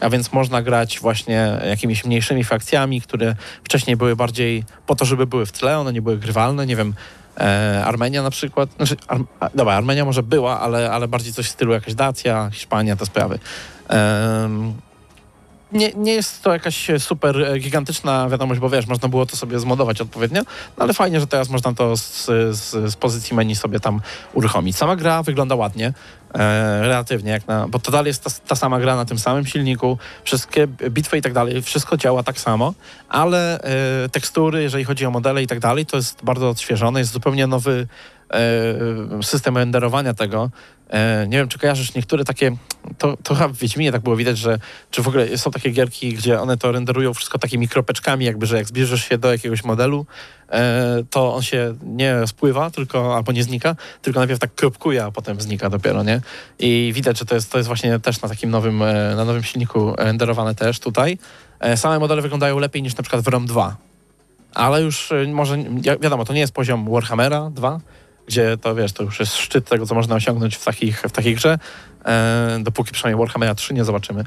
A 0.00 0.10
więc 0.10 0.32
można 0.32 0.62
grać 0.62 1.00
właśnie 1.00 1.58
jakimiś 1.68 2.04
mniejszymi 2.04 2.44
frakcjami, 2.44 3.00
które 3.00 3.36
wcześniej 3.64 3.96
były 3.96 4.16
bardziej 4.16 4.64
po 4.86 4.94
to, 4.96 5.04
żeby 5.04 5.26
były 5.26 5.46
w 5.46 5.52
tle, 5.52 5.78
one 5.78 5.92
nie 5.92 6.02
były 6.02 6.18
grywalne. 6.18 6.66
Nie 6.66 6.76
wiem, 6.76 6.94
e, 7.36 7.82
Armenia 7.84 8.22
na 8.22 8.30
przykład. 8.30 8.70
Znaczy, 8.76 8.96
Ar 9.08 9.20
dobra, 9.54 9.74
Armenia 9.74 10.04
może 10.04 10.22
była, 10.22 10.60
ale, 10.60 10.90
ale 10.90 11.08
bardziej 11.08 11.32
coś 11.32 11.46
w 11.46 11.50
stylu 11.50 11.72
jakaś 11.72 11.94
Dacja, 11.94 12.50
Hiszpania, 12.52 12.96
te 12.96 13.06
sprawy. 13.06 13.38
Em, 13.88 14.74
nie, 15.72 15.92
nie 15.92 16.12
jest 16.12 16.42
to 16.42 16.52
jakaś 16.52 16.90
super 16.98 17.42
e, 17.42 17.58
gigantyczna 17.58 18.28
wiadomość, 18.28 18.60
bo 18.60 18.70
wiesz, 18.70 18.86
można 18.86 19.08
było 19.08 19.26
to 19.26 19.36
sobie 19.36 19.58
zmodować 19.58 20.00
odpowiednio, 20.00 20.42
no 20.76 20.84
ale 20.84 20.94
fajnie, 20.94 21.20
że 21.20 21.26
teraz 21.26 21.48
można 21.48 21.74
to 21.74 21.96
z, 21.96 22.26
z, 22.50 22.92
z 22.92 22.96
pozycji 22.96 23.36
menu 23.36 23.56
sobie 23.56 23.80
tam 23.80 24.00
uruchomić. 24.32 24.76
Sama 24.76 24.96
gra 24.96 25.22
wygląda 25.22 25.54
ładnie, 25.54 25.86
e, 25.86 26.25
relatywnie, 26.80 27.30
jak 27.30 27.48
na, 27.48 27.68
bo 27.68 27.78
to 27.78 27.90
dalej 27.90 28.08
jest 28.08 28.24
ta, 28.24 28.30
ta 28.48 28.56
sama 28.56 28.80
gra 28.80 28.96
na 28.96 29.04
tym 29.04 29.18
samym 29.18 29.46
silniku, 29.46 29.98
wszystkie 30.24 30.66
bitwy 30.66 31.18
i 31.18 31.22
tak 31.22 31.32
dalej, 31.32 31.62
wszystko 31.62 31.96
działa 31.96 32.22
tak 32.22 32.40
samo, 32.40 32.74
ale 33.08 33.60
e, 33.60 34.08
tekstury, 34.08 34.62
jeżeli 34.62 34.84
chodzi 34.84 35.06
o 35.06 35.10
modele 35.10 35.42
i 35.42 35.46
tak 35.46 35.60
dalej, 35.60 35.86
to 35.86 35.96
jest 35.96 36.24
bardzo 36.24 36.48
odświeżone, 36.48 37.00
jest 37.00 37.12
zupełnie 37.12 37.46
nowy 37.46 37.86
e, 38.30 39.22
system 39.22 39.56
renderowania 39.56 40.14
tego. 40.14 40.50
E, 40.90 41.26
nie 41.28 41.38
wiem, 41.38 41.48
czy 41.48 41.58
kojarzysz 41.58 41.94
niektóre 41.94 42.24
takie, 42.24 42.56
to, 42.98 43.16
to 43.22 43.34
chyba 43.34 43.48
w 43.48 43.56
Wiedźminie 43.56 43.92
tak 43.92 44.02
było 44.02 44.16
widać, 44.16 44.38
że 44.38 44.58
czy 44.90 45.02
w 45.02 45.08
ogóle 45.08 45.38
są 45.38 45.50
takie 45.50 45.70
gierki, 45.70 46.14
gdzie 46.14 46.40
one 46.40 46.56
to 46.56 46.72
renderują 46.72 47.14
wszystko 47.14 47.38
takimi 47.38 47.68
kropeczkami, 47.68 48.24
jakby, 48.24 48.46
że 48.46 48.56
jak 48.56 48.66
zbliżysz 48.66 49.08
się 49.08 49.18
do 49.18 49.32
jakiegoś 49.32 49.64
modelu, 49.64 50.06
e, 50.50 51.02
to 51.10 51.34
on 51.34 51.42
się 51.42 51.74
nie 51.82 52.26
spływa, 52.26 52.70
tylko, 52.70 53.16
albo 53.16 53.32
nie 53.32 53.42
znika, 53.42 53.76
tylko 54.02 54.20
najpierw 54.20 54.40
tak 54.40 54.54
kropkuje, 54.54 55.04
a 55.04 55.10
potem 55.10 55.40
znika 55.40 55.70
dopiero, 55.70 56.02
nie? 56.02 56.20
I 56.58 56.90
widać, 56.94 57.18
że 57.18 57.24
to 57.24 57.34
jest, 57.34 57.52
to 57.52 57.58
jest 57.58 57.66
właśnie 57.66 57.98
też 57.98 58.22
na 58.22 58.28
takim 58.28 58.50
nowym, 58.50 58.82
e, 58.82 59.14
na 59.16 59.24
nowym 59.24 59.42
silniku 59.42 59.94
renderowane 59.98 60.54
też 60.54 60.80
tutaj. 60.80 61.18
Same 61.76 61.98
modele 61.98 62.22
wyglądają 62.22 62.58
lepiej 62.58 62.82
niż 62.82 62.96
na 62.96 63.02
przykład 63.02 63.22
w 63.24 63.28
ROM 63.28 63.46
2, 63.46 63.76
ale 64.54 64.82
już 64.82 65.12
może, 65.32 65.58
wi- 65.58 66.00
wiadomo, 66.00 66.24
to 66.24 66.32
nie 66.32 66.40
jest 66.40 66.52
poziom 66.52 66.90
Warhammera 66.90 67.50
2, 67.50 67.80
gdzie 68.26 68.56
to 68.58 68.74
wiesz, 68.74 68.92
to 68.92 69.02
już 69.02 69.20
jest 69.20 69.36
szczyt 69.36 69.68
tego, 69.68 69.86
co 69.86 69.94
można 69.94 70.14
osiągnąć 70.14 70.56
w, 70.56 70.64
takich, 70.64 71.00
w 71.00 71.12
takiej 71.12 71.34
grze, 71.34 71.58
e, 72.04 72.58
dopóki 72.62 72.92
przynajmniej 72.92 73.26
Warhammera 73.26 73.54
3 73.54 73.74
nie 73.74 73.84
zobaczymy. 73.84 74.24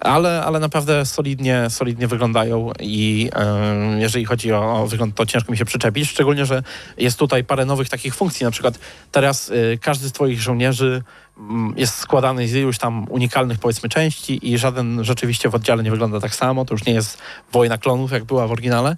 Ale, 0.00 0.44
ale 0.44 0.60
naprawdę 0.60 1.06
solidnie, 1.06 1.66
solidnie 1.68 2.06
wyglądają 2.06 2.72
i 2.80 3.30
e, 3.34 4.00
jeżeli 4.00 4.24
chodzi 4.24 4.52
o, 4.52 4.82
o 4.82 4.86
wygląd, 4.86 5.14
to 5.14 5.26
ciężko 5.26 5.52
mi 5.52 5.58
się 5.58 5.64
przyczepić, 5.64 6.10
szczególnie, 6.10 6.46
że 6.46 6.62
jest 6.96 7.18
tutaj 7.18 7.44
parę 7.44 7.64
nowych 7.64 7.88
takich 7.88 8.14
funkcji, 8.14 8.44
na 8.44 8.50
przykład 8.50 8.78
teraz 9.12 9.48
y, 9.48 9.78
każdy 9.82 10.08
z 10.08 10.12
twoich 10.12 10.40
żołnierzy 10.40 11.02
mm, 11.38 11.74
jest 11.76 11.94
składany 11.94 12.48
z 12.48 12.54
iluś 12.54 12.78
tam 12.78 13.06
unikalnych 13.10 13.58
powiedzmy 13.58 13.88
części 13.88 14.52
i 14.52 14.58
żaden 14.58 15.04
rzeczywiście 15.04 15.48
w 15.48 15.54
oddziale 15.54 15.82
nie 15.82 15.90
wygląda 15.90 16.20
tak 16.20 16.34
samo, 16.34 16.64
to 16.64 16.74
już 16.74 16.84
nie 16.84 16.92
jest 16.92 17.18
wojna 17.52 17.78
klonów, 17.78 18.12
jak 18.12 18.24
była 18.24 18.46
w 18.46 18.52
oryginale. 18.52 18.96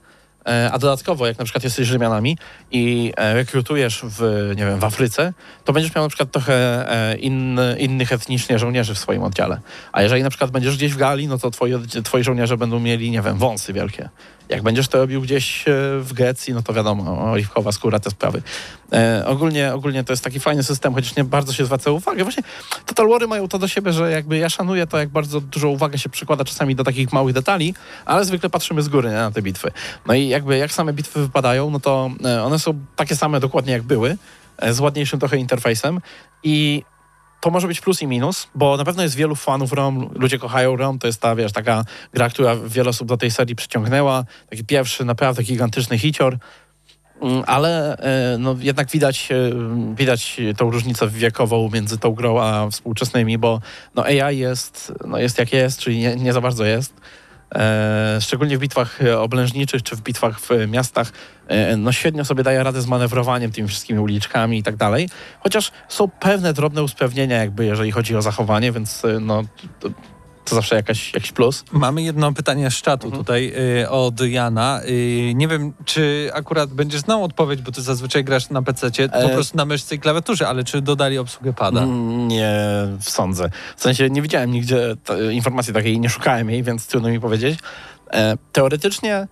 E, 0.49 0.71
A 0.73 0.79
dodatkowo, 0.79 1.27
jak 1.27 1.39
na 1.39 1.45
przykład 1.45 1.65
jesteś 1.65 1.89
Rzymianami 1.89 2.39
i 2.71 3.13
e, 3.17 3.35
rekrutujesz 3.35 4.01
w, 4.05 4.51
nie 4.57 4.67
wiem, 4.67 4.79
w 4.79 4.85
Afryce, 4.85 5.33
to 5.65 5.73
będziesz 5.73 5.95
miał 5.95 6.05
na 6.05 6.09
przykład 6.09 6.31
trochę 6.31 6.55
e, 7.13 7.17
inny, 7.17 7.77
innych 7.79 8.13
etnicznie 8.13 8.59
żołnierzy 8.59 8.95
w 8.95 8.99
swoim 8.99 9.23
oddziale. 9.23 9.61
A 9.93 10.03
jeżeli 10.03 10.23
na 10.23 10.31
przykład 10.31 10.51
będziesz 10.51 10.77
gdzieś 10.77 10.93
w 10.93 10.97
Galii, 10.97 11.29
no 11.29 11.39
to 11.39 11.51
twoi, 11.51 11.73
twoi 12.05 12.25
żołnierze 12.25 12.57
będą 12.57 12.81
mieli, 12.81 13.11
nie 13.11 13.23
wiem, 13.23 13.39
wąsy 13.39 13.73
wielkie. 13.73 14.09
Jak 14.49 14.63
będziesz 14.63 14.89
to 14.89 14.99
robił 14.99 15.21
gdzieś 15.21 15.69
e, 15.69 15.73
w 16.01 16.13
Grecji, 16.13 16.55
no 16.55 16.63
to 16.63 16.73
wiadomo, 16.73 17.33
oliwkowa 17.33 17.73
skóra, 17.73 18.01
te 18.01 18.11
sprawy. 18.11 18.43
E, 18.93 19.25
ogólnie, 19.27 19.75
ogólnie 19.75 20.05
to 20.05 20.13
jest 20.13 20.25
taki 20.25 20.41
fajny 20.41 20.63
system, 20.63 20.95
chociaż 20.95 21.17
nie 21.17 21.25
bardzo 21.25 21.53
się 21.53 21.65
zwraca 21.65 21.91
uwagę. 21.91 22.23
Właśnie 22.25 22.43
Total 22.87 23.09
Wary 23.09 23.27
mają 23.27 23.49
to 23.49 23.59
do 23.59 23.69
siebie, 23.69 23.93
że 23.93 24.11
jakby 24.11 24.39
ja 24.39 24.49
szanuję 24.49 24.87
to, 24.87 24.99
jak 24.99 25.09
bardzo 25.09 25.41
dużo 25.41 25.69
uwagi 25.69 25.99
się 25.99 26.09
przykłada 26.09 26.45
czasami 26.45 26.75
do 26.75 26.85
takich 26.85 27.13
małych 27.13 27.35
detali, 27.35 27.75
ale 28.05 28.25
zwykle 28.25 28.51
patrzymy 28.51 28.83
z 28.83 28.89
góry 28.89 29.09
nie, 29.09 29.15
na 29.15 29.31
te 29.31 29.43
bitwy. 29.43 29.71
No 30.07 30.15
i 30.15 30.29
jakby 30.29 30.59
jak 30.59 30.73
same 30.73 30.93
bitwy 30.93 31.21
wypadają, 31.21 31.71
no 31.71 31.81
to 31.81 32.11
e, 32.25 32.43
one 32.43 32.59
są 32.59 32.81
takie 32.97 33.17
same 33.17 33.41
dokładnie 33.41 33.73
jak 33.73 33.83
były, 33.83 34.17
e, 34.59 34.75
z 34.75 34.81
ładniejszym 34.81 35.21
trochę 35.21 35.37
interfejsem 35.37 36.01
i 36.43 36.83
to 37.45 37.51
może 37.51 37.69
być 37.69 37.81
plus 37.81 38.03
i 38.03 38.07
minus, 38.07 38.49
bo 38.55 38.77
na 38.77 38.85
pewno 38.85 39.03
jest 39.03 39.15
wielu 39.15 39.37
fanów 39.37 39.73
ROM, 39.73 40.11
ludzie 40.15 40.39
kochają 40.39 40.77
ROM, 40.77 40.99
to 40.99 41.07
jest 41.07 41.21
ta, 41.21 41.37
wiesz, 41.37 41.53
taka 41.53 41.85
gra, 42.13 42.31
która 42.31 42.57
wiele 42.57 42.91
osób 42.91 43.09
do 43.09 43.17
tej 43.17 43.31
serii 43.31 43.57
przyciągnęła, 43.57 44.25
taki 44.51 44.65
pierwszy 44.65 45.05
naprawdę 45.05 45.43
gigantyczny 45.43 45.99
hicior, 45.99 46.39
Mm, 47.23 47.45
ale 47.47 47.97
e, 47.97 48.39
no, 48.39 48.57
jednak 48.61 48.91
widać, 48.91 49.29
e, 49.33 49.37
widać 49.95 50.41
tą 50.57 50.71
różnicę 50.71 51.09
wiekową 51.09 51.71
między 51.73 51.99
tą 51.99 52.13
grą 52.13 52.41
a 52.41 52.71
współczesnymi, 52.71 53.39
bo 53.39 53.61
no, 53.95 54.05
AI 54.05 54.39
jest, 54.39 54.93
no, 55.07 55.19
jest 55.19 55.39
jak 55.39 55.53
jest, 55.53 55.79
czyli 55.81 55.99
nie, 55.99 56.17
nie 56.17 56.33
za 56.33 56.41
bardzo 56.41 56.65
jest. 56.65 56.95
E, 57.55 58.19
szczególnie 58.21 58.59
w 58.59 58.61
bitwach 58.61 59.03
e, 59.03 59.21
oblężniczych 59.21 59.83
czy 59.83 59.97
w 59.97 60.01
bitwach 60.01 60.41
w 60.41 60.49
miastach, 60.69 61.13
e, 61.49 61.77
no 61.77 61.93
świetnie 61.93 62.25
sobie 62.25 62.43
daje 62.43 62.63
radę 62.63 62.83
z 62.83 62.87
manewrowaniem 62.87 63.53
tymi 63.53 63.69
wszystkimi 63.69 64.01
uliczkami 64.01 64.59
i 64.59 64.63
tak 64.63 64.77
dalej. 64.77 65.09
Chociaż 65.41 65.73
są 65.89 66.09
pewne 66.09 66.53
drobne 66.53 66.83
usprawnienia, 66.83 67.37
jakby 67.37 67.65
jeżeli 67.65 67.91
chodzi 67.91 68.17
o 68.17 68.23
zachowanie, 68.23 68.73
więc 68.73 69.03
no, 69.21 69.43
to, 70.45 70.55
zawsze 70.55 70.77
jakaś, 70.77 71.15
jakiś 71.15 71.33
plus. 71.33 71.65
Mamy 71.73 72.03
jedno 72.03 72.33
pytanie 72.33 72.71
z 72.71 72.75
czatu 72.75 73.07
Mhm. 73.07 73.25
tutaj 73.25 73.53
y, 73.83 73.91
od 73.91 74.21
Jana. 74.21 74.81
Y, 74.89 75.33
nie 75.35 75.49
wiem, 75.49 75.73
czy 75.85 76.31
akurat 76.35 76.71
będziesz 76.71 77.01
znał 77.01 77.25
odpowiedź, 77.25 77.63
bo 77.63 77.73
ty 77.73 77.83
zazwyczaj 77.83 78.25
grasz 78.25 78.51
na 78.51 78.63
PC, 78.63 78.91
po 79.09 79.17
E- 79.19 79.29
prostu 79.35 79.57
na 79.57 79.65
myszce 79.65 79.95
i 79.95 79.99
klawiaturze, 79.99 80.49
ale 80.49 80.65
czy 80.65 80.83
dodali 80.83 81.19
obsługę 81.19 81.53
pada? 81.53 81.83
Mm, 81.83 82.29
Nie 82.29 82.55
sądzę. 83.01 83.51
W 83.77 83.83
sensie 83.83 84.11
nie 84.11 84.23
widziałem 84.23 84.51
nigdzie 84.51 84.97
informacji 85.33 85.73
takiej, 85.75 86.01
nie 86.01 86.09
szukałem 86.09 86.51
jej, 86.51 86.63
więc 86.63 86.87
trudno 86.87 87.09
mi 87.09 87.21
powiedzieć. 87.21 87.59
E, 88.13 88.37
teoretycznie 88.53 89.29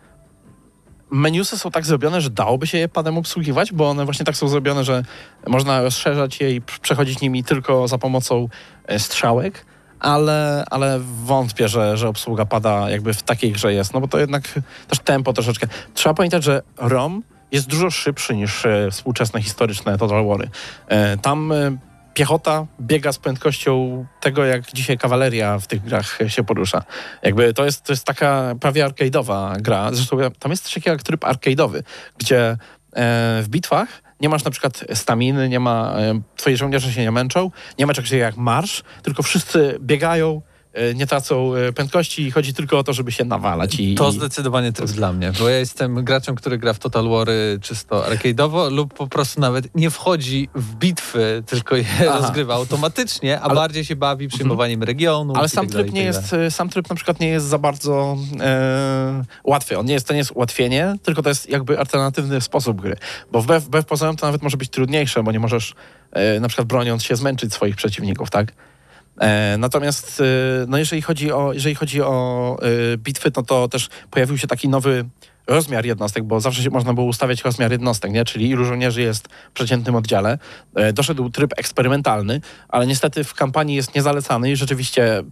menusy 1.11 1.59
są 1.59 1.71
tak 1.71 1.87
zrobione, 1.87 2.21
że 2.21 2.31
dałoby 2.31 2.67
się 2.67 2.79
je 2.79 2.89
padem 2.89 3.19
obsługiwać, 3.19 3.73
bo 3.73 3.91
one 3.91 4.05
właśnie 4.05 4.25
tak 4.27 4.37
są 4.37 4.49
zrobione, 4.49 4.85
że 4.85 5.03
można 5.47 5.83
rozszerzać 5.83 6.41
je 6.41 6.51
i 6.51 6.61
przechodzić 6.61 7.21
nimi 7.21 7.45
tylko 7.45 7.89
za 7.89 7.99
pomocą 7.99 8.49
e, 8.87 8.99
strzałek, 8.99 9.67
ale, 10.03 10.65
ale 10.71 11.01
wątpię, 11.25 11.69
że, 11.69 11.97
że 11.97 12.09
obsługa 12.09 12.47
pada 12.47 12.91
jakby 12.91 13.15
w 13.15 13.23
takiej 13.23 13.53
grze 13.53 13.75
jest, 13.75 13.95
no 13.95 14.01
bo 14.01 14.09
to 14.09 14.19
jednak 14.19 14.43
też 14.89 14.99
tempo 14.99 15.33
troszeczkę. 15.33 15.67
Trzeba 15.95 16.15
pamiętać, 16.15 16.45
że 16.45 16.63
ROM 16.77 17.23
jest 17.53 17.69
dużo 17.69 17.91
szybszy 17.91 18.37
niż 18.37 18.67
e, 18.67 18.91
współczesne 18.91 19.43
historyczne 19.43 19.99
Total 19.99 20.27
Wary. 20.27 20.51
E, 20.89 21.17
tam 21.17 21.53
e, 21.53 21.77
piechota 22.15 22.67
biega 22.81 23.13
z 23.13 23.19
prędkością 23.19 24.07
tego, 24.21 24.45
jak 24.45 24.73
dzisiaj 24.73 24.99
kawaleria 24.99 25.59
w 25.59 25.67
tych 25.67 25.83
grach 25.85 26.19
się 26.27 26.45
porusza. 26.45 26.83
Jakby 27.23 27.55
to 27.55 27.65
jest, 27.65 27.85
to 27.85 27.93
jest 27.93 28.05
taka 28.05 28.55
prawie 28.61 28.87
arcade'owa 28.87 29.61
gra. 29.61 29.91
Zresztą 29.93 30.17
tam 30.39 30.51
jest 30.51 30.65
też 30.65 30.87
jakiś 30.87 31.03
tryb 31.03 31.21
arcade'owy, 31.21 31.83
gdzie 32.19 32.57
w 33.43 33.47
bitwach 33.49 33.89
nie 34.23 34.29
masz 34.29 34.45
na 34.45 34.51
przykład 34.51 34.85
staminy, 34.95 35.49
nie 35.49 35.61
ma, 35.61 35.95
twoi 36.37 36.57
żołnierze 36.57 36.93
się 36.93 37.01
nie 37.01 37.11
męczą, 37.11 37.51
nie 37.79 37.87
ma 37.87 37.95
czegoś 37.95 38.11
jak 38.11 38.37
marsz, 38.37 38.83
tylko 39.03 39.23
wszyscy 39.23 39.79
biegają, 39.81 40.43
nie 40.95 41.07
tracą 41.07 41.55
e, 41.55 41.73
prędkości 41.73 42.23
i 42.23 42.31
chodzi 42.31 42.55
tylko 42.55 42.79
o 42.79 42.85
to, 42.85 42.93
żeby 42.93 43.13
się 43.13 43.25
nawalać. 43.25 43.81
I, 43.81 43.95
To 43.95 44.13
zdecydowanie 44.13 44.73
to 44.73 44.83
jest 44.83 44.95
dla 44.97 45.13
mnie, 45.13 45.33
bo 45.39 45.49
ja 45.49 45.59
jestem 45.59 45.95
graczem, 46.05 46.35
który 46.35 46.59
gra 46.59 46.73
w 46.73 46.79
Total 46.79 47.09
Wary 47.09 47.59
czysto 47.63 48.05
arcade'owo 48.11 48.73
lub 48.73 48.95
po 48.95 49.07
prostu 49.07 49.41
nawet 49.41 49.75
nie 49.75 49.91
wchodzi 49.91 50.49
w 50.55 50.75
bitwy, 50.75 51.43
tylko 51.47 51.77
je 51.77 51.85
Aha. 52.09 52.19
rozgrywa 52.19 52.55
automatycznie, 52.55 53.41
a 53.41 53.43
Ale- 53.43 53.55
bardziej 53.55 53.85
się 53.85 53.97
bawi 53.97 54.29
przyjmowaniem 54.29 54.83
regionu. 54.83 55.33
Ale 55.37 55.49
sam 55.49 55.67
tryb 55.69 55.93
nie 55.93 56.03
jest, 56.03 56.33
e, 56.33 56.51
sam 56.51 56.69
tryb 56.69 56.89
na 56.91 56.97
przykład 56.97 57.21
nie 57.21 57.29
jest 57.29 57.47
za 57.47 57.59
bardzo 57.59 58.17
e, 58.41 59.25
łatwy. 59.45 59.79
On 59.79 59.87
nie 59.87 59.95
jest, 59.95 60.07
to 60.07 60.13
nie 60.15 60.19
jest 60.19 60.31
ułatwienie, 60.31 60.95
tylko 61.03 61.23
to 61.23 61.29
jest 61.29 61.49
jakby 61.49 61.79
alternatywny 61.79 62.41
sposób 62.41 62.81
gry. 62.81 62.97
Bo 63.33 63.43
wbrew, 63.43 63.65
wbrew 63.65 63.87
pozorom 63.87 64.17
to 64.17 64.27
nawet 64.27 64.43
może 64.43 64.57
być 64.57 64.69
trudniejsze, 64.71 65.23
bo 65.23 65.33
nie 65.33 65.41
możesz 65.41 65.75
e, 66.13 66.41
na 66.41 66.49
przykład 66.49 66.69
broniąc 66.69 67.03
się 67.03 67.17
zmęczyć 67.17 67.55
swoich 67.55 67.77
przeciwników, 67.77 68.31
tak? 68.31 68.53
E, 69.21 69.57
natomiast 69.59 70.21
e, 70.21 70.25
no 70.69 70.79
jeżeli 70.79 71.03
chodzi 71.03 71.33
o, 71.33 71.53
jeżeli 71.53 71.75
chodzi 71.75 72.03
o 72.03 72.57
e, 72.63 72.97
bitwy, 72.97 73.31
no 73.37 73.43
to 73.43 73.69
też 73.69 73.89
pojawił 74.11 74.39
się 74.39 74.47
taki 74.47 74.69
nowy 74.69 75.05
rozmiar 75.47 75.87
jednostek, 75.87 76.25
bo 76.25 76.41
zawsze 76.41 76.71
można 76.71 76.95
było 76.95 77.07
ustawiać 77.07 77.45
rozmiar 77.45 77.73
jednostek, 77.73 78.13
nie? 78.13 78.25
czyli 78.25 78.49
ilu 78.49 78.65
żołnierzy 78.65 79.03
jest 79.03 79.29
w 79.29 79.53
przeciętnym 79.53 79.95
oddziale. 79.95 80.39
Doszedł 80.95 81.31
tryb 81.31 81.53
eksperymentalny, 81.57 82.41
ale 82.69 82.87
niestety 82.87 83.25
w 83.25 83.35
kampanii 83.35 83.77
jest 83.77 83.95
niezalecany 83.95 84.51
i 84.51 84.57
rzeczywiście 84.57 85.23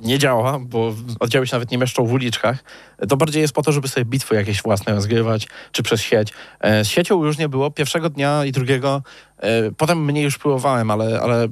nie 0.00 0.18
działa, 0.18 0.58
bo 0.58 0.94
oddziały 1.20 1.46
się 1.46 1.56
nawet 1.56 1.70
nie 1.70 1.78
mieszczą 1.78 2.06
w 2.06 2.12
uliczkach. 2.12 2.64
To 3.08 3.16
bardziej 3.16 3.42
jest 3.42 3.54
po 3.54 3.62
to, 3.62 3.72
żeby 3.72 3.88
sobie 3.88 4.04
bitwy 4.04 4.34
jakieś 4.34 4.62
własne 4.62 4.94
rozgrywać, 4.94 5.48
czy 5.72 5.82
przez 5.82 6.00
sieć. 6.00 6.32
E, 6.60 6.84
Z 6.84 6.88
siecią 6.88 7.24
już 7.24 7.38
nie 7.38 7.48
było. 7.48 7.70
Pierwszego 7.70 8.10
dnia 8.10 8.44
i 8.44 8.52
drugiego, 8.52 9.02
e, 9.38 9.70
potem 9.72 10.04
mniej 10.04 10.24
już 10.24 10.38
próbowałem, 10.38 10.90
ale, 10.90 11.20
ale 11.20 11.48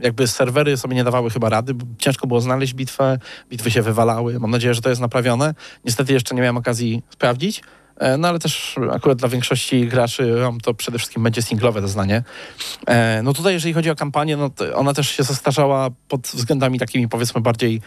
jakby 0.00 0.26
serwery 0.26 0.76
sobie 0.76 0.94
nie 0.96 1.04
dawały 1.04 1.30
chyba 1.30 1.48
rady. 1.48 1.74
bo 1.74 1.86
Ciężko 1.98 2.26
było 2.26 2.40
znaleźć 2.40 2.74
bitwę, 2.74 3.18
bitwy 3.50 3.70
się 3.70 3.82
wywalały. 3.82 4.40
Mam 4.40 4.50
nadzieję, 4.50 4.74
że 4.74 4.82
to 4.82 4.88
jest 4.88 5.00
naprawione. 5.00 5.54
Niestety 5.84 6.12
jeszcze 6.12 6.34
nie 6.34 6.40
miałem 6.40 6.56
okazji 6.56 7.02
sprawdzić. 7.10 7.62
E, 7.96 8.16
No 8.18 8.28
ale 8.28 8.38
też 8.38 8.76
akurat 8.92 9.18
dla 9.18 9.28
większości 9.28 9.88
graczy 9.88 10.36
to 10.62 10.74
przede 10.74 10.98
wszystkim 10.98 11.22
będzie 11.22 11.42
singlowe 11.42 11.80
doznanie. 11.80 12.22
E, 12.86 13.22
No 13.22 13.32
tutaj 13.32 13.52
jeżeli 13.52 13.74
chodzi 13.74 13.90
o 13.90 13.96
kampanię, 13.96 14.36
no 14.36 14.50
ona 14.74 14.94
też 14.94 15.10
się 15.10 15.22
zestarzała 15.22 15.90
pod 16.08 16.26
względami 16.26 16.78
takimi 16.78 17.08
powiedzmy 17.08 17.40
bardziej 17.40 17.80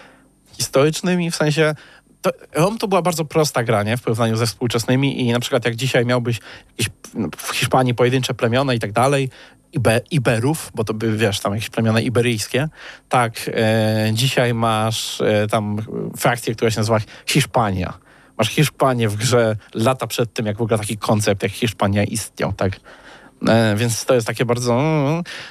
historycznymi, 0.57 1.31
w 1.31 1.35
sensie 1.35 1.75
to, 2.21 2.31
ROM 2.53 2.77
to 2.77 2.87
była 2.87 3.01
bardzo 3.01 3.25
prosta 3.25 3.63
gra, 3.63 3.83
nie? 3.83 3.97
W 3.97 4.01
porównaniu 4.01 4.37
ze 4.37 4.45
współczesnymi 4.45 5.21
i 5.21 5.31
na 5.31 5.39
przykład 5.39 5.65
jak 5.65 5.75
dzisiaj 5.75 6.05
miałbyś 6.05 6.39
jakieś 6.69 6.89
no, 7.13 7.27
w 7.37 7.51
Hiszpanii 7.51 7.93
pojedyncze 7.95 8.33
plemiona 8.33 8.73
i 8.73 8.79
tak 8.79 8.91
dalej, 8.91 9.29
Ibe, 9.73 10.01
Iberów, 10.11 10.71
bo 10.75 10.83
to 10.83 10.93
by, 10.93 11.17
wiesz, 11.17 11.39
tam 11.39 11.53
jakieś 11.53 11.69
plemiona 11.69 11.99
iberyjskie, 11.99 12.67
tak, 13.09 13.33
e, 13.53 14.09
dzisiaj 14.13 14.53
masz 14.53 15.21
e, 15.21 15.47
tam 15.47 15.77
frakcję, 16.17 16.55
która 16.55 16.71
się 16.71 16.79
nazywa 16.79 16.99
Hiszpania. 17.25 17.93
Masz 18.37 18.49
Hiszpanię 18.49 19.09
w 19.09 19.15
grze 19.15 19.55
lata 19.73 20.07
przed 20.07 20.33
tym, 20.33 20.45
jak 20.45 20.57
w 20.57 20.61
ogóle 20.61 20.79
taki 20.79 20.97
koncept 20.97 21.43
jak 21.43 21.51
Hiszpania 21.51 22.03
istniał, 22.03 22.53
tak? 22.53 22.79
E, 23.47 23.75
więc 23.75 24.05
to 24.05 24.13
jest 24.13 24.27
takie 24.27 24.45
bardzo... 24.45 24.81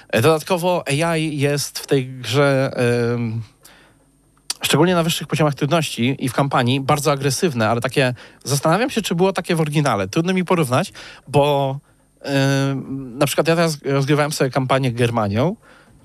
E, 0.09 0.23
Dodatkowo 0.23 0.85
AI 0.89 1.39
jest 1.39 1.79
w 1.79 1.87
tej 1.87 2.09
grze... 2.09 2.71
em, 3.15 3.43
szczególnie 4.63 4.95
na 4.95 5.03
wyższych 5.03 5.27
poziomach 5.27 5.55
trudności 5.55 6.17
i 6.19 6.29
w 6.29 6.33
kampanii, 6.33 6.81
bardzo 6.81 7.13
agresywne, 7.13 7.69
ale 7.69 7.81
takie, 7.81 8.15
zastanawiam 8.45 8.91
się, 8.91 9.03
czy 9.03 9.15
było 9.15 9.33
takie 9.33 9.57
w 9.57 9.61
oryginale. 9.61 10.09
Trudno 10.09 10.33
mi 10.33 10.45
porównać, 10.45 10.93
bo 11.29 11.79
na 12.95 13.27
przykład 13.27 13.49
ja 13.49 13.57
teraz 13.57 13.79
rozgrywałem 13.85 14.33
sobie 14.33 14.51
kampanię 14.51 14.93
Germanią 14.93 15.57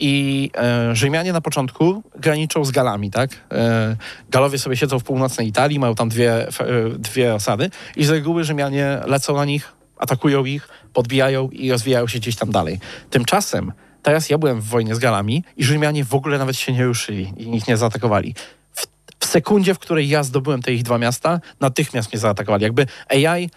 i 0.02 0.50
e, 0.58 0.96
Rzymianie 0.96 1.34
na 1.34 1.42
początku 1.42 2.04
graniczą 2.16 2.66
z 2.66 2.72
Galami, 2.72 3.12
tak? 3.12 3.30
E, 3.52 3.96
Galowie 4.30 4.60
sobie 4.60 4.78
siedzą 4.78 5.00
w 5.00 5.04
północnej 5.04 5.48
Italii, 5.48 5.80
mają 5.80 5.96
tam 5.96 6.10
dwie, 6.10 6.48
e, 6.48 6.52
dwie 6.98 7.36
osady 7.36 7.70
i 7.96 8.06
z 8.06 8.10
reguły 8.10 8.44
Rzymianie 8.44 9.00
lecą 9.06 9.36
na 9.36 9.46
nich, 9.46 9.74
atakują 9.98 10.46
ich, 10.46 10.70
podbijają 10.94 11.50
i 11.50 11.72
rozwijają 11.72 12.08
się 12.08 12.20
gdzieś 12.20 12.36
tam 12.36 12.52
dalej. 12.52 12.80
Tymczasem 13.10 13.72
teraz 14.04 14.30
ja 14.30 14.38
byłem 14.38 14.62
w 14.62 14.66
wojnie 14.66 14.96
z 14.96 15.00
Galami 15.00 15.44
i 15.58 15.64
Rzymianie 15.64 16.06
w 16.06 16.14
ogóle 16.14 16.38
nawet 16.38 16.58
się 16.58 16.74
nie 16.74 16.86
ruszyli 16.86 17.34
i 17.38 17.56
ich 17.56 17.68
nie 17.68 17.78
zaatakowali. 17.78 18.36
W, 18.74 18.88
w 19.20 19.26
sekundzie, 19.26 19.74
w 19.74 19.80
której 19.80 20.10
ja 20.10 20.24
zdobyłem 20.24 20.62
te 20.62 20.74
ich 20.74 20.84
dwa 20.84 20.98
miasta, 20.98 21.40
natychmiast 21.60 22.12
mnie 22.12 22.20
zaatakowali. 22.20 22.64
Jakby 22.64 22.86
AI 23.10 23.50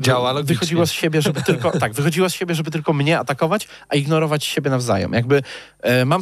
Działa 0.00 0.32
logicznie. 0.32 0.54
wychodziło 0.54 0.86
z 0.86 0.92
siebie, 0.92 1.22
żeby 1.22 1.42
tylko, 1.42 1.70
tak, 1.80 1.92
wychodziło 1.92 2.30
z 2.30 2.34
siebie, 2.34 2.54
żeby 2.54 2.70
tylko 2.70 2.92
mnie 2.92 3.18
atakować, 3.18 3.68
a 3.88 3.94
ignorować 3.94 4.44
siebie 4.44 4.70
nawzajem. 4.70 5.12
Jakby 5.12 5.42
e, 5.80 6.04
mam, 6.04 6.20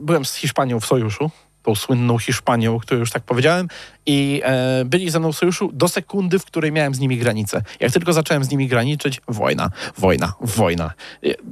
byłem 0.00 0.24
z 0.24 0.34
Hiszpanią 0.34 0.80
w 0.80 0.86
sojuszu, 0.86 1.30
tą 1.64 1.74
słynną 1.74 2.18
Hiszpanią, 2.18 2.76
o 2.76 2.80
której 2.80 3.00
już 3.00 3.10
tak 3.10 3.22
powiedziałem, 3.22 3.68
i 4.06 4.42
e, 4.44 4.84
byli 4.84 5.10
ze 5.10 5.20
mną 5.20 5.32
w 5.32 5.36
sojuszu 5.36 5.70
do 5.72 5.88
sekundy, 5.88 6.38
w 6.38 6.44
której 6.44 6.72
miałem 6.72 6.94
z 6.94 6.98
nimi 6.98 7.18
granicę. 7.18 7.62
Jak 7.80 7.92
tylko 7.92 8.12
zacząłem 8.12 8.44
z 8.44 8.50
nimi 8.50 8.68
graniczyć, 8.68 9.20
wojna, 9.28 9.70
wojna, 9.98 10.32
wojna. 10.40 10.92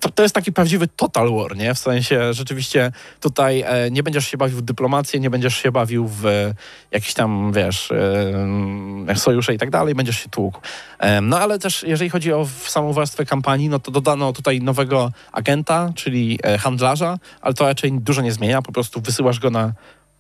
To, 0.00 0.10
to 0.10 0.22
jest 0.22 0.34
taki 0.34 0.52
prawdziwy 0.52 0.88
total 0.88 1.30
war, 1.30 1.56
nie? 1.56 1.74
W 1.74 1.78
sensie 1.78 2.34
rzeczywiście 2.34 2.92
tutaj 3.20 3.64
e, 3.66 3.90
nie 3.90 4.02
będziesz 4.02 4.28
się 4.28 4.36
bawił 4.36 4.58
w 4.58 4.62
dyplomację, 4.62 5.20
nie 5.20 5.30
będziesz 5.30 5.56
się 5.56 5.72
bawił 5.72 6.08
w 6.08 6.26
e, 6.26 6.54
jakieś 6.90 7.14
tam, 7.14 7.52
wiesz, 7.52 7.90
e, 7.90 9.16
sojusze 9.16 9.54
i 9.54 9.58
tak 9.58 9.70
dalej, 9.70 9.94
będziesz 9.94 10.18
się 10.18 10.28
tłukł. 10.28 10.60
E, 10.98 11.20
no 11.20 11.38
ale 11.38 11.58
też 11.58 11.82
jeżeli 11.82 12.10
chodzi 12.10 12.32
o 12.32 12.46
samą 12.66 12.92
warstwę 12.92 13.26
kampanii, 13.26 13.68
no 13.68 13.78
to 13.78 13.90
dodano 13.90 14.32
tutaj 14.32 14.60
nowego 14.60 15.12
agenta, 15.32 15.92
czyli 15.94 16.38
e, 16.42 16.58
handlarza, 16.58 17.18
ale 17.40 17.54
to 17.54 17.64
raczej 17.66 17.92
dużo 17.92 18.22
nie 18.22 18.32
zmienia, 18.32 18.62
po 18.62 18.72
prostu 18.72 19.00
wysyłasz 19.00 19.38
go 19.38 19.50
na 19.50 19.72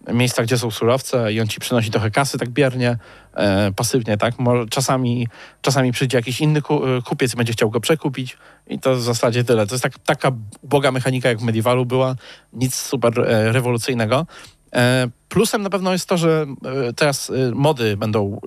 miejsca, 0.08 0.42
gdzie 0.42 0.58
są 0.58 0.70
surowce 0.70 1.32
i 1.32 1.40
on 1.40 1.48
ci 1.48 1.60
przynosi 1.60 1.90
trochę 1.90 2.10
kasy 2.10 2.38
tak 2.38 2.48
biernie, 2.48 2.96
e, 3.34 3.72
pasywnie, 3.76 4.16
tak? 4.16 4.38
Może 4.38 4.66
czasami, 4.66 5.28
czasami 5.60 5.92
przyjdzie 5.92 6.18
jakiś 6.18 6.40
inny 6.40 6.62
ku, 6.62 6.86
e, 6.86 7.02
kupiec 7.02 7.34
i 7.34 7.36
będzie 7.36 7.52
chciał 7.52 7.70
go 7.70 7.80
przekupić 7.80 8.36
i 8.66 8.78
to 8.78 8.96
w 8.96 9.02
zasadzie 9.02 9.44
tyle. 9.44 9.66
To 9.66 9.74
jest 9.74 9.82
tak, 9.82 9.98
taka 9.98 10.32
boga 10.62 10.92
mechanika, 10.92 11.28
jak 11.28 11.38
w 11.38 11.42
Medievalu 11.42 11.86
była, 11.86 12.14
nic 12.52 12.74
super 12.74 13.20
e, 13.20 13.52
rewolucyjnego. 13.52 14.26
E, 14.74 15.08
plusem 15.28 15.62
na 15.62 15.70
pewno 15.70 15.92
jest 15.92 16.08
to, 16.08 16.16
że 16.16 16.46
e, 16.88 16.92
teraz 16.92 17.30
e, 17.30 17.34
mody 17.54 17.96
będą 17.96 18.40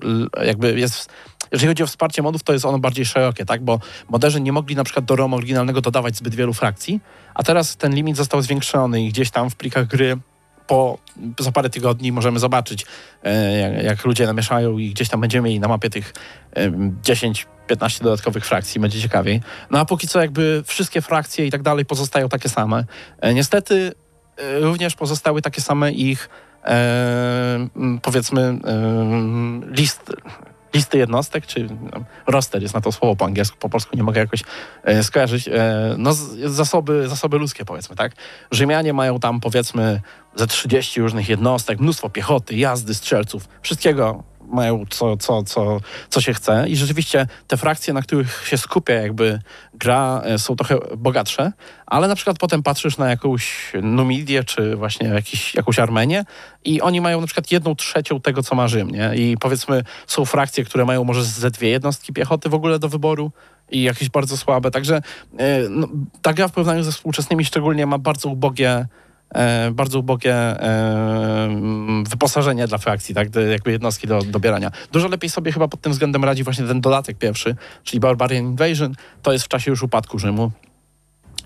jakby 0.44 0.80
jest... 0.80 1.10
Jeżeli 1.52 1.68
chodzi 1.68 1.82
o 1.82 1.86
wsparcie 1.86 2.22
modów, 2.22 2.42
to 2.42 2.52
jest 2.52 2.64
ono 2.64 2.78
bardziej 2.78 3.04
szerokie, 3.04 3.44
tak? 3.44 3.64
Bo 3.64 3.80
moderzy 4.08 4.40
nie 4.40 4.52
mogli 4.52 4.76
na 4.76 4.84
przykład 4.84 5.04
do 5.04 5.16
ROM 5.16 5.34
oryginalnego 5.34 5.80
dodawać 5.80 6.16
zbyt 6.16 6.34
wielu 6.34 6.52
frakcji, 6.52 7.00
a 7.34 7.42
teraz 7.42 7.76
ten 7.76 7.94
limit 7.94 8.16
został 8.16 8.42
zwiększony 8.42 9.04
i 9.04 9.08
gdzieś 9.08 9.30
tam 9.30 9.50
w 9.50 9.56
plikach 9.56 9.86
gry 9.86 10.16
po, 10.66 10.98
za 11.40 11.52
parę 11.52 11.70
tygodni 11.70 12.12
możemy 12.12 12.38
zobaczyć, 12.38 12.86
e, 13.24 13.58
jak, 13.58 13.84
jak 13.84 14.04
ludzie 14.04 14.26
namieszają 14.26 14.78
i 14.78 14.90
gdzieś 14.90 15.08
tam 15.08 15.20
będziemy 15.20 15.48
mieli 15.48 15.60
na 15.60 15.68
mapie 15.68 15.90
tych 15.90 16.12
e, 16.56 16.70
10-15 16.70 18.02
dodatkowych 18.02 18.46
frakcji, 18.46 18.80
będzie 18.80 19.00
ciekawiej. 19.00 19.40
No 19.70 19.78
a 19.78 19.84
póki 19.84 20.08
co 20.08 20.20
jakby 20.20 20.62
wszystkie 20.66 21.02
frakcje 21.02 21.46
i 21.46 21.50
tak 21.50 21.62
dalej 21.62 21.84
pozostają 21.84 22.28
takie 22.28 22.48
same. 22.48 22.84
E, 23.20 23.34
niestety 23.34 23.92
również 24.60 24.94
pozostały 24.94 25.42
takie 25.42 25.60
same 25.60 25.92
ich 25.92 26.28
e, 26.64 27.68
powiedzmy 28.02 28.40
e, 28.42 28.58
list, 29.70 30.12
listy 30.74 30.98
jednostek, 30.98 31.46
czy 31.46 31.68
no, 31.92 32.04
roster 32.26 32.62
jest 32.62 32.74
na 32.74 32.80
to 32.80 32.92
słowo 32.92 33.16
po 33.16 33.24
angielsku, 33.24 33.58
po 33.58 33.68
polsku 33.68 33.96
nie 33.96 34.02
mogę 34.02 34.20
jakoś 34.20 34.42
e, 34.84 35.02
skojarzyć. 35.02 35.48
No 35.98 36.12
zasoby, 36.44 37.08
zasoby 37.08 37.38
ludzkie 37.38 37.64
powiedzmy, 37.64 37.96
tak? 37.96 38.12
Rzymianie 38.50 38.92
mają 38.92 39.20
tam 39.20 39.40
powiedzmy 39.40 40.00
ze 40.36 40.46
30 40.46 41.00
różnych 41.00 41.28
jednostek, 41.28 41.80
mnóstwo 41.80 42.10
piechoty, 42.10 42.56
jazdy, 42.56 42.94
strzelców, 42.94 43.48
wszystkiego 43.62 44.24
mają 44.48 44.84
co, 44.90 45.16
co, 45.16 45.42
co, 45.42 45.80
co 46.10 46.20
się 46.20 46.34
chce. 46.34 46.64
I 46.68 46.76
rzeczywiście 46.76 47.26
te 47.46 47.56
frakcje, 47.56 47.94
na 47.94 48.02
których 48.02 48.48
się 48.48 48.58
skupia 48.58 48.94
jakby 48.94 49.40
gra 49.74 50.22
e, 50.24 50.38
są 50.38 50.56
trochę 50.56 50.78
bogatsze, 50.96 51.52
ale 51.86 52.08
na 52.08 52.14
przykład 52.14 52.38
potem 52.38 52.62
patrzysz 52.62 52.98
na 52.98 53.10
jakąś 53.10 53.72
Numidię 53.82 54.44
czy 54.44 54.76
właśnie 54.76 55.08
jakiś, 55.08 55.54
jakąś 55.54 55.78
Armenię 55.78 56.24
i 56.64 56.80
oni 56.80 57.00
mają 57.00 57.20
na 57.20 57.26
przykład 57.26 57.52
jedną 57.52 57.74
trzecią 57.74 58.20
tego, 58.20 58.42
co 58.42 58.54
ma 58.54 58.68
Rzym, 58.68 58.90
nie? 58.90 59.10
I 59.14 59.36
powiedzmy 59.40 59.84
są 60.06 60.24
frakcje, 60.24 60.64
które 60.64 60.84
mają 60.84 61.04
może 61.04 61.24
ze 61.24 61.50
dwie 61.50 61.68
jednostki 61.68 62.12
piechoty 62.12 62.48
w 62.48 62.54
ogóle 62.54 62.78
do 62.78 62.88
wyboru 62.88 63.32
i 63.70 63.82
jakieś 63.82 64.08
bardzo 64.08 64.36
słabe, 64.36 64.70
także 64.70 65.02
e, 65.38 65.68
no, 65.68 65.88
ta 66.22 66.32
gra 66.32 66.48
w 66.48 66.52
porównaniu 66.52 66.82
ze 66.82 66.92
współczesnymi 66.92 67.44
szczególnie 67.44 67.86
ma 67.86 67.98
bardzo 67.98 68.28
ubogie 68.28 68.86
bardzo 69.72 69.98
ubogie 69.98 70.34
e, 70.34 72.04
wyposażenie 72.08 72.66
dla 72.66 72.78
frakcji, 72.78 73.14
tak, 73.14 73.28
jakby 73.50 73.72
jednostki 73.72 74.06
do 74.06 74.22
dobierania. 74.22 74.70
Dużo 74.92 75.08
lepiej 75.08 75.30
sobie 75.30 75.52
chyba 75.52 75.68
pod 75.68 75.80
tym 75.80 75.92
względem 75.92 76.24
radzi 76.24 76.44
właśnie 76.44 76.66
ten 76.66 76.80
dodatek 76.80 77.18
pierwszy, 77.18 77.56
czyli 77.84 78.00
Barbarian 78.00 78.44
Invasion, 78.44 78.94
to 79.22 79.32
jest 79.32 79.44
w 79.44 79.48
czasie 79.48 79.70
już 79.70 79.82
upadku 79.82 80.18
Rzymu. 80.18 80.50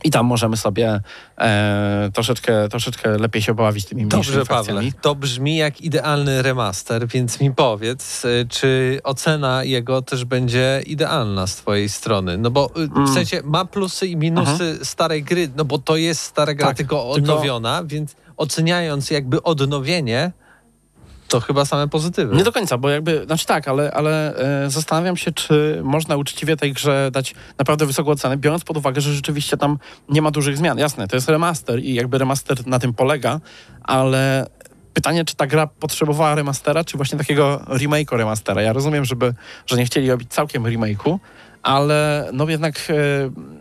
I 0.04 0.10
tam 0.10 0.26
możemy 0.26 0.56
sobie 0.56 1.00
e, 1.38 2.10
troszeczkę, 2.14 2.68
troszeczkę 2.68 3.18
lepiej 3.18 3.42
się 3.42 3.54
pobawić 3.54 3.84
tymi 3.84 4.06
mniejszymi 4.06 4.36
Dobrze, 4.36 4.46
Pawle. 4.54 4.82
To 5.00 5.14
brzmi 5.14 5.56
jak 5.56 5.80
idealny 5.80 6.42
remaster, 6.42 7.06
więc 7.08 7.40
mi 7.40 7.54
powiedz, 7.54 8.24
y, 8.24 8.46
czy 8.48 9.00
ocena 9.04 9.64
jego 9.64 10.02
też 10.02 10.24
będzie 10.24 10.82
idealna 10.86 11.46
z 11.46 11.56
twojej 11.56 11.88
strony? 11.88 12.38
No 12.38 12.50
bo 12.50 12.70
y, 12.76 12.80
Mm. 12.80 13.06
w 13.06 13.14
sensie 13.14 13.40
ma 13.44 13.64
plusy 13.64 14.06
i 14.06 14.16
minusy 14.16 14.78
starej 14.82 15.22
gry, 15.22 15.48
no 15.56 15.64
bo 15.64 15.78
to 15.78 15.96
jest 15.96 16.20
stara 16.22 16.54
gra, 16.54 16.66
Tak, 16.66 16.76
tylko 16.76 16.96
tylko- 16.96 17.10
odnowiona, 17.10 17.82
więc 17.84 18.14
oceniając 18.36 19.10
jakby 19.10 19.42
odnowienie, 19.42 20.32
to 21.30 21.40
chyba 21.40 21.64
same 21.64 21.88
pozytywy. 21.88 22.36
Nie 22.36 22.44
do 22.44 22.52
końca, 22.52 22.78
bo 22.78 22.88
jakby, 22.88 23.24
znaczy 23.26 23.46
tak, 23.46 23.68
ale, 23.68 23.90
ale 23.90 24.36
e, 24.64 24.70
zastanawiam 24.70 25.16
się, 25.16 25.32
czy 25.32 25.80
można 25.84 26.16
uczciwie 26.16 26.56
tej 26.56 26.72
grze 26.72 27.10
dać 27.12 27.34
naprawdę 27.58 27.86
wysoką 27.86 28.10
ocenę, 28.10 28.36
biorąc 28.36 28.64
pod 28.64 28.76
uwagę, 28.76 29.00
że 29.00 29.12
rzeczywiście 29.14 29.56
tam 29.56 29.78
nie 30.08 30.22
ma 30.22 30.30
dużych 30.30 30.56
zmian. 30.56 30.78
Jasne, 30.78 31.08
to 31.08 31.16
jest 31.16 31.28
remaster 31.28 31.78
i 31.78 31.94
jakby 31.94 32.18
remaster 32.18 32.66
na 32.66 32.78
tym 32.78 32.94
polega, 32.94 33.40
ale 33.82 34.46
pytanie, 34.94 35.24
czy 35.24 35.36
ta 35.36 35.46
gra 35.46 35.66
potrzebowała 35.66 36.34
remastera, 36.34 36.84
czy 36.84 36.96
właśnie 36.96 37.18
takiego 37.18 37.60
remake'u 37.66 38.16
remastera. 38.16 38.62
Ja 38.62 38.72
rozumiem, 38.72 39.04
żeby, 39.04 39.34
że 39.66 39.76
nie 39.76 39.84
chcieli 39.84 40.10
robić 40.10 40.32
całkiem 40.32 40.64
remake'u, 40.64 41.18
ale 41.62 42.28
no 42.32 42.48
jednak... 42.48 42.88
E, 42.90 43.59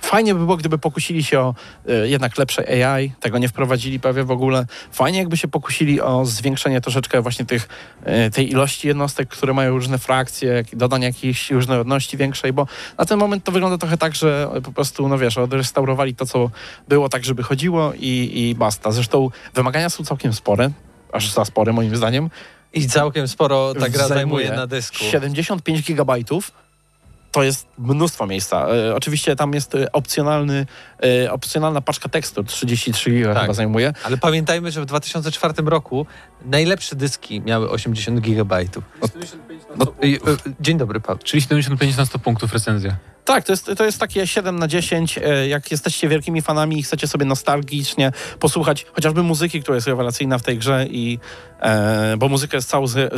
Fajnie 0.00 0.34
by 0.34 0.40
było, 0.40 0.56
gdyby 0.56 0.78
pokusili 0.78 1.24
się 1.24 1.40
o 1.40 1.54
e, 1.88 2.08
jednak 2.08 2.38
lepsze 2.38 2.86
AI, 2.86 3.12
tego 3.20 3.38
nie 3.38 3.48
wprowadzili 3.48 4.00
prawie 4.00 4.24
w 4.24 4.30
ogóle. 4.30 4.66
Fajnie, 4.92 5.18
jakby 5.18 5.36
się 5.36 5.48
pokusili 5.48 6.00
o 6.00 6.24
zwiększenie 6.24 6.80
troszeczkę 6.80 7.22
właśnie 7.22 7.44
tych, 7.44 7.68
e, 8.04 8.30
tej 8.30 8.50
ilości 8.50 8.88
jednostek, 8.88 9.28
które 9.28 9.52
mają 9.54 9.70
różne 9.70 9.98
frakcje, 9.98 10.64
dodanie 10.72 11.06
jakiejś 11.06 11.50
różnorodności 11.50 12.16
większej, 12.16 12.52
bo 12.52 12.66
na 12.98 13.04
ten 13.04 13.18
moment 13.18 13.44
to 13.44 13.52
wygląda 13.52 13.78
trochę 13.78 13.96
tak, 13.96 14.14
że 14.14 14.50
po 14.64 14.72
prostu, 14.72 15.08
no 15.08 15.18
wiesz, 15.18 15.38
odrestaurowali 15.38 16.14
to, 16.14 16.26
co 16.26 16.50
było 16.88 17.08
tak, 17.08 17.24
żeby 17.24 17.42
chodziło 17.42 17.92
i, 17.96 18.30
i 18.34 18.54
basta. 18.54 18.92
Zresztą 18.92 19.30
wymagania 19.54 19.90
są 19.90 20.04
całkiem 20.04 20.32
spore, 20.32 20.70
aż 21.12 21.32
za 21.32 21.44
spore 21.44 21.72
moim 21.72 21.96
zdaniem. 21.96 22.30
I 22.72 22.88
całkiem 22.88 23.28
sporo 23.28 23.74
ta 23.74 23.88
gra 23.88 24.08
zajmuje 24.08 24.50
na 24.50 24.66
dysku. 24.66 24.96
75 24.96 25.82
gigabajtów 25.82 26.52
to 27.32 27.42
jest 27.42 27.66
mnóstwo 27.78 28.26
miejsca. 28.26 28.66
E, 28.68 28.94
oczywiście 28.94 29.36
tam 29.36 29.54
jest 29.54 29.74
e, 29.74 29.92
opcjonalny, 29.92 30.66
e, 31.04 31.32
opcjonalna 31.32 31.80
paczka 31.80 32.08
tekstur, 32.08 32.44
33 32.44 33.10
giga 33.10 33.34
Tak. 33.34 33.42
chyba 33.42 33.54
zajmuje. 33.54 33.92
Ale 34.04 34.16
pamiętajmy, 34.16 34.70
że 34.70 34.80
w 34.82 34.86
2004 34.86 35.54
roku 35.66 36.06
najlepsze 36.44 36.96
dyski 36.96 37.40
miały 37.40 37.70
80 37.70 38.20
gigabajtów. 38.20 38.84
No, 39.76 39.86
y, 40.04 40.18
dzień 40.60 40.78
dobry, 40.78 41.00
Paweł. 41.00 41.18
Czyli 41.24 41.42
75 41.42 41.96
na 41.96 42.06
100 42.06 42.18
punktów 42.18 42.52
recenzja. 42.52 42.96
Tak, 43.24 43.44
to 43.44 43.52
jest, 43.52 43.70
to 43.76 43.84
jest 43.84 44.00
takie 44.00 44.26
7 44.26 44.58
na 44.58 44.68
10. 44.68 45.18
E, 45.18 45.48
Jak 45.48 45.70
jesteście 45.70 46.08
wielkimi 46.08 46.42
fanami 46.42 46.78
i 46.78 46.82
chcecie 46.82 47.06
sobie 47.06 47.24
nostalgicznie 47.26 48.12
posłuchać 48.40 48.86
chociażby 48.92 49.22
muzyki, 49.22 49.62
która 49.62 49.74
jest 49.74 49.86
rewelacyjna 49.86 50.38
w 50.38 50.42
tej 50.42 50.58
grze 50.58 50.86
i 50.90 51.18
e, 51.60 52.14
bo 52.18 52.28
muzykę 52.28 52.56
jest 52.56 52.68
całą 52.68 52.86
zre, 52.86 53.10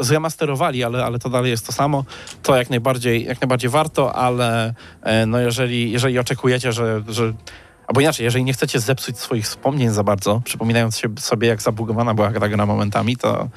zremasterowali, 0.00 0.84
ale, 0.84 1.04
ale 1.04 1.18
to 1.18 1.30
dalej 1.30 1.50
jest 1.50 1.66
to 1.66 1.72
samo, 1.72 2.04
to 2.42 2.56
jak 2.56 2.70
najbardziej, 2.70 3.24
jak 3.24 3.40
najbardziej 3.40 3.70
warto, 3.70 4.14
ale 4.14 4.74
e, 5.02 5.26
no 5.26 5.38
jeżeli, 5.40 5.90
jeżeli 5.92 6.18
oczekujecie, 6.18 6.72
że, 6.72 7.02
że 7.08 7.21
Albo 7.86 8.00
inaczej, 8.00 8.24
jeżeli 8.24 8.44
nie 8.44 8.52
chcecie 8.52 8.80
zepsuć 8.80 9.18
swoich 9.18 9.44
wspomnień 9.44 9.90
za 9.90 10.04
bardzo, 10.04 10.42
przypominając 10.44 10.98
się 10.98 11.08
sobie, 11.18 11.48
jak 11.48 11.62
zabugowana 11.62 12.14
była 12.14 12.32
ta 12.32 12.48
gra 12.48 12.66
momentami, 12.66 13.16
to, 13.16 13.48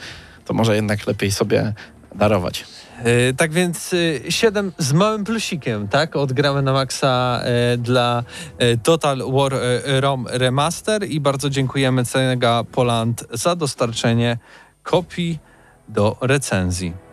to 0.46 0.54
może 0.54 0.76
jednak 0.76 1.08
lepiej 1.08 1.32
sobie 1.32 1.74
darować. 2.16 2.66
E, 3.04 3.34
tak 3.34 3.52
więc 3.52 3.94
y, 3.94 4.22
7 4.30 4.72
z 4.78 4.94
małym 4.94 5.24
plusikiem, 5.24 5.88
tak? 5.88 6.16
Odgramy 6.16 6.62
na 6.62 6.74
maksa 6.74 7.42
e, 7.44 7.78
dla 7.78 8.24
e, 8.58 8.78
Total 8.78 9.18
War 9.32 9.54
e, 9.54 10.02
ROM 10.02 10.28
Remaster 10.30 11.04
i 11.10 11.20
bardzo 11.20 11.50
dziękujemy 11.50 12.06
Cenega 12.06 12.64
Poland 12.72 13.26
za 13.32 13.56
dostarczenie 13.56 14.38
kopii 14.84 15.40
do 15.90 16.18
recenzji. 16.22 17.05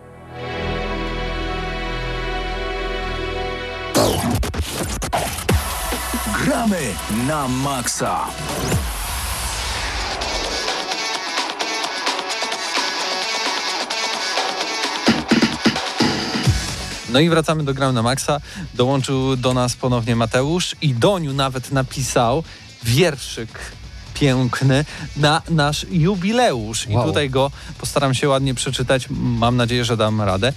Gramy 6.72 6.94
na 7.28 7.48
maksa. 7.48 8.32
No 17.12 17.20
i 17.20 17.28
wracamy 17.28 17.64
do 17.64 17.74
Gram 17.74 17.94
na 17.94 18.02
Maxa. 18.02 18.40
Dołączył 18.74 19.36
do 19.36 19.54
nas 19.54 19.76
ponownie 19.76 20.16
Mateusz 20.16 20.76
i 20.82 20.94
Doniu 20.94 21.32
nawet 21.32 21.72
napisał 21.72 22.44
wierszyk 22.84 23.58
piękny 24.14 24.84
na 25.16 25.42
nasz 25.50 25.86
jubileusz. 25.90 26.88
I 26.88 26.94
Wow. 26.94 27.06
tutaj 27.06 27.30
go 27.30 27.50
postaram 27.78 28.14
się 28.14 28.28
ładnie 28.28 28.54
przeczytać. 28.54 29.06
Mam 29.10 29.56
nadzieję, 29.56 29.84
że 29.84 29.96
dam 29.96 30.20
radę. 30.22 30.52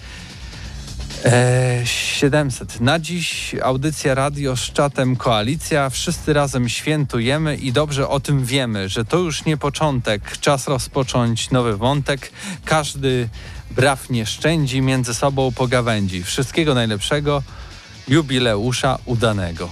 E, 1.26 1.82
700. 1.86 2.82
Na 2.82 2.99
dziś 2.99 3.55
audycja 3.63 4.15
radio 4.15 4.55
z 4.57 4.61
czatem 4.61 5.15
Koalicja. 5.15 5.89
Wszyscy 5.89 6.34
razem 6.34 6.69
świętujemy 6.69 7.55
i 7.55 7.71
dobrze 7.71 8.09
o 8.09 8.19
tym 8.19 8.45
wiemy, 8.45 8.89
że 8.89 9.05
to 9.05 9.17
już 9.17 9.45
nie 9.45 9.57
początek. 9.57 10.38
Czas 10.38 10.67
rozpocząć 10.67 11.51
nowy 11.51 11.78
wątek. 11.78 12.32
Każdy 12.65 13.30
braw 13.71 14.09
nie 14.09 14.26
szczędzi, 14.26 14.82
między 14.82 15.13
sobą 15.13 15.51
pogawędzi. 15.51 16.23
Wszystkiego 16.23 16.73
najlepszego, 16.73 17.43
jubileusza 18.07 18.97
udanego. 19.05 19.69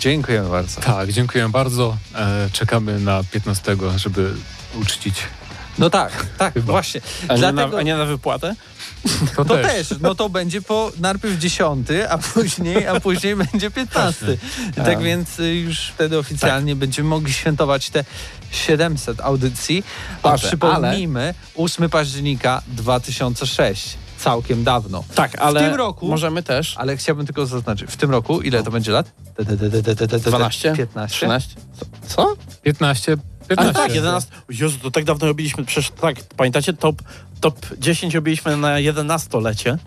Dziękujemy 0.00 0.48
bardzo. 0.48 0.80
Tak, 0.80 1.12
dziękuję 1.12 1.48
bardzo. 1.48 1.96
E, 2.14 2.48
czekamy 2.52 3.00
na 3.00 3.24
15, 3.32 3.76
żeby 3.96 4.34
uczcić. 4.74 5.22
No 5.78 5.90
tak, 5.90 6.26
tak, 6.38 6.54
Chyba. 6.54 6.72
właśnie. 6.72 7.00
A 7.28 7.32
nie, 7.32 7.38
Dlatego... 7.38 7.68
na, 7.68 7.78
a 7.78 7.82
nie 7.82 7.96
na 7.96 8.04
wypłatę? 8.04 8.54
To, 9.36 9.44
To 9.44 9.54
też. 9.54 9.94
no 10.00 10.14
to 10.14 10.28
będzie 10.28 10.62
po 10.62 10.92
najpierw 11.00 11.38
10, 11.38 11.88
a 12.10 12.18
później, 12.34 12.86
a 12.86 13.00
później 13.00 13.36
będzie 13.36 13.70
15. 13.70 14.36
Tak 14.76 15.02
więc 15.02 15.38
y, 15.40 15.54
już 15.54 15.78
wtedy 15.80 16.18
oficjalnie 16.18 16.76
będziemy 16.76 17.08
mogli 17.08 17.32
świętować 17.32 17.90
te 17.90 18.04
700 18.50 19.20
audycji. 19.20 19.84
A 20.22 20.38
przypomnijmy, 20.38 21.34
8 21.56 21.90
października 21.90 22.62
2006. 22.66 23.96
Całkiem 24.18 24.64
dawno. 24.64 25.04
Tak, 25.14 25.38
ale 25.38 25.60
tym 25.60 25.74
roku- 25.74 26.08
możemy 26.08 26.42
też. 26.42 26.74
Ale 26.76 26.96
chciałbym 26.96 27.26
tylko 27.26 27.46
zaznaczyć, 27.46 27.90
w 27.90 27.96
tym 27.96 28.10
roku 28.10 28.40
ile 28.42 28.62
to 28.62 28.70
będzie 28.70 28.92
lat? 28.92 29.12
12? 30.26 30.72
15? 30.76 31.16
13? 31.16 31.54
Co? 32.08 32.36
15, 32.62 33.12
Ale 33.12 33.20
15. 33.48 33.72
tak, 33.74 33.94
11. 33.94 34.30
Jezu, 34.50 34.78
to 34.82 34.90
tak 34.90 35.04
dawno 35.04 35.26
robiliśmy, 35.26 35.64
przecież 35.64 35.90
tak, 36.00 36.16
pamiętacie, 36.36 36.72
top, 36.72 37.02
top 37.40 37.66
10 37.78 38.14
robiliśmy 38.14 38.56
na 38.56 38.68
11-lecie. 38.76 39.78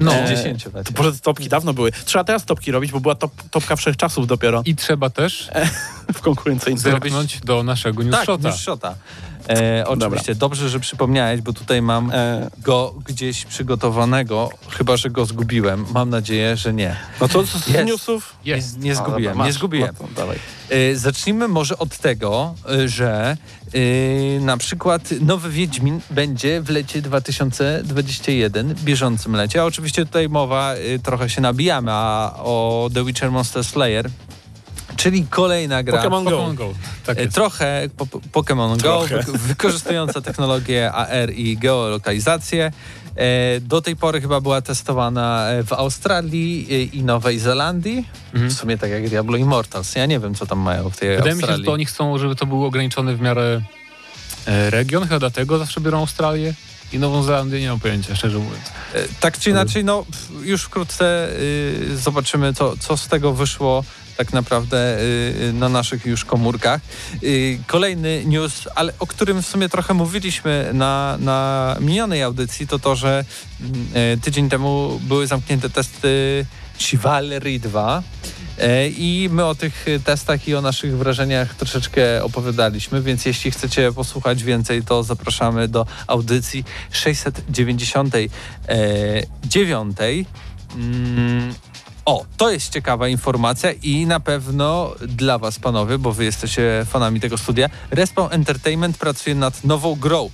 No, 0.00 0.14
E, 0.14 0.28
10 0.36 0.64
To 0.64 0.70
może 0.98 1.12
te 1.12 1.18
topki 1.18 1.48
dawno 1.48 1.74
były. 1.74 1.92
Trzeba 2.04 2.24
teraz 2.24 2.44
topki 2.44 2.70
robić, 2.72 2.92
bo 2.92 3.00
była 3.00 3.14
top, 3.14 3.32
topka 3.50 3.76
wszechczasów 3.76 4.26
dopiero 4.26 4.62
I 4.64 4.76
trzeba 4.76 5.10
też 5.10 5.50
w 6.14 6.20
konkurencyjnym. 6.20 6.78
zerknąć 6.78 7.40
do 7.40 7.62
naszego 7.62 8.02
Tak, 8.02 8.12
newsshota. 8.12 8.48
już 8.48 8.58
szota. 8.60 8.94
E, 9.48 9.84
oczywiście, 9.86 10.34
dobrze, 10.34 10.68
że 10.68 10.80
przypomniałeś, 10.80 11.40
bo 11.40 11.52
tutaj 11.52 11.82
mam 11.82 12.10
E, 12.14 12.50
go 12.58 12.94
gdzieś 13.04 13.44
przygotowanego, 13.44 14.50
chyba 14.70 14.96
że 14.96 15.10
go 15.10 15.24
zgubiłem. 15.24 15.86
Mam 15.94 16.10
nadzieję, 16.10 16.56
że 16.56 16.72
nie. 16.74 16.96
no 17.20 17.28
to 17.28 17.44
co 17.46 17.58
z 17.58 17.68
Jest. 17.68 17.86
newsów? 17.86 18.36
Jest. 18.44 18.78
Nie, 18.78 18.84
nie 18.88 18.94
zgubiłem, 18.94 19.22
dobra, 19.22 19.34
masz. 19.34 19.46
nie 19.46 19.52
zgubiłem. 19.52 19.94
No 20.00 20.06
to 20.08 20.14
dawaj. 20.20 20.38
Y, 20.72 20.98
zacznijmy 20.98 21.48
może 21.48 21.78
od 21.78 21.98
tego, 21.98 22.54
y, 22.70 22.88
że 22.88 23.36
y, 23.74 24.38
na 24.42 24.56
przykład 24.56 25.10
nowy 25.20 25.50
Wiedźmin 25.50 26.00
będzie 26.10 26.60
w 26.62 26.70
lecie 26.70 27.02
2021, 27.02 28.74
bieżącym 28.74 29.36
lecie. 29.36 29.62
A 29.62 29.64
oczywiście 29.64 30.06
tutaj 30.06 30.28
mowa, 30.28 30.74
trochę 31.02 31.30
się 31.30 31.40
nabijamy, 31.40 31.90
a 31.92 32.34
o 32.38 32.88
The 32.94 33.04
Witcher 33.04 33.30
Monster 33.30 33.64
Slayer, 33.64 34.10
czyli 34.96 35.26
kolejna 35.30 35.82
gra. 35.82 36.02
Pokémon 36.02 36.24
Go. 36.24 36.30
Pokémon 36.30 36.54
Go. 36.54 36.74
Tak 37.06 37.18
E. 37.18 37.28
Trochę 37.28 37.88
po, 37.96 38.06
po- 38.06 38.18
Pokémon 38.42 38.82
Go, 38.82 39.04
wykorzystująca 39.32 40.20
technologię 40.20 40.92
AR 40.92 41.30
i 41.34 41.56
geolokalizację. 41.58 42.72
E, 43.16 43.60
Do 43.60 43.80
tej 43.82 43.96
pory 43.96 44.20
chyba 44.20 44.40
była 44.40 44.60
testowana 44.62 45.48
e, 45.50 45.62
w 45.64 45.72
Australii 45.72 46.88
i 46.98 47.02
Nowej 47.02 47.38
Zelandii. 47.38 48.04
Mhm. 48.34 48.50
W 48.50 48.54
sumie 48.54 48.78
tak 48.78 48.90
jak 48.90 49.08
Diablo 49.08 49.36
Immortals. 49.36 49.94
Ja 49.94 50.06
nie 50.06 50.20
wiem, 50.20 50.34
co 50.34 50.46
tam 50.46 50.58
mają 50.58 50.90
w 50.90 50.96
tej 50.96 51.16
Wydaje 51.16 51.34
mi 51.34 51.40
się, 51.40 51.46
że 51.46 51.52
Australii. 51.52 51.64
to 51.66 51.72
oni 51.72 51.86
chcą, 51.86 52.18
żeby 52.18 52.36
to 52.36 52.46
był 52.46 52.64
ograniczony 52.64 53.16
w 53.16 53.20
miarę 53.20 53.60
region, 54.46 55.02
chyba 55.02 55.18
dlatego 55.18 55.58
zawsze 55.58 55.80
biorą 55.80 55.98
Australię 55.98 56.54
i 56.92 56.98
Nową 56.98 57.22
Zelandię, 57.22 57.60
nie 57.60 57.68
mam 57.68 57.80
pojęcia, 57.80 58.16
szczerze 58.16 58.38
mówiąc. 58.38 58.62
Tak 59.20 59.38
czy 59.38 59.50
inaczej, 59.50 59.84
no 59.84 60.04
już 60.42 60.62
wkrótce 60.62 61.28
y, 61.32 61.96
zobaczymy, 61.96 62.54
co, 62.54 62.76
co 62.76 62.96
z 62.96 63.08
tego 63.08 63.32
wyszło 63.32 63.84
tak 64.16 64.32
naprawdę 64.32 65.00
y, 65.00 65.52
na 65.52 65.68
naszych 65.68 66.06
już 66.06 66.24
komórkach. 66.24 66.80
Y, 67.22 67.58
kolejny 67.66 68.22
news, 68.26 68.68
ale 68.74 68.92
o 68.98 69.06
którym 69.06 69.42
w 69.42 69.46
sumie 69.46 69.68
trochę 69.68 69.94
mówiliśmy 69.94 70.70
na, 70.72 71.16
na 71.20 71.76
minionej 71.80 72.22
audycji, 72.22 72.66
to 72.66 72.78
to, 72.78 72.96
że 72.96 73.24
y, 74.14 74.20
tydzień 74.20 74.48
temu 74.48 75.00
były 75.02 75.26
zamknięte 75.26 75.70
testy 75.70 76.46
Chivalry 76.78 77.58
2. 77.58 78.02
E, 78.58 78.88
I 78.88 79.28
my 79.32 79.44
o 79.44 79.54
tych 79.54 79.86
testach 80.04 80.48
i 80.48 80.54
o 80.54 80.60
naszych 80.60 80.98
wrażeniach 80.98 81.54
troszeczkę 81.54 82.24
opowiadaliśmy, 82.24 83.02
więc 83.02 83.26
jeśli 83.26 83.50
chcecie 83.50 83.92
posłuchać 83.92 84.44
więcej, 84.44 84.82
to 84.82 85.02
zapraszamy 85.02 85.68
do 85.68 85.86
audycji 86.06 86.64
699. 86.90 88.30
O, 92.06 92.24
to 92.36 92.50
jest 92.50 92.72
ciekawa 92.72 93.08
informacja 93.08 93.72
i 93.72 94.06
na 94.06 94.20
pewno 94.20 94.94
dla 95.00 95.38
Was, 95.38 95.58
panowie, 95.58 95.98
bo 95.98 96.12
Wy 96.12 96.24
jesteście 96.24 96.86
fanami 96.88 97.20
tego 97.20 97.38
studia. 97.38 97.70
Respawn 97.90 98.32
Entertainment 98.32 98.98
pracuje 98.98 99.34
nad 99.34 99.64
nową 99.64 99.94
grą. 99.94 100.30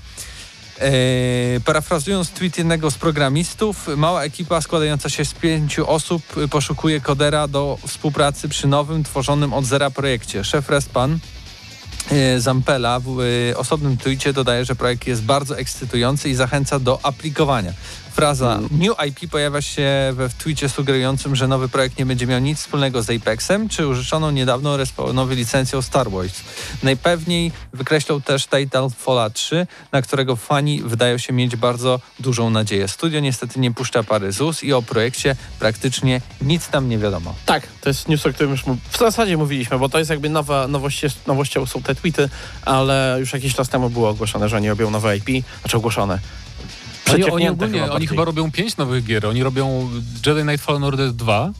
Eee, 0.81 1.61
parafrazując 1.61 2.31
tweet 2.31 2.59
jednego 2.59 2.91
z 2.91 2.95
programistów, 2.95 3.89
mała 3.97 4.25
ekipa 4.25 4.61
składająca 4.61 5.09
się 5.09 5.25
z 5.25 5.35
pięciu 5.35 5.91
osób 5.91 6.23
poszukuje 6.51 7.01
kodera 7.01 7.49
do 7.49 7.79
współpracy 7.87 8.49
przy 8.49 8.66
nowym, 8.66 9.05
tworzonym 9.05 9.53
od 9.53 9.64
zera 9.64 9.91
projekcie. 9.91 10.45
Szef 10.45 10.68
Respan 10.68 11.18
e, 12.11 12.41
Zampela 12.41 13.01
w 13.01 13.20
e, 13.51 13.57
osobnym 13.57 13.97
tweetie 13.97 14.33
dodaje, 14.33 14.64
że 14.64 14.75
projekt 14.75 15.07
jest 15.07 15.23
bardzo 15.23 15.59
ekscytujący 15.59 16.29
i 16.29 16.35
zachęca 16.35 16.79
do 16.79 16.99
aplikowania. 17.03 17.73
Fraza 18.12 18.60
New 18.70 18.96
IP 19.08 19.30
pojawia 19.30 19.62
się 19.62 20.12
we 20.12 20.28
w 20.28 20.34
sugerującym, 20.68 21.36
że 21.36 21.48
nowy 21.48 21.68
projekt 21.68 21.98
nie 21.98 22.06
będzie 22.06 22.26
miał 22.26 22.40
nic 22.40 22.58
wspólnego 22.58 23.02
z 23.02 23.10
Apexem, 23.10 23.68
czy 23.68 23.86
użyczoną 23.86 24.30
niedawno 24.30 24.76
respawnowi 24.76 25.36
licencją 25.36 25.82
Star 25.82 26.10
Wars. 26.10 26.40
Najpewniej 26.82 27.52
wykreślał 27.72 28.20
też 28.20 28.46
Titanfalla 28.46 29.30
3, 29.30 29.66
na 29.92 30.02
którego 30.02 30.36
fani 30.36 30.82
wydają 30.82 31.18
się 31.18 31.32
mieć 31.32 31.56
bardzo 31.56 32.00
dużą 32.20 32.50
nadzieję. 32.50 32.88
Studio 32.88 33.20
niestety 33.20 33.60
nie 33.60 33.74
puszcza 33.74 34.02
pary 34.02 34.32
ZUS 34.32 34.64
i 34.64 34.72
o 34.72 34.82
projekcie 34.82 35.36
praktycznie 35.58 36.20
nic 36.40 36.68
tam 36.68 36.88
nie 36.88 36.98
wiadomo. 36.98 37.34
Tak, 37.46 37.66
to 37.80 37.90
jest 37.90 38.08
news, 38.08 38.26
o 38.26 38.32
którym 38.32 38.50
już 38.50 38.64
w 38.90 38.98
zasadzie 38.98 39.36
mówiliśmy, 39.36 39.78
bo 39.78 39.88
to 39.88 39.98
jest 39.98 40.10
jakby 40.10 40.28
nowa, 40.28 40.68
nowość, 40.68 41.02
nowością 41.26 41.66
są 41.66 41.82
te 41.82 41.94
tweety, 41.94 42.28
ale 42.64 43.16
już 43.20 43.32
jakiś 43.32 43.54
czas 43.54 43.68
temu 43.68 43.90
było 43.90 44.08
ogłoszone, 44.08 44.48
że 44.48 44.56
oni 44.56 44.68
robią 44.68 44.90
nowe 44.90 45.16
IP, 45.16 45.44
znaczy 45.60 45.76
ogłoszone. 45.76 46.18
Oni, 47.12 47.24
oni, 47.24 47.48
ogólnie, 47.48 47.80
chyba 47.80 47.92
oni 47.92 48.07
chyba 48.07 48.24
robią 48.24 48.50
pięć 48.53 48.76
nowych 48.76 49.05
gier. 49.05 49.26
Oni 49.26 49.42
robią 49.42 49.90
Jedi 50.26 50.42
Knight 50.42 50.64
Fallen 50.66 50.84
Order 50.84 51.12
2, 51.12 51.50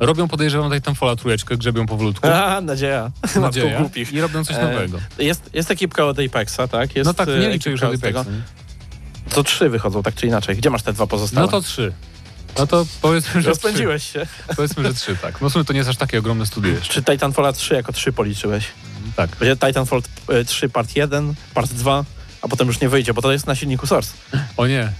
robią 0.00 0.28
podejrzewam 0.28 0.72
Titanfalla 0.72 1.16
trójeczkę, 1.16 1.56
grzebią 1.56 1.86
powolutku. 1.86 2.28
A, 2.28 2.60
nadzieja. 2.60 3.10
Nadzieja. 3.40 3.78
głupich. 3.80 4.12
I 4.12 4.20
robią 4.20 4.44
coś 4.44 4.56
E, 4.56 4.62
nowego. 4.62 4.98
Jest, 5.18 5.50
jest 5.54 5.70
ekipka 5.70 6.04
od 6.04 6.18
Apexa, 6.18 6.60
tak? 6.70 6.96
Jest 6.96 7.06
No 7.06 7.14
tak, 7.14 7.28
e, 7.28 7.38
nie 7.38 7.48
liczę 7.50 7.70
już 7.70 7.82
od. 7.82 7.94
Apexa. 7.94 8.24
To 9.30 9.42
trzy 9.44 9.68
wychodzą, 9.68 10.02
tak 10.02 10.14
czy 10.14 10.26
inaczej. 10.26 10.56
Gdzie 10.56 10.70
masz 10.70 10.82
te 10.82 10.92
dwa 10.92 11.06
pozostałe? 11.06 11.46
No 11.46 11.50
to 11.52 11.60
trzy. 11.60 11.92
No 12.58 12.66
to 12.66 12.86
powiedzmy, 13.02 13.32
że 13.32 13.40
trzy. 13.40 13.48
Rozpędziłeś 13.48 14.12
się. 14.12 14.26
Powiedzmy, 14.56 14.82
że 14.82 14.94
trzy, 14.94 15.16
tak. 15.16 15.40
No 15.40 15.50
w 15.50 15.52
sumie 15.52 15.64
to 15.64 15.72
nie 15.72 15.78
jest 15.78 15.90
aż 15.90 15.96
takie 15.96 16.18
ogromne 16.18 16.46
studio 16.46 16.70
jeszcze. 16.72 16.94
Czy 16.94 17.02
Titanfalla 17.02 17.52
3 17.52 17.74
jako 17.74 17.92
3 17.92 18.12
policzyłeś? 18.12 18.64
Tak. 19.16 19.30
Będzie 19.40 19.56
Titanfall 19.56 20.02
e, 20.28 20.44
3 20.44 20.68
part 20.68 20.96
1, 20.96 21.34
part 21.54 21.72
2, 21.72 22.04
a 22.44 22.48
potem 22.48 22.66
już 22.66 22.80
nie 22.80 22.88
wyjdzie, 22.88 23.14
bo 23.14 23.22
to 23.22 23.32
jest 23.32 23.46
na 23.46 23.54
silniku 23.54 23.86
Source. 23.86 24.12
O 24.56 24.66
nie. 24.66 24.92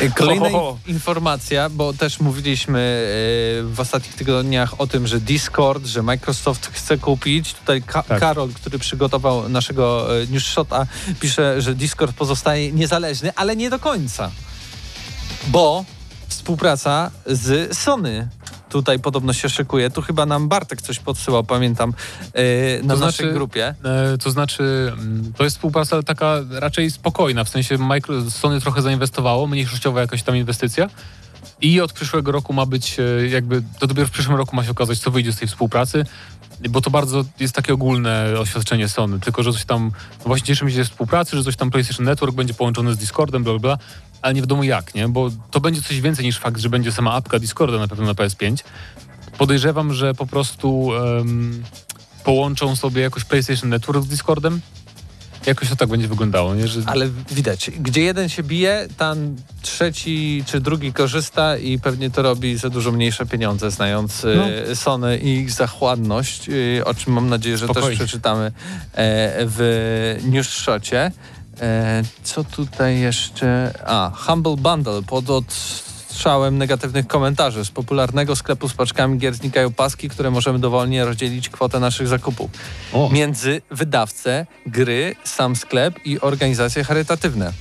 E, 0.00 0.10
Kolejna 0.10 0.50
Ho, 0.50 0.58
ho, 0.58 0.64
ho. 0.64 0.78
in- 0.86 0.94
informacja, 0.94 1.70
bo 1.70 1.92
też 1.92 2.20
mówiliśmy 2.20 2.78
e, 2.78 3.62
w 3.62 3.76
ostatnich 3.80 4.14
tygodniach 4.14 4.80
o 4.80 4.86
tym, 4.86 5.06
że 5.06 5.20
Discord, 5.20 5.86
że 5.86 6.02
Microsoft 6.02 6.70
chce 6.72 6.98
kupić. 6.98 7.54
Tutaj 7.54 7.82
Ka- 7.82 8.02
Tak. 8.02 8.20
Karol, 8.20 8.48
który 8.52 8.78
przygotował 8.78 9.48
naszego 9.48 10.08
e, 10.22 10.26
news 10.26 10.44
shota, 10.46 10.86
pisze, 11.20 11.62
że 11.62 11.74
Discord 11.74 12.16
pozostaje 12.16 12.72
niezależny, 12.72 13.32
ale 13.36 13.56
nie 13.56 13.70
do 13.70 13.78
końca. 13.78 14.30
Bo 15.46 15.84
współpraca 16.28 17.10
z 17.26 17.78
Sony 17.78 18.28
tutaj 18.74 18.98
podobno 18.98 19.32
się 19.32 19.48
szykuje. 19.48 19.90
Tu 19.90 20.02
chyba 20.02 20.26
nam 20.26 20.48
Bartek 20.48 20.82
coś 20.82 20.98
podsyłał, 20.98 21.44
pamiętam, 21.44 21.94
e, 22.32 22.82
na 22.82 22.94
To 22.94 23.00
naszej 23.00 23.26
znaczy- 23.26 23.32
grupie. 23.32 23.74
E, 23.84 24.18
to 24.18 24.30
znaczy, 24.30 24.92
mm, 24.92 25.32
to 25.36 25.44
jest 25.44 25.56
współpraca 25.56 26.02
taka 26.02 26.40
raczej 26.50 26.90
spokojna, 26.90 27.44
w 27.44 27.48
sensie 27.48 27.78
Micro, 27.78 28.30
Sony 28.30 28.60
trochę 28.60 28.82
zainwestowało, 28.82 29.46
mniejszościowa 29.46 30.00
jakaś 30.00 30.22
tam 30.22 30.36
inwestycja 30.36 30.90
i 31.60 31.80
od 31.80 31.92
przyszłego 31.92 32.32
roku 32.32 32.52
ma 32.52 32.66
być 32.66 32.96
e, 33.00 33.28
jakby, 33.28 33.62
to 33.78 33.86
dopiero 33.86 34.08
w 34.08 34.10
przyszłym 34.10 34.36
roku 34.36 34.56
ma 34.56 34.64
się 34.64 34.70
okazać, 34.70 34.98
co 34.98 35.10
wyjdzie 35.10 35.32
z 35.32 35.38
tej 35.38 35.48
współpracy, 35.48 36.04
bo 36.70 36.80
to 36.80 36.90
bardzo 36.90 37.24
jest 37.40 37.54
takie 37.54 37.74
ogólne 37.74 38.34
oświadczenie 38.38 38.88
Sony, 38.88 39.20
tylko 39.20 39.42
że 39.42 39.52
coś 39.52 39.64
tam, 39.64 39.90
no 40.18 40.24
właśnie 40.24 40.46
cieszymy 40.46 40.70
się 40.70 40.76
ze 40.76 40.84
współpracy, 40.84 41.36
że 41.36 41.44
coś 41.44 41.56
tam 41.56 41.70
PlayStation 41.70 42.06
Network 42.06 42.34
będzie 42.34 42.54
połączone 42.54 42.94
z 42.94 42.96
Discordem, 42.96 43.44
bla, 43.44 43.58
bla, 43.58 43.78
ale 44.22 44.34
nie 44.34 44.40
wiadomo 44.40 44.62
jak, 44.64 44.94
nie? 44.94 45.08
Bo 45.08 45.30
to 45.50 45.60
będzie 45.60 45.82
coś 45.82 46.00
więcej 46.00 46.24
niż 46.24 46.38
fakt, 46.38 46.60
że 46.60 46.68
będzie 46.68 46.92
sama 46.92 47.12
apka 47.12 47.38
Discorda 47.38 47.78
na 47.78 47.88
pewno 47.88 48.04
na 48.04 48.12
PS5. 48.12 48.56
Podejrzewam, 49.38 49.92
że 49.94 50.14
po 50.14 50.26
prostu 50.26 50.90
em, 50.96 51.62
połączą 52.24 52.76
sobie 52.76 53.02
jakoś 53.02 53.24
PlayStation 53.24 53.70
Network 53.70 54.04
z 54.04 54.08
Discordem. 54.08 54.60
Jakoś 55.46 55.68
to 55.68 55.76
tak 55.76 55.88
będzie 55.88 56.08
wyglądało, 56.08 56.54
nie? 56.54 56.68
Że 56.68 56.80
Ale 56.86 57.08
widać, 57.30 57.70
gdzie 57.70 58.00
jeden 58.00 58.28
się 58.28 58.42
bije, 58.42 58.88
tam 58.96 59.36
trzeci 59.62 60.44
czy 60.46 60.60
drugi 60.60 60.92
korzysta 60.92 61.56
i 61.56 61.78
pewnie 61.78 62.10
to 62.10 62.22
robi 62.22 62.56
za 62.56 62.70
dużo 62.70 62.92
mniejsze 62.92 63.26
pieniądze, 63.26 63.70
znając 63.70 64.24
e, 64.24 64.76
Sony 64.76 65.18
i 65.18 65.28
ich 65.28 65.50
zachładność, 65.50 66.48
e, 66.78 66.84
o 66.84 66.94
czym 66.94 67.12
mam 67.12 67.28
nadzieję, 67.28 67.58
że 67.58 67.64
Spokojnie. 67.66 67.88
też 67.88 67.98
przeczytamy 67.98 68.44
e, 68.44 68.52
w 69.46 70.20
news 70.24 70.48
shocie. 70.48 71.00
E, 71.00 71.10
co 72.22 72.44
tutaj 72.44 73.00
jeszcze? 73.00 73.74
A, 73.86 74.10
Humble 74.16 74.56
Bundle 74.56 75.02
pod 75.02 75.30
odstrzałem 75.30 76.58
negatywnych 76.58 77.06
komentarzy. 77.06 77.64
Z 77.64 77.70
popularnego 77.70 78.36
sklepu 78.36 78.68
z 78.68 78.74
paczkami 78.74 79.18
gier 79.18 79.34
znikają 79.34 79.72
paski, 79.72 80.08
które 80.08 80.30
możemy 80.30 80.58
dowolnie 80.58 81.04
rozdzielić 81.04 81.48
kwotę 81.48 81.80
naszych 81.80 82.08
zakupów 82.08 82.50
O, 82.92 83.10
między 83.12 83.62
wydawcę, 83.70 84.46
gry, 84.66 85.16
sam 85.24 85.56
sklep 85.56 86.06
i 86.06 86.20
organizacje 86.20 86.84
charytatywne. 86.84 87.52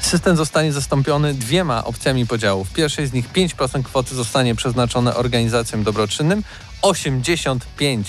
System 0.00 0.36
zostanie 0.36 0.72
zastąpiony 0.72 1.34
dwiema 1.34 1.84
opcjami 1.84 2.26
podziału. 2.26 2.64
W 2.64 2.72
pierwszej 2.72 3.06
z 3.06 3.12
nich 3.12 3.32
5% 3.32 3.82
kwoty 3.82 4.14
zostanie 4.14 4.54
przeznaczone 4.54 5.14
organizacjom 5.14 5.84
dobroczynnym, 5.84 6.42
85% 6.82 8.04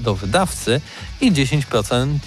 do 0.00 0.14
wydawcy 0.14 0.80
i 1.20 1.32
10% 1.32 2.18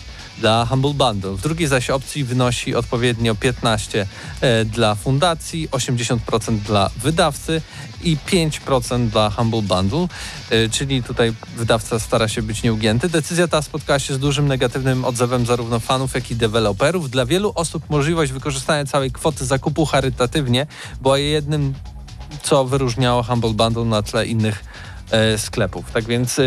dla 0.41 0.65
Humble 0.65 0.93
Bundle. 0.93 1.31
W 1.31 1.41
drugiej 1.41 1.67
zaś 1.67 1.89
opcji 1.89 2.23
wynosi 2.23 2.75
odpowiednio 2.75 3.35
15% 3.35 4.05
e, 4.41 4.65
dla 4.65 4.95
fundacji, 4.95 5.69
80% 5.69 6.57
dla 6.57 6.89
wydawcy 6.97 7.61
i 8.03 8.17
5% 8.17 9.07
dla 9.07 9.29
Humble 9.29 9.61
Bundle, 9.61 10.07
e, 10.49 10.69
czyli 10.69 11.03
tutaj 11.03 11.33
wydawca 11.57 11.99
stara 11.99 12.27
się 12.27 12.41
być 12.41 12.63
nieugięty. 12.63 13.09
Decyzja 13.09 13.47
ta 13.47 13.61
spotkała 13.61 13.99
się 13.99 14.13
z 14.13 14.19
dużym 14.19 14.47
negatywnym 14.47 15.05
odzewem 15.05 15.45
zarówno 15.45 15.79
fanów, 15.79 16.15
jak 16.15 16.31
i 16.31 16.35
deweloperów. 16.35 17.09
Dla 17.09 17.25
wielu 17.25 17.51
osób 17.55 17.89
możliwość 17.89 18.31
wykorzystania 18.31 18.85
całej 18.85 19.11
kwoty 19.11 19.45
zakupu 19.45 19.85
charytatywnie 19.85 20.67
była 21.01 21.17
jednym, 21.17 21.73
co 22.43 22.65
wyróżniało 22.65 23.23
Humble 23.23 23.53
Bundle 23.53 23.85
na 23.85 24.01
tle 24.01 24.25
innych 24.25 24.63
sklepów. 25.37 25.91
Tak 25.91 26.03
więc, 26.05 26.39
e, 26.39 26.43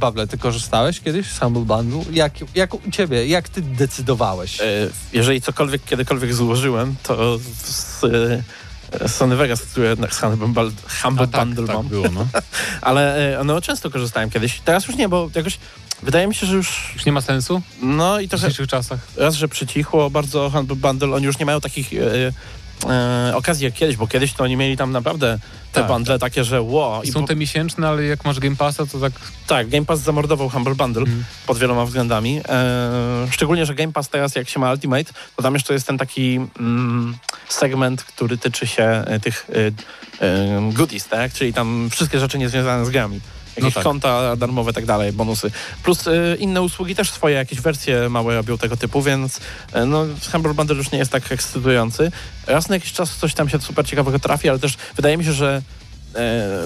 Pawle, 0.00 0.26
ty 0.26 0.38
korzystałeś 0.38 1.00
kiedyś 1.00 1.26
z 1.32 1.38
Humble 1.38 1.62
Bundle? 1.62 2.02
Jak, 2.12 2.32
jak 2.54 2.74
u 2.74 2.90
ciebie? 2.92 3.26
Jak 3.26 3.48
ty 3.48 3.62
decydowałeś? 3.62 4.60
E, 4.60 4.64
Jeżeli 5.12 5.40
cokolwiek 5.40 5.84
kiedykolwiek 5.84 6.34
złożyłem, 6.34 6.94
to 7.02 7.38
z 7.64 8.04
e, 8.04 9.08
Sony 9.08 9.36
Vegas, 9.36 9.62
które 9.62 9.88
jednak 9.88 10.14
z 10.14 10.18
Humble, 10.20 10.48
Bundle- 10.48 11.02
Humble 11.02 11.24
a 11.24 11.26
tak, 11.26 11.44
Bundle 11.46 11.66
tak 11.66 11.76
mam. 11.76 11.86
było, 11.88 12.06
no. 12.14 12.26
Ale 12.80 13.38
e, 13.40 13.44
no, 13.44 13.60
często 13.60 13.90
korzystałem 13.90 14.30
kiedyś. 14.30 14.60
Teraz 14.64 14.86
już 14.88 14.96
nie, 14.96 15.08
bo 15.08 15.30
jakoś 15.34 15.58
wydaje 16.02 16.26
mi 16.26 16.34
się, 16.34 16.46
że 16.46 16.56
już 16.56 16.90
Już 16.94 17.04
nie 17.06 17.12
ma 17.12 17.20
sensu 17.20 17.62
no 17.82 18.20
i 18.20 18.26
w 18.26 18.30
trochę 18.30 18.42
dzisiejszych 18.48 18.70
czasach. 18.70 18.98
raz, 19.16 19.34
że 19.34 19.48
przycichło 19.48 20.10
bardzo 20.10 20.50
Humble 20.50 20.76
Bundle, 20.76 21.08
oni 21.14 21.24
już 21.26 21.38
nie 21.38 21.46
mają 21.46 21.60
takich 21.60 21.92
e, 21.92 21.98
e, 22.90 23.32
okazji 23.36 23.64
jak 23.64 23.74
kiedyś, 23.74 23.96
bo 23.96 24.06
kiedyś 24.06 24.32
to 24.32 24.44
oni 24.44 24.56
mieli 24.56 24.76
tam 24.76 24.92
naprawdę 24.92 25.38
te 25.72 25.80
Tak, 25.80 25.88
bundle 25.90 26.18
takie, 26.18 26.44
że 26.44 26.62
wow. 26.62 27.06
Są 27.06 27.20
po- 27.20 27.26
te 27.26 27.36
miesięczne, 27.36 27.88
ale 27.88 28.04
jak 28.04 28.24
masz 28.24 28.40
Game 28.40 28.56
Passa, 28.56 28.86
to 28.86 28.98
tak 29.00 29.12
Tak, 29.46 29.68
Game 29.68 29.84
Pass 29.84 30.00
zamordował 30.00 30.48
Humble 30.48 30.74
Bundle 30.74 31.02
Mhm. 31.02 31.24
pod 31.46 31.58
wieloma 31.58 31.84
względami. 31.86 32.40
E, 32.48 33.28
szczególnie, 33.30 33.66
że 33.66 33.74
Game 33.74 33.92
Pass 33.92 34.08
teraz, 34.08 34.34
jak 34.34 34.48
się 34.48 34.60
ma 34.60 34.70
Ultimate, 34.72 35.12
to 35.36 35.42
tam 35.42 35.54
jeszcze 35.54 35.72
jest 35.72 35.86
ten 35.86 35.98
taki 35.98 36.40
mm, 36.60 37.16
segment, 37.48 38.04
który 38.04 38.38
tyczy 38.38 38.66
się 38.66 38.84
e, 38.84 39.20
tych 39.20 39.46
e, 40.20 40.24
e, 40.26 40.70
goodies, 40.72 41.08
tak? 41.08 41.32
Czyli 41.32 41.52
tam 41.52 41.88
wszystkie 41.90 42.18
rzeczy 42.18 42.38
niezwiązane 42.38 42.86
z 42.86 42.90
grami. 42.90 43.20
Jakieś 43.56 43.74
tak. 43.74 43.82
konta 43.82 44.36
darmowe 44.36 44.70
i 44.70 44.74
tak 44.74 44.86
dalej, 44.86 45.12
bonusy. 45.12 45.50
Plus 45.82 46.08
e, 46.08 46.36
inne 46.38 46.62
usługi 46.62 46.94
też 46.94 47.10
swoje 47.10 47.34
jakieś 47.34 47.60
wersje 47.60 48.08
małe 48.08 48.34
robią 48.34 48.58
tego 48.58 48.76
typu, 48.76 49.02
więc 49.02 49.40
e, 49.72 49.86
no, 49.86 50.06
Humble 50.32 50.54
Bundle 50.54 50.76
już 50.76 50.92
nie 50.92 50.98
jest 50.98 51.12
tak 51.12 51.32
ekscytujący. 51.32 52.12
Raz 52.46 52.68
na 52.68 52.74
jakiś 52.74 52.92
czas 52.92 53.16
coś 53.16 53.34
tam 53.34 53.48
się 53.48 53.60
super 53.60 53.86
ciekawego 53.86 54.18
trafi, 54.18 54.48
ale 54.48 54.58
też 54.58 54.76
wydaje 54.96 55.16
mi 55.16 55.24
się, 55.24 55.32
że 55.32 55.62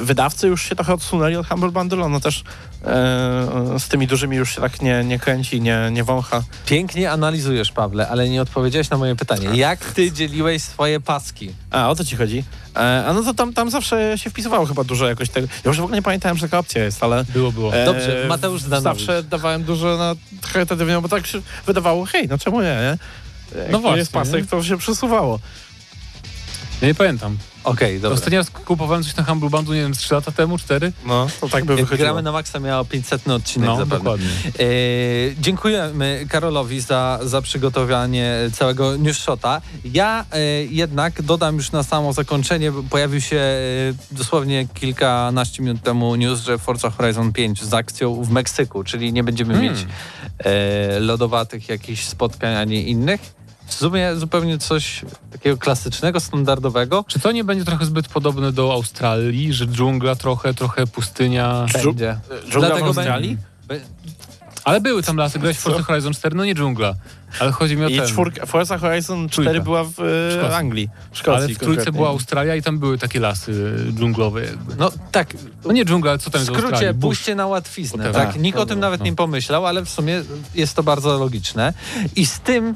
wydawcy 0.02 0.46
już 0.48 0.62
się 0.68 0.76
trochę 0.76 0.94
odsunęli 0.94 1.36
od 1.36 1.48
Humble 1.48 1.70
Bundle, 1.70 2.04
ono 2.04 2.20
też 2.20 2.44
e, 2.84 3.78
z 3.78 3.88
tymi 3.88 4.06
dużymi 4.06 4.36
już 4.36 4.54
się 4.54 4.60
tak 4.60 4.82
nie, 4.82 5.04
nie 5.04 5.18
kręci, 5.18 5.60
nie, 5.60 5.88
nie 5.92 6.04
wącha. 6.04 6.42
Pięknie 6.66 7.10
analizujesz, 7.10 7.72
Pawle, 7.72 8.08
ale 8.08 8.28
nie 8.28 8.42
odpowiedziałeś 8.42 8.90
na 8.90 8.96
moje 8.96 9.16
pytanie. 9.16 9.48
Jak 9.54 9.84
ty 9.84 10.12
dzieliłeś 10.12 10.62
swoje 10.62 11.00
paski? 11.00 11.54
A, 11.70 11.90
o 11.90 11.94
co 11.94 12.04
ci 12.04 12.16
chodzi? 12.16 12.44
E, 12.76 13.04
a 13.06 13.12
no 13.12 13.22
to 13.22 13.34
tam, 13.34 13.52
tam 13.52 13.70
zawsze 13.70 14.18
się 14.18 14.30
wpisywało 14.30 14.66
chyba 14.66 14.84
dużo 14.84 15.08
jakoś 15.08 15.28
tego. 15.30 15.46
Ja 15.64 15.68
już 15.68 15.76
w 15.76 15.82
ogóle 15.82 15.96
nie 15.98 16.02
pamiętałem, 16.02 16.36
że 16.36 16.42
taka 16.42 16.58
opcja 16.58 16.84
jest, 16.84 17.02
ale... 17.02 17.24
Było, 17.24 17.52
było. 17.52 17.74
e, 17.74 17.84
Dobrze, 17.84 18.24
Mateusz 18.28 18.62
Zdanowicz. 18.62 19.00
Zawsze 19.00 19.22
dawałem 19.22 19.64
dużo 19.64 19.96
na 19.96 20.14
charytatywnie, 20.48 21.00
bo 21.00 21.08
tak 21.08 21.26
się 21.26 21.40
wydawało, 21.66 22.04
hej, 22.04 22.28
no 22.28 22.38
czemu 22.38 22.60
nie, 22.60 22.76
nie? 22.76 22.98
Jak 23.62 23.70
No 23.70 23.78
właśnie, 23.78 23.98
jest 23.98 24.12
pasek, 24.12 24.40
nie? 24.40 24.46
to 24.46 24.62
się 24.62 24.78
przesuwało. 24.78 25.38
Ja 26.82 26.88
nie 26.88 26.94
pamiętam. 26.94 27.36
Okej, 27.66 28.00
dobra. 28.00 28.14
Ostatni 28.14 28.36
raz 28.36 28.50
kupowałem 28.50 29.02
coś 29.04 29.16
na 29.16 29.24
Humble 29.24 29.50
Bundle, 29.50 29.76
nie 29.76 29.82
wiem, 29.82 29.94
z 29.94 29.98
3 29.98 30.14
lata 30.14 30.32
temu, 30.32 30.58
4? 30.58 30.92
No, 31.06 31.26
to 31.40 31.48
tak 31.48 31.64
by 31.64 31.76
wychodziło. 31.76 31.98
gramy 31.98 32.22
na 32.22 32.32
maksa 32.32 32.60
miało 32.60 32.84
500 32.84 33.28
odcinek 33.28 33.66
No, 33.68 33.76
zapewne. 33.76 33.98
dokładnie. 33.98 34.26
E, 34.58 34.64
dziękujemy 35.40 36.26
Karolowi 36.28 36.80
za, 36.80 37.18
za 37.22 37.42
przygotowanie 37.42 38.34
całego 38.52 38.96
news 38.96 39.18
shota. 39.18 39.60
Ja 39.84 40.24
e, 40.32 40.40
jednak 40.64 41.22
dodam 41.22 41.56
już 41.56 41.72
na 41.72 41.82
samo 41.82 42.12
zakończenie, 42.12 42.72
bo 42.72 42.82
pojawił 42.82 43.20
się 43.20 43.36
e, 43.36 43.60
dosłownie 44.10 44.68
kilkanaście 44.74 45.62
minut 45.62 45.82
temu 45.82 46.14
news, 46.16 46.40
że 46.40 46.58
Forza 46.58 46.90
Horizon 46.90 47.32
5 47.32 47.62
z 47.64 47.74
akcją 47.74 48.22
w 48.24 48.30
Meksyku, 48.30 48.84
czyli 48.84 49.12
nie 49.12 49.24
będziemy 49.24 49.54
Hmm. 49.54 49.72
mieć 49.72 49.86
e, 50.38 51.00
lodowatych 51.00 51.68
jakichś 51.68 52.04
spotkań 52.04 52.54
ani 52.54 52.90
innych. 52.90 53.35
W 53.66 53.74
sumie 53.74 54.16
zupełnie 54.16 54.58
coś 54.58 55.04
takiego 55.32 55.56
klasycznego, 55.56 56.20
standardowego. 56.20 57.04
Czy 57.08 57.20
to 57.20 57.32
nie 57.32 57.44
będzie 57.44 57.64
trochę 57.64 57.84
zbyt 57.84 58.08
podobne 58.08 58.52
do 58.52 58.72
Australii, 58.72 59.52
że 59.52 59.66
dżungla 59.66 60.14
trochę, 60.16 60.54
trochę 60.54 60.86
pustynia? 60.86 61.66
Będzie. 61.72 62.18
Dżungla 62.30 62.50
w 62.50 62.70
Dlatego 62.70 62.86
Australii? 62.86 63.38
Be- 63.68 63.80
Ale 64.64 64.80
były 64.80 65.02
tam 65.02 65.16
lasy, 65.16 65.38
grałeś 65.38 65.56
w 65.56 65.60
Forza 65.60 65.82
Horizon 65.82 66.14
4, 66.14 66.36
no 66.36 66.44
nie 66.44 66.54
dżungla. 66.54 66.94
Ale 67.40 67.52
chodzi 67.52 67.76
mi 67.76 67.84
o 67.84 67.88
I 67.88 67.96
ten. 67.96 68.06
czwórka, 68.08 68.46
Forza 68.46 68.78
Horizon 68.78 69.28
4 69.28 69.44
Trójka. 69.44 69.64
była 69.64 69.84
w 69.84 70.00
e. 70.50 70.56
Anglii. 70.56 70.88
Szkocji 71.12 71.44
Ale 71.44 71.54
w 71.54 71.58
trójce 71.58 71.92
była 71.92 72.08
Australia 72.08 72.54
i 72.54 72.62
tam 72.62 72.78
były 72.78 72.98
takie 72.98 73.20
lasy 73.20 73.76
dżunglowe 73.98 74.44
jakby. 74.44 74.76
No 74.76 74.90
tak, 75.12 75.34
No 75.64 75.72
nie 75.72 75.84
dżungla, 75.84 76.10
ale 76.10 76.18
co 76.18 76.30
tam 76.30 76.38
W 76.38 76.42
jest 76.42 76.50
w 76.50 76.54
Australii? 76.54 76.76
skrócie, 76.76 77.00
pójście 77.00 77.34
na 77.34 77.46
łatwiznę. 77.46 78.04
Whatever. 78.04 78.26
Tak, 78.32 78.42
nikt 78.42 78.58
o 78.58 78.66
tym 78.66 78.80
nawet 78.80 79.00
no. 79.00 79.06
nie 79.06 79.12
pomyślał, 79.16 79.66
ale 79.66 79.84
w 79.84 79.88
sumie 79.90 80.22
jest 80.54 80.76
to 80.76 80.82
bardzo 80.82 81.18
logiczne. 81.18 81.72
I 82.16 82.26
z 82.26 82.40
tym 82.40 82.74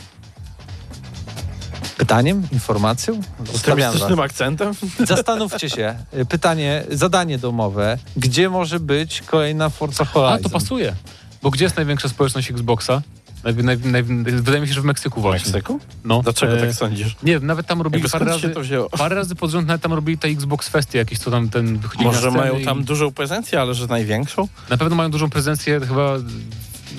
pytaniem, 2.00 2.42
informacją, 2.52 3.14
Z 3.14 3.36
tym 3.36 3.46
zostawiam 3.46 3.78
was. 3.78 3.94
mistycznym 3.94 4.20
akcentem? 4.20 4.72
Zastanówcie 5.06 5.70
się, 5.70 5.94
pytanie, 6.28 6.84
zadanie 6.90 7.38
domowe, 7.38 7.98
gdzie 8.16 8.50
może 8.50 8.80
być 8.80 9.22
kolejna 9.26 9.70
Forza 9.70 10.04
Horizon? 10.04 10.38
A, 10.40 10.42
to 10.42 10.50
pasuje. 10.50 10.94
Bo 11.42 11.50
gdzie 11.50 11.64
jest 11.64 11.76
największa 11.76 12.08
społeczność 12.08 12.50
Xboxa? 12.50 13.02
Naj, 13.44 13.54
naj, 13.54 13.78
naj, 13.78 14.02
wydaje 14.24 14.60
mi 14.60 14.68
się, 14.68 14.74
że 14.74 14.80
w 14.80 14.84
Meksyku 14.84 15.20
W 15.20 15.22
właśnie. 15.22 15.52
Meksyku? 15.52 15.80
No. 16.04 16.22
Dlaczego 16.22 16.52
E, 16.56 16.60
tak 16.60 16.74
sądzisz? 16.74 17.16
Nie 17.22 17.40
nawet 17.40 17.66
tam 17.66 17.82
robili 17.82 18.02
Jakby 18.02 18.18
parę 18.18 18.24
razy, 18.24 18.52
parę 18.98 19.16
razy 19.16 19.34
pod 19.34 19.50
rząd 19.50 19.66
nawet 19.66 19.82
tam 19.82 19.92
robili 19.92 20.18
te 20.18 20.28
Xbox 20.28 20.68
Festy 20.68 20.98
jakieś, 20.98 21.18
co 21.18 21.30
tam 21.30 21.48
ten 21.50 21.78
wychodzili 21.78 22.06
na 22.06 22.12
Może 22.12 22.30
mają 22.30 22.58
i 22.58 22.64
tam 22.64 22.84
dużą 22.84 23.10
prezencję, 23.12 23.60
ale 23.60 23.74
że 23.74 23.86
największą? 23.86 24.48
Na 24.70 24.76
pewno 24.76 24.96
mają 24.96 25.10
dużą 25.10 25.30
prezencję, 25.30 25.80
chyba, 25.80 26.16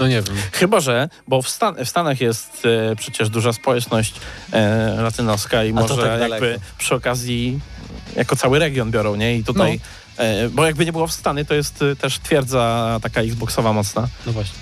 no 0.01 0.07
nie 0.07 0.21
wiem. 0.21 0.35
Chyba, 0.51 0.79
że, 0.79 1.09
bo 1.27 1.41
w, 1.41 1.49
Stan 1.49 1.75
w 1.85 1.89
Stanach 1.89 2.21
jest 2.21 2.67
e, 2.91 2.95
przecież 2.95 3.29
duża 3.29 3.53
społeczność 3.53 4.13
e, 4.51 5.01
latynoska 5.01 5.63
i 5.63 5.71
A 5.71 5.73
może 5.73 5.97
tak 5.97 6.29
jakby 6.31 6.59
przy 6.77 6.95
okazji 6.95 7.59
jako 8.15 8.35
cały 8.35 8.59
region 8.59 8.91
biorą, 8.91 9.15
nie? 9.15 9.35
I 9.35 9.43
tutaj, 9.43 9.79
No. 10.17 10.23
e, 10.23 10.49
bo 10.49 10.65
jakby 10.65 10.85
nie 10.85 10.91
było 10.91 11.07
w 11.07 11.13
Stany, 11.13 11.45
to 11.45 11.53
jest 11.53 11.81
e, 11.81 11.95
też 11.95 12.19
twierdza 12.19 12.99
taka 13.01 13.21
Xboxowa 13.21 13.73
mocna. 13.73 14.07
No 14.25 14.31
właśnie. 14.31 14.59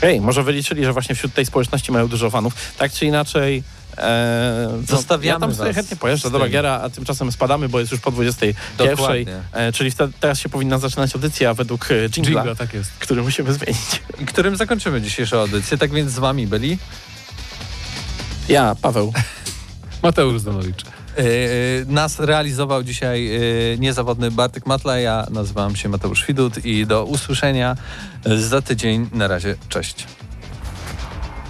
Hej, 0.00 0.20
może 0.20 0.42
wyliczyli, 0.42 0.84
że 0.84 0.92
właśnie 0.92 1.14
wśród 1.14 1.34
tej 1.34 1.46
społeczności 1.46 1.92
mają 1.92 2.08
dużo 2.08 2.30
fanów. 2.30 2.54
Tak 2.78 2.92
czy 2.92 3.06
inaczej. 3.06 3.62
E, 3.98 4.68
no, 4.72 4.96
Zostawiamy 4.96 5.34
Ja 5.34 5.40
tam 5.40 5.54
sobie 5.54 5.72
chętnie 5.72 5.96
pojeżdżę 5.96 6.30
do. 6.30 6.38
Bagiera, 6.38 6.80
a 6.82 6.90
tymczasem 6.90 7.32
spadamy, 7.32 7.68
bo 7.68 7.80
jest 7.80 7.92
już 7.92 8.00
po 8.00 8.10
21. 8.10 8.96
Dokładnie. 8.96 9.42
E, 9.52 9.72
czyli 9.72 9.90
wtedy, 9.90 10.12
teraz 10.20 10.38
się 10.38 10.48
powinna 10.48 10.78
zaczynać 10.78 11.14
audycja 11.14 11.54
według 11.54 11.88
e, 11.90 12.08
tak 12.54 12.74
jest. 12.74 12.90
który 12.98 13.22
musimy 13.22 13.52
zmienić. 13.52 14.02
I 14.20 14.26
którym 14.26 14.56
zakończymy 14.56 15.02
dzisiejszą 15.02 15.40
audycję. 15.40 15.78
Tak 15.78 15.90
więc 15.90 16.12
z 16.12 16.18
wami 16.18 16.46
byli 16.46 16.78
Ja, 18.48 18.76
Paweł. 18.82 19.12
Mateusz 20.02 20.40
Zdanowicz. 20.40 20.82
Yy, 21.18 21.24
nas 21.86 22.20
realizował 22.20 22.82
dzisiaj 22.82 23.24
yy, 23.24 23.76
niezawodny 23.78 24.30
Bartek 24.30 24.66
Matla, 24.66 24.98
ja 24.98 25.26
nazywam 25.30 25.76
się 25.76 25.88
Mateusz 25.88 26.26
Widut 26.26 26.64
i 26.64 26.86
do 26.86 27.04
usłyszenia 27.04 27.76
za 28.36 28.62
tydzień. 28.62 29.08
Na 29.12 29.28
razie, 29.28 29.56
cześć. 29.68 30.06